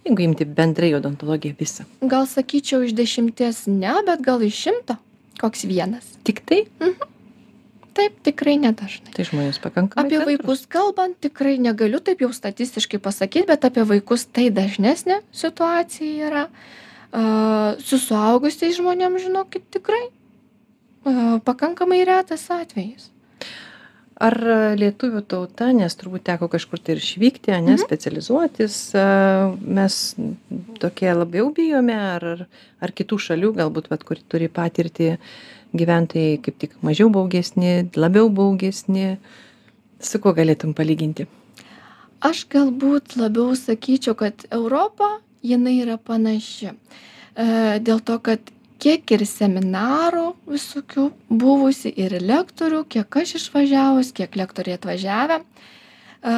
jeigu 0.06 0.28
imti 0.30 0.46
bendrai 0.46 0.94
odontologiją 0.98 1.58
visą 1.60 1.88
gal 2.02 2.30
sakyčiau 2.30 2.86
iš 2.86 2.96
dešimties 2.98 3.66
ne 3.72 3.98
bet 4.06 4.24
gal 4.26 4.44
iš 4.46 4.62
šimto 4.68 5.00
koks 5.42 5.66
vienas. 5.68 6.16
Tik 6.24 6.42
tai? 6.46 6.66
Mhm. 6.80 7.12
Taip, 7.96 8.16
tikrai 8.28 8.58
nedažnai. 8.60 9.14
Tai 9.16 9.24
žmonės 9.24 9.62
pakankamai. 9.64 10.04
Apie 10.04 10.18
kantrus. 10.20 10.28
vaikus 10.28 10.66
kalbant, 10.68 11.16
tikrai 11.24 11.56
negaliu 11.64 12.02
taip 12.04 12.20
jau 12.26 12.32
statistiškai 12.36 13.00
pasakyti, 13.00 13.48
bet 13.48 13.64
apie 13.64 13.86
vaikus 13.88 14.26
tai 14.28 14.50
dažnesnė 14.52 15.22
situacija 15.32 16.28
yra. 16.28 16.44
Uh, 17.16 17.80
su 17.80 17.96
suaugusiais 17.96 18.76
žmonėms, 18.76 19.24
žinokit, 19.24 19.64
tikrai 19.72 20.02
uh, 20.10 21.38
pakankamai 21.48 22.02
retas 22.04 22.44
atvejis. 22.52 23.08
Ar 24.16 24.36
lietuvių 24.80 25.26
tauta, 25.28 25.74
nes 25.76 25.92
turbūt 26.00 26.24
teko 26.30 26.48
kažkur 26.48 26.80
tai 26.80 26.94
ir 26.96 27.02
išvykti, 27.02 27.52
ne, 27.52 27.76
Mhm. 27.76 27.82
specializuotis, 27.84 28.96
a, 28.96 29.52
mes 29.60 30.16
tokie 30.80 31.12
labiau 31.12 31.52
bijome, 31.54 31.94
ar, 31.94 32.24
ar, 32.24 32.46
ar 32.80 32.92
kitų 32.96 33.20
šalių, 33.20 33.52
galbūt, 33.60 33.90
vat, 33.92 34.06
kur 34.08 34.16
turi 34.30 34.48
patirti 34.48 35.18
gyventojai 35.76 36.40
kaip 36.42 36.58
tik 36.58 36.72
mažiau 36.82 37.10
baugesni, 37.12 37.90
labiau 37.96 38.30
baugesni, 38.30 39.18
su 40.00 40.20
kuo 40.20 40.32
galėtum 40.34 40.74
palyginti? 40.74 41.28
Aš 42.22 42.46
galbūt 42.48 43.18
labiau 43.20 43.52
sakyčiau, 43.60 44.16
kad 44.16 44.46
Europa, 44.50 45.20
jinai 45.44 45.82
yra 45.84 45.98
panaši. 45.98 46.72
E, 47.36 47.80
dėl 47.84 48.00
to, 48.00 48.18
kad 48.20 48.40
kiek 48.86 49.16
ir 49.16 49.24
seminarų 49.26 50.28
visokių 50.46 51.08
buvusi 51.42 51.90
ir 51.90 52.14
lektorių, 52.22 52.84
kiek 52.86 53.18
aš 53.22 53.40
išvažiavus, 53.40 54.12
kiek 54.14 54.36
lektoriai 54.38 54.78
atvažiavę. 54.78 55.40
E, 55.42 56.36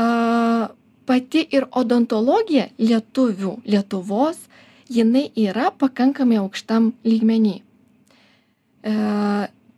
pati 1.08 1.44
ir 1.52 1.68
odontologija 1.76 2.70
lietuvių, 2.80 3.58
Lietuvos, 3.68 4.40
jinai 4.88 5.26
yra 5.36 5.74
pakankamai 5.76 6.40
aukštam 6.40 6.94
lygmenį. 7.04 7.58
E, 7.60 8.96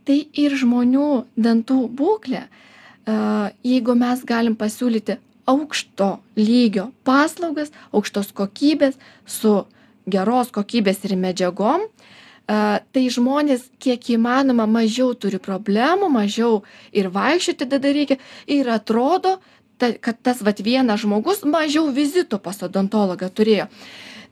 tai 0.06 0.20
ir 0.44 0.58
žmonių 0.62 1.10
dantų 1.42 1.80
būklė, 1.90 2.44
e, 2.46 3.18
jeigu 3.66 3.98
mes 3.98 4.22
galim 4.30 4.60
pasiūlyti 4.60 5.18
aukšto 5.50 6.12
lygio 6.38 6.92
paslaugas, 7.02 7.74
aukštos 7.90 8.30
kokybės 8.38 9.02
su 9.26 9.58
geros 10.06 10.54
kokybės 10.54 11.02
ir 11.10 11.18
medžiagom, 11.18 11.90
a, 11.90 12.18
tai 12.50 13.04
žmonės 13.14 13.68
kiek 13.78 14.10
įmanoma 14.16 14.66
mažiau 14.66 15.14
turi 15.14 15.38
problemų, 15.38 16.10
mažiau 16.10 16.64
ir 16.92 17.12
vaikščioti 17.14 17.68
tada 17.70 17.92
reikia 17.94 18.18
ir 18.50 18.70
atrodo, 18.74 19.36
ta, 19.78 19.92
kad 19.94 20.18
tas 20.26 20.42
vat 20.42 20.62
vienas 20.66 21.04
žmogus 21.04 21.44
mažiau 21.46 21.92
vizitų 21.94 22.42
pas 22.42 22.58
odontologą 22.66 23.30
turėjo. 23.30 23.70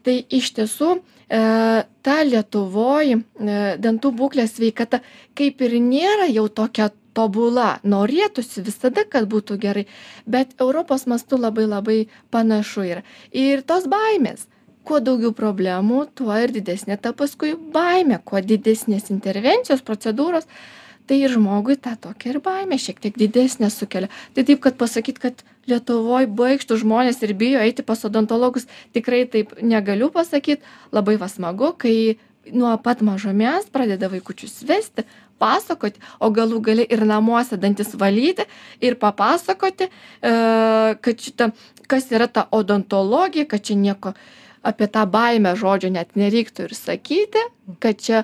Tai 0.01 0.15
iš 0.33 0.49
tiesų 0.57 0.95
e, 0.97 1.01
ta 1.85 2.17
Lietuvoji 2.23 3.17
e, 3.17 3.21
dantų 3.83 4.13
būklės 4.17 4.55
sveikata 4.57 5.01
kaip 5.37 5.61
ir 5.61 5.77
nėra 5.83 6.29
jau 6.31 6.47
tokia 6.49 6.89
tobula, 7.17 7.77
norėtųsi 7.85 8.61
visada, 8.65 9.03
kad 9.09 9.25
būtų 9.29 9.57
gerai, 9.61 9.87
bet 10.29 10.53
Europos 10.61 11.07
mastu 11.09 11.39
labai 11.41 11.65
labai 11.65 11.97
panašu 12.33 12.85
yra. 12.85 13.01
Ir 13.33 13.65
tos 13.65 13.87
baimės, 13.89 14.45
kuo 14.87 15.01
daugiau 15.03 15.33
problemų, 15.35 16.05
tuo 16.17 16.33
ir 16.39 16.53
didesnė 16.55 16.97
ta 17.01 17.13
paskui 17.17 17.53
baimė, 17.73 18.21
kuo 18.25 18.41
didesnės 18.41 19.11
intervencijos, 19.13 19.83
procedūros, 19.85 20.47
tai 21.07 21.21
ir 21.23 21.31
žmogui 21.31 21.77
tą 21.79 21.95
tokią 21.99 22.33
ir 22.33 22.39
baimę 22.43 22.77
šiek 22.81 22.99
tiek 23.03 23.19
didesnę 23.19 23.69
sukelia. 23.71 24.09
Tai 24.35 24.43
taip, 24.47 24.63
kad 24.63 24.79
pasakyti, 24.79 25.23
kad 25.27 25.45
Lietuvoje 25.67 26.29
baigštų 26.31 26.77
žmonės 26.79 27.19
ir 27.27 27.33
bijo 27.35 27.59
eiti 27.59 27.83
pas 27.83 27.99
odontologus, 28.07 28.69
tikrai 28.95 29.25
taip 29.27 29.51
negaliu 29.59 30.07
pasakyti. 30.13 30.63
Labai 30.95 31.17
vasmagu, 31.19 31.73
kai 31.75 32.15
nuo 32.55 32.71
pat 32.83 33.03
mažomės 33.03 33.67
pradeda 33.73 34.07
vaikučius 34.11 34.61
vesti, 34.67 35.03
pasakoti, 35.41 36.01
o 36.23 36.31
galų 36.33 36.61
gali 36.63 36.85
ir 36.87 37.03
namuose 37.07 37.59
dantis 37.59 37.93
valyti 37.99 38.47
ir 38.81 38.97
papasakoti, 38.99 39.89
e, 39.89 40.33
kad 41.03 41.23
šita, 41.27 41.51
kas 41.87 42.09
yra 42.11 42.27
ta 42.27 42.47
odontologija, 42.51 43.45
kad 43.45 43.63
čia 43.67 43.77
nieko 43.77 44.15
apie 44.67 44.89
tą 44.91 45.05
baimę 45.09 45.55
žodžio 45.59 45.91
net 45.95 46.15
nereiktų 46.19 46.67
ir 46.67 46.75
sakyti, 46.75 47.43
kad 47.83 47.99
čia 48.03 48.23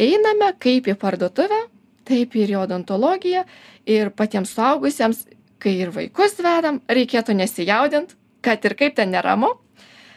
einame 0.00 0.52
kaip 0.62 0.88
į 0.90 0.96
parduotuvę, 1.00 1.64
taip 2.08 2.36
ir 2.38 2.54
į 2.54 2.60
odontologiją 2.64 3.44
ir 3.90 4.12
patiems 4.16 4.54
suaugusiems, 4.56 5.24
kai 5.60 5.76
ir 5.82 5.92
vaikus 5.94 6.38
vedam, 6.40 6.80
reikėtų 6.88 7.36
nesijaudint, 7.36 8.14
kad 8.44 8.64
ir 8.64 8.76
kaip 8.78 8.96
ten 8.96 9.12
neramu, 9.12 9.52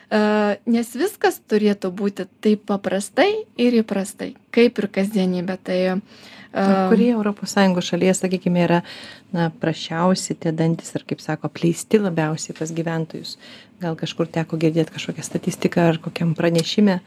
e, 0.07 0.21
nes 0.65 0.93
viskas 0.95 1.41
turėtų 1.51 1.91
būti 1.91 2.27
taip 2.43 2.63
paprastai 2.69 3.43
ir 3.59 3.81
įprastai, 3.81 4.33
kaip 4.55 4.79
ir 4.79 4.89
kasdienybė. 4.99 5.57
Tai, 5.67 5.79
Kurie 6.53 7.15
ES 7.17 7.55
šalyje, 7.81 8.13
sakykime, 8.13 8.61
yra 8.67 8.81
na, 9.33 9.49
prašiausi 9.49 10.35
tie 10.37 10.51
dantis 10.53 10.93
ir, 10.93 11.01
kaip 11.09 11.21
sako, 11.21 11.49
pleisti 11.49 11.97
labiausiai 11.97 12.53
pas 12.57 12.69
gyventojus? 12.69 13.39
Gal 13.81 13.97
kažkur 13.97 14.29
teko 14.29 14.59
girdėti 14.61 14.93
kažkokią 14.93 15.25
statistiką 15.25 15.87
ar 15.89 15.97
kokiam 16.03 16.35
pranešime 16.37 16.99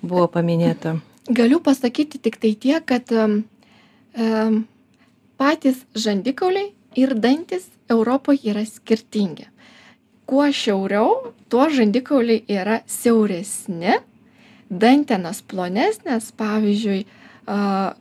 buvo 0.00 0.24
paminėta? 0.32 0.96
Galiu 1.28 1.60
pasakyti 1.60 2.16
tik 2.24 2.40
tai 2.40 2.54
tiek, 2.56 2.80
kad 2.88 3.12
um, 3.12 3.42
patys 5.36 5.84
žandikauliai 5.92 6.72
ir 6.96 7.12
dantis 7.12 7.68
Europoje 7.92 8.48
yra 8.48 8.64
skirtingi. 8.64 9.50
Kuo 10.28 10.48
šiauriau, 10.48 11.34
tuo 11.52 11.68
žandikauliai 11.72 12.40
yra 12.48 12.80
siauresni, 12.88 14.00
dantenos 14.68 15.44
plonesnės, 15.48 16.32
pavyzdžiui, 16.36 17.04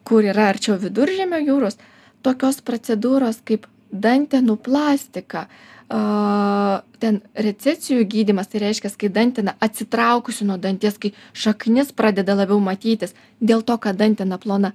kur 0.08 0.28
yra 0.28 0.50
arčiau 0.52 0.76
viduržėmio 0.82 1.39
jūros, 1.39 1.78
tokios 2.26 2.62
procedūros 2.66 3.41
kaip 3.48 3.68
dantenų 3.91 4.58
plastika, 4.64 5.45
ten 5.88 7.20
recesijų 7.48 8.04
gydymas, 8.12 8.50
tai 8.52 8.66
reiškia, 8.66 8.91
kai 9.00 9.10
dantena 9.14 9.54
atsitraukusi 9.64 10.48
nuo 10.48 10.58
danties, 10.60 10.98
kai 11.00 11.14
šaknis 11.32 11.93
pradeda 11.95 12.36
labiau 12.36 12.60
matytis, 12.60 13.16
dėl 13.39 13.64
to, 13.64 13.78
kad 13.80 14.00
dantena 14.00 14.39
plona. 14.41 14.74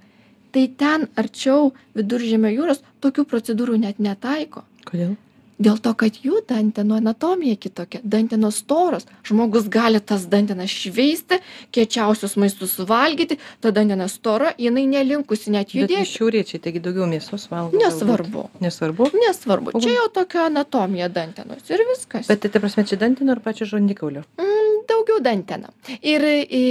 Tai 0.52 0.64
ten 0.76 1.08
arčiau 1.16 1.72
viduržėmio 1.96 2.52
jūros 2.52 2.82
tokių 3.04 3.26
procedūrų 3.28 3.78
net 3.84 4.00
netaiko. 4.00 4.64
Kodėl? 4.88 5.16
Dėl 5.62 5.78
to 5.84 5.92
kad 5.98 6.16
jų 6.24 6.40
dantenų 6.48 6.96
anatomija 6.98 7.56
kitokia 7.62 8.00
dantenos 8.04 8.58
storos 8.64 9.06
žmogus 9.28 9.68
gali 9.72 10.00
tas 10.00 10.26
dantenas 10.32 10.72
šveisti 10.82 11.38
kiečiausius 11.74 12.36
maistus 12.40 12.74
suvalgyti 12.78 13.38
ta 13.62 13.70
dantena 13.74 14.08
stora 14.10 14.52
jinai 14.58 14.84
nelinkusi 14.90 15.52
net 15.54 15.74
judėti 15.76 16.08
šiauriečiai, 16.12 16.60
taigi 16.64 16.82
daugiau 16.84 17.06
mėsos 17.10 17.48
valgo. 17.52 17.78
nesvarbu. 17.78 18.46
Nesvarbu. 18.64 19.10
nesvarbu 19.26 19.76
čia 19.80 19.96
jau 19.96 20.08
tokia 20.20 20.46
anatomija 20.50 21.08
dantenos 21.12 21.70
ir 21.70 21.84
viskas 21.92 22.28
Bet 22.32 22.40
tai, 22.44 22.50
ta 22.54 22.60
prasme, 22.62 22.84
čia 22.88 22.96
dantino 23.00 23.32
ar 23.32 23.40
pačio 23.44 23.66
žandikaulio? 23.68 24.22
mm, 24.38 24.86
daugiau 24.90 25.20
dantena 25.22 25.70
ir 26.02 26.24
į, 26.48 26.64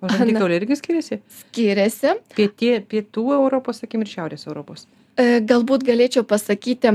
O 0.00 0.06
žandikaulio 0.08 0.54
irgi 0.60 0.76
skiriasi? 0.78 1.16
skiriasi 1.40 2.12
Pietie, 2.36 2.76
pietų 2.86 3.24
Europos, 3.34 3.80
sakykim, 3.82 4.04
ir 4.06 4.10
šiaurės 4.12 4.46
Europos. 4.46 4.84
E, 5.18 5.40
galbūt 5.42 5.82
galėčiau 5.88 6.22
pasakyti, 6.22 6.92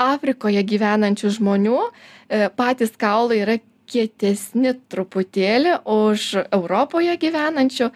Afrikoje 0.00 0.62
gyvenančių 0.66 1.30
žmonių 1.38 1.78
e, 1.78 2.48
patys 2.56 2.94
kaulai 2.98 3.40
yra 3.44 3.58
kietesni 3.90 4.74
truputėlį 4.90 5.78
už 5.90 6.46
Europoje 6.54 7.14
gyvenančių, 7.20 7.90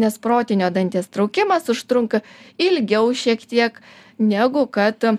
nes 0.00 0.18
protinio 0.22 0.68
danties 0.70 1.08
traukimas 1.10 1.66
užtrunka 1.72 2.20
ilgiau 2.60 3.10
šiek 3.16 3.42
tiek, 3.50 3.80
negu 4.20 4.66
kad 4.70 5.02
e, 5.08 5.16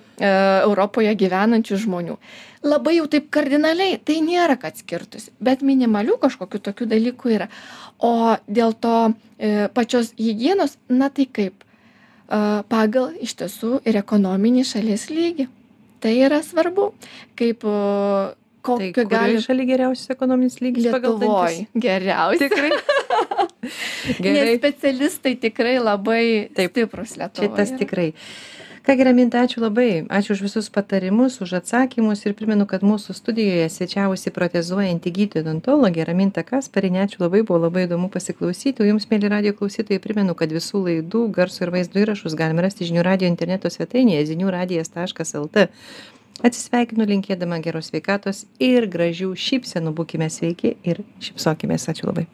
Europoje 0.64 1.12
gyvenančių 1.18 1.82
žmonių. 1.84 2.16
Labai 2.62 3.00
jau 3.00 3.08
taip 3.10 3.32
kardinaliai 3.34 3.98
tai 4.06 4.20
nėra, 4.22 4.56
kad 4.62 4.78
skirtusi, 4.78 5.34
bet 5.42 5.66
minimalių 5.66 6.20
kažkokių 6.22 6.62
tokių 6.70 6.88
dalykų 6.94 7.34
yra. 7.34 7.50
O 7.98 8.38
dėl 8.48 8.78
to 8.78 8.96
e, 9.10 9.68
pačios 9.74 10.14
hygienos, 10.22 10.78
na 10.88 11.10
tai 11.10 11.26
kaip, 11.26 11.66
e, 11.66 11.71
pagal 12.72 13.12
iš 13.20 13.36
tiesų 13.42 13.82
ir 13.88 13.98
ekonominį 14.00 14.64
šalies 14.68 15.10
lygį. 15.12 15.48
Tai 16.02 16.12
yra 16.18 16.40
svarbu, 16.42 16.92
kaip 17.38 17.66
kokio 18.66 18.94
tai 18.96 19.06
gali 19.10 19.42
šalia 19.42 19.68
geriausias 19.70 20.14
ekonominis 20.14 20.60
lygis 20.62 20.88
Lietuvoj 20.88 21.60
geriausias. 21.76 22.50
Tikrai. 22.50 22.72
Gerai. 24.26 24.34
Nes 24.34 24.56
specialistai 24.58 25.36
tikrai 25.42 25.76
labai 25.82 26.24
Taip, 26.58 26.74
stiprus 26.74 27.14
Lietuvoje. 27.20 27.52
Šitas 27.52 27.74
tikrai. 27.78 28.08
Kągi 28.82 29.04
Raminta, 29.04 29.44
ačiū 29.46 29.62
labai. 29.62 30.08
Ačiū 30.10 30.34
už 30.34 30.40
visus 30.42 30.70
patarimus, 30.74 31.36
už 31.42 31.52
atsakymus 31.60 32.26
ir 32.26 32.34
primenu, 32.34 32.66
kad 32.66 32.82
mūsų 32.82 33.14
studijoje 33.14 33.68
svečiavusi 33.70 34.34
protezuojanti 34.34 35.12
gydytoja 35.14 35.44
odontologė 35.46 36.08
Raminta 36.10 36.42
Kasparinė. 36.42 37.04
Ačiū 37.06 37.22
labai, 37.22 37.44
buvo 37.46 37.60
labai 37.68 37.86
įdomu 37.86 38.10
pasiklausyti. 38.10 38.82
O 38.82 38.88
jums, 38.90 39.06
mėly 39.12 39.30
radio 39.30 39.54
klausytojai, 39.54 40.02
primenu, 40.02 40.34
kad 40.34 40.50
visų 40.50 40.82
laidų, 40.88 41.28
garso 41.30 41.62
ir 41.62 41.74
vaizdo 41.76 42.02
įrašus 42.02 42.34
galime 42.34 42.66
rasti 42.66 42.90
žinių 42.90 43.06
radio 43.06 43.30
interneto 43.30 43.70
svetainėje 43.70 44.32
ziniųradijas.lt. 44.34 45.68
Atsisveikinu 46.42 47.06
linkėdama 47.06 47.62
geros 47.62 47.92
sveikatos 47.94 48.48
ir 48.58 48.90
gražių 48.90 49.36
šypsenų, 49.38 49.94
būkime 49.94 50.32
sveiki 50.34 50.74
ir 50.82 51.06
šypsokime. 51.22 51.78
Ačiū 51.78 52.10
labai. 52.10 52.26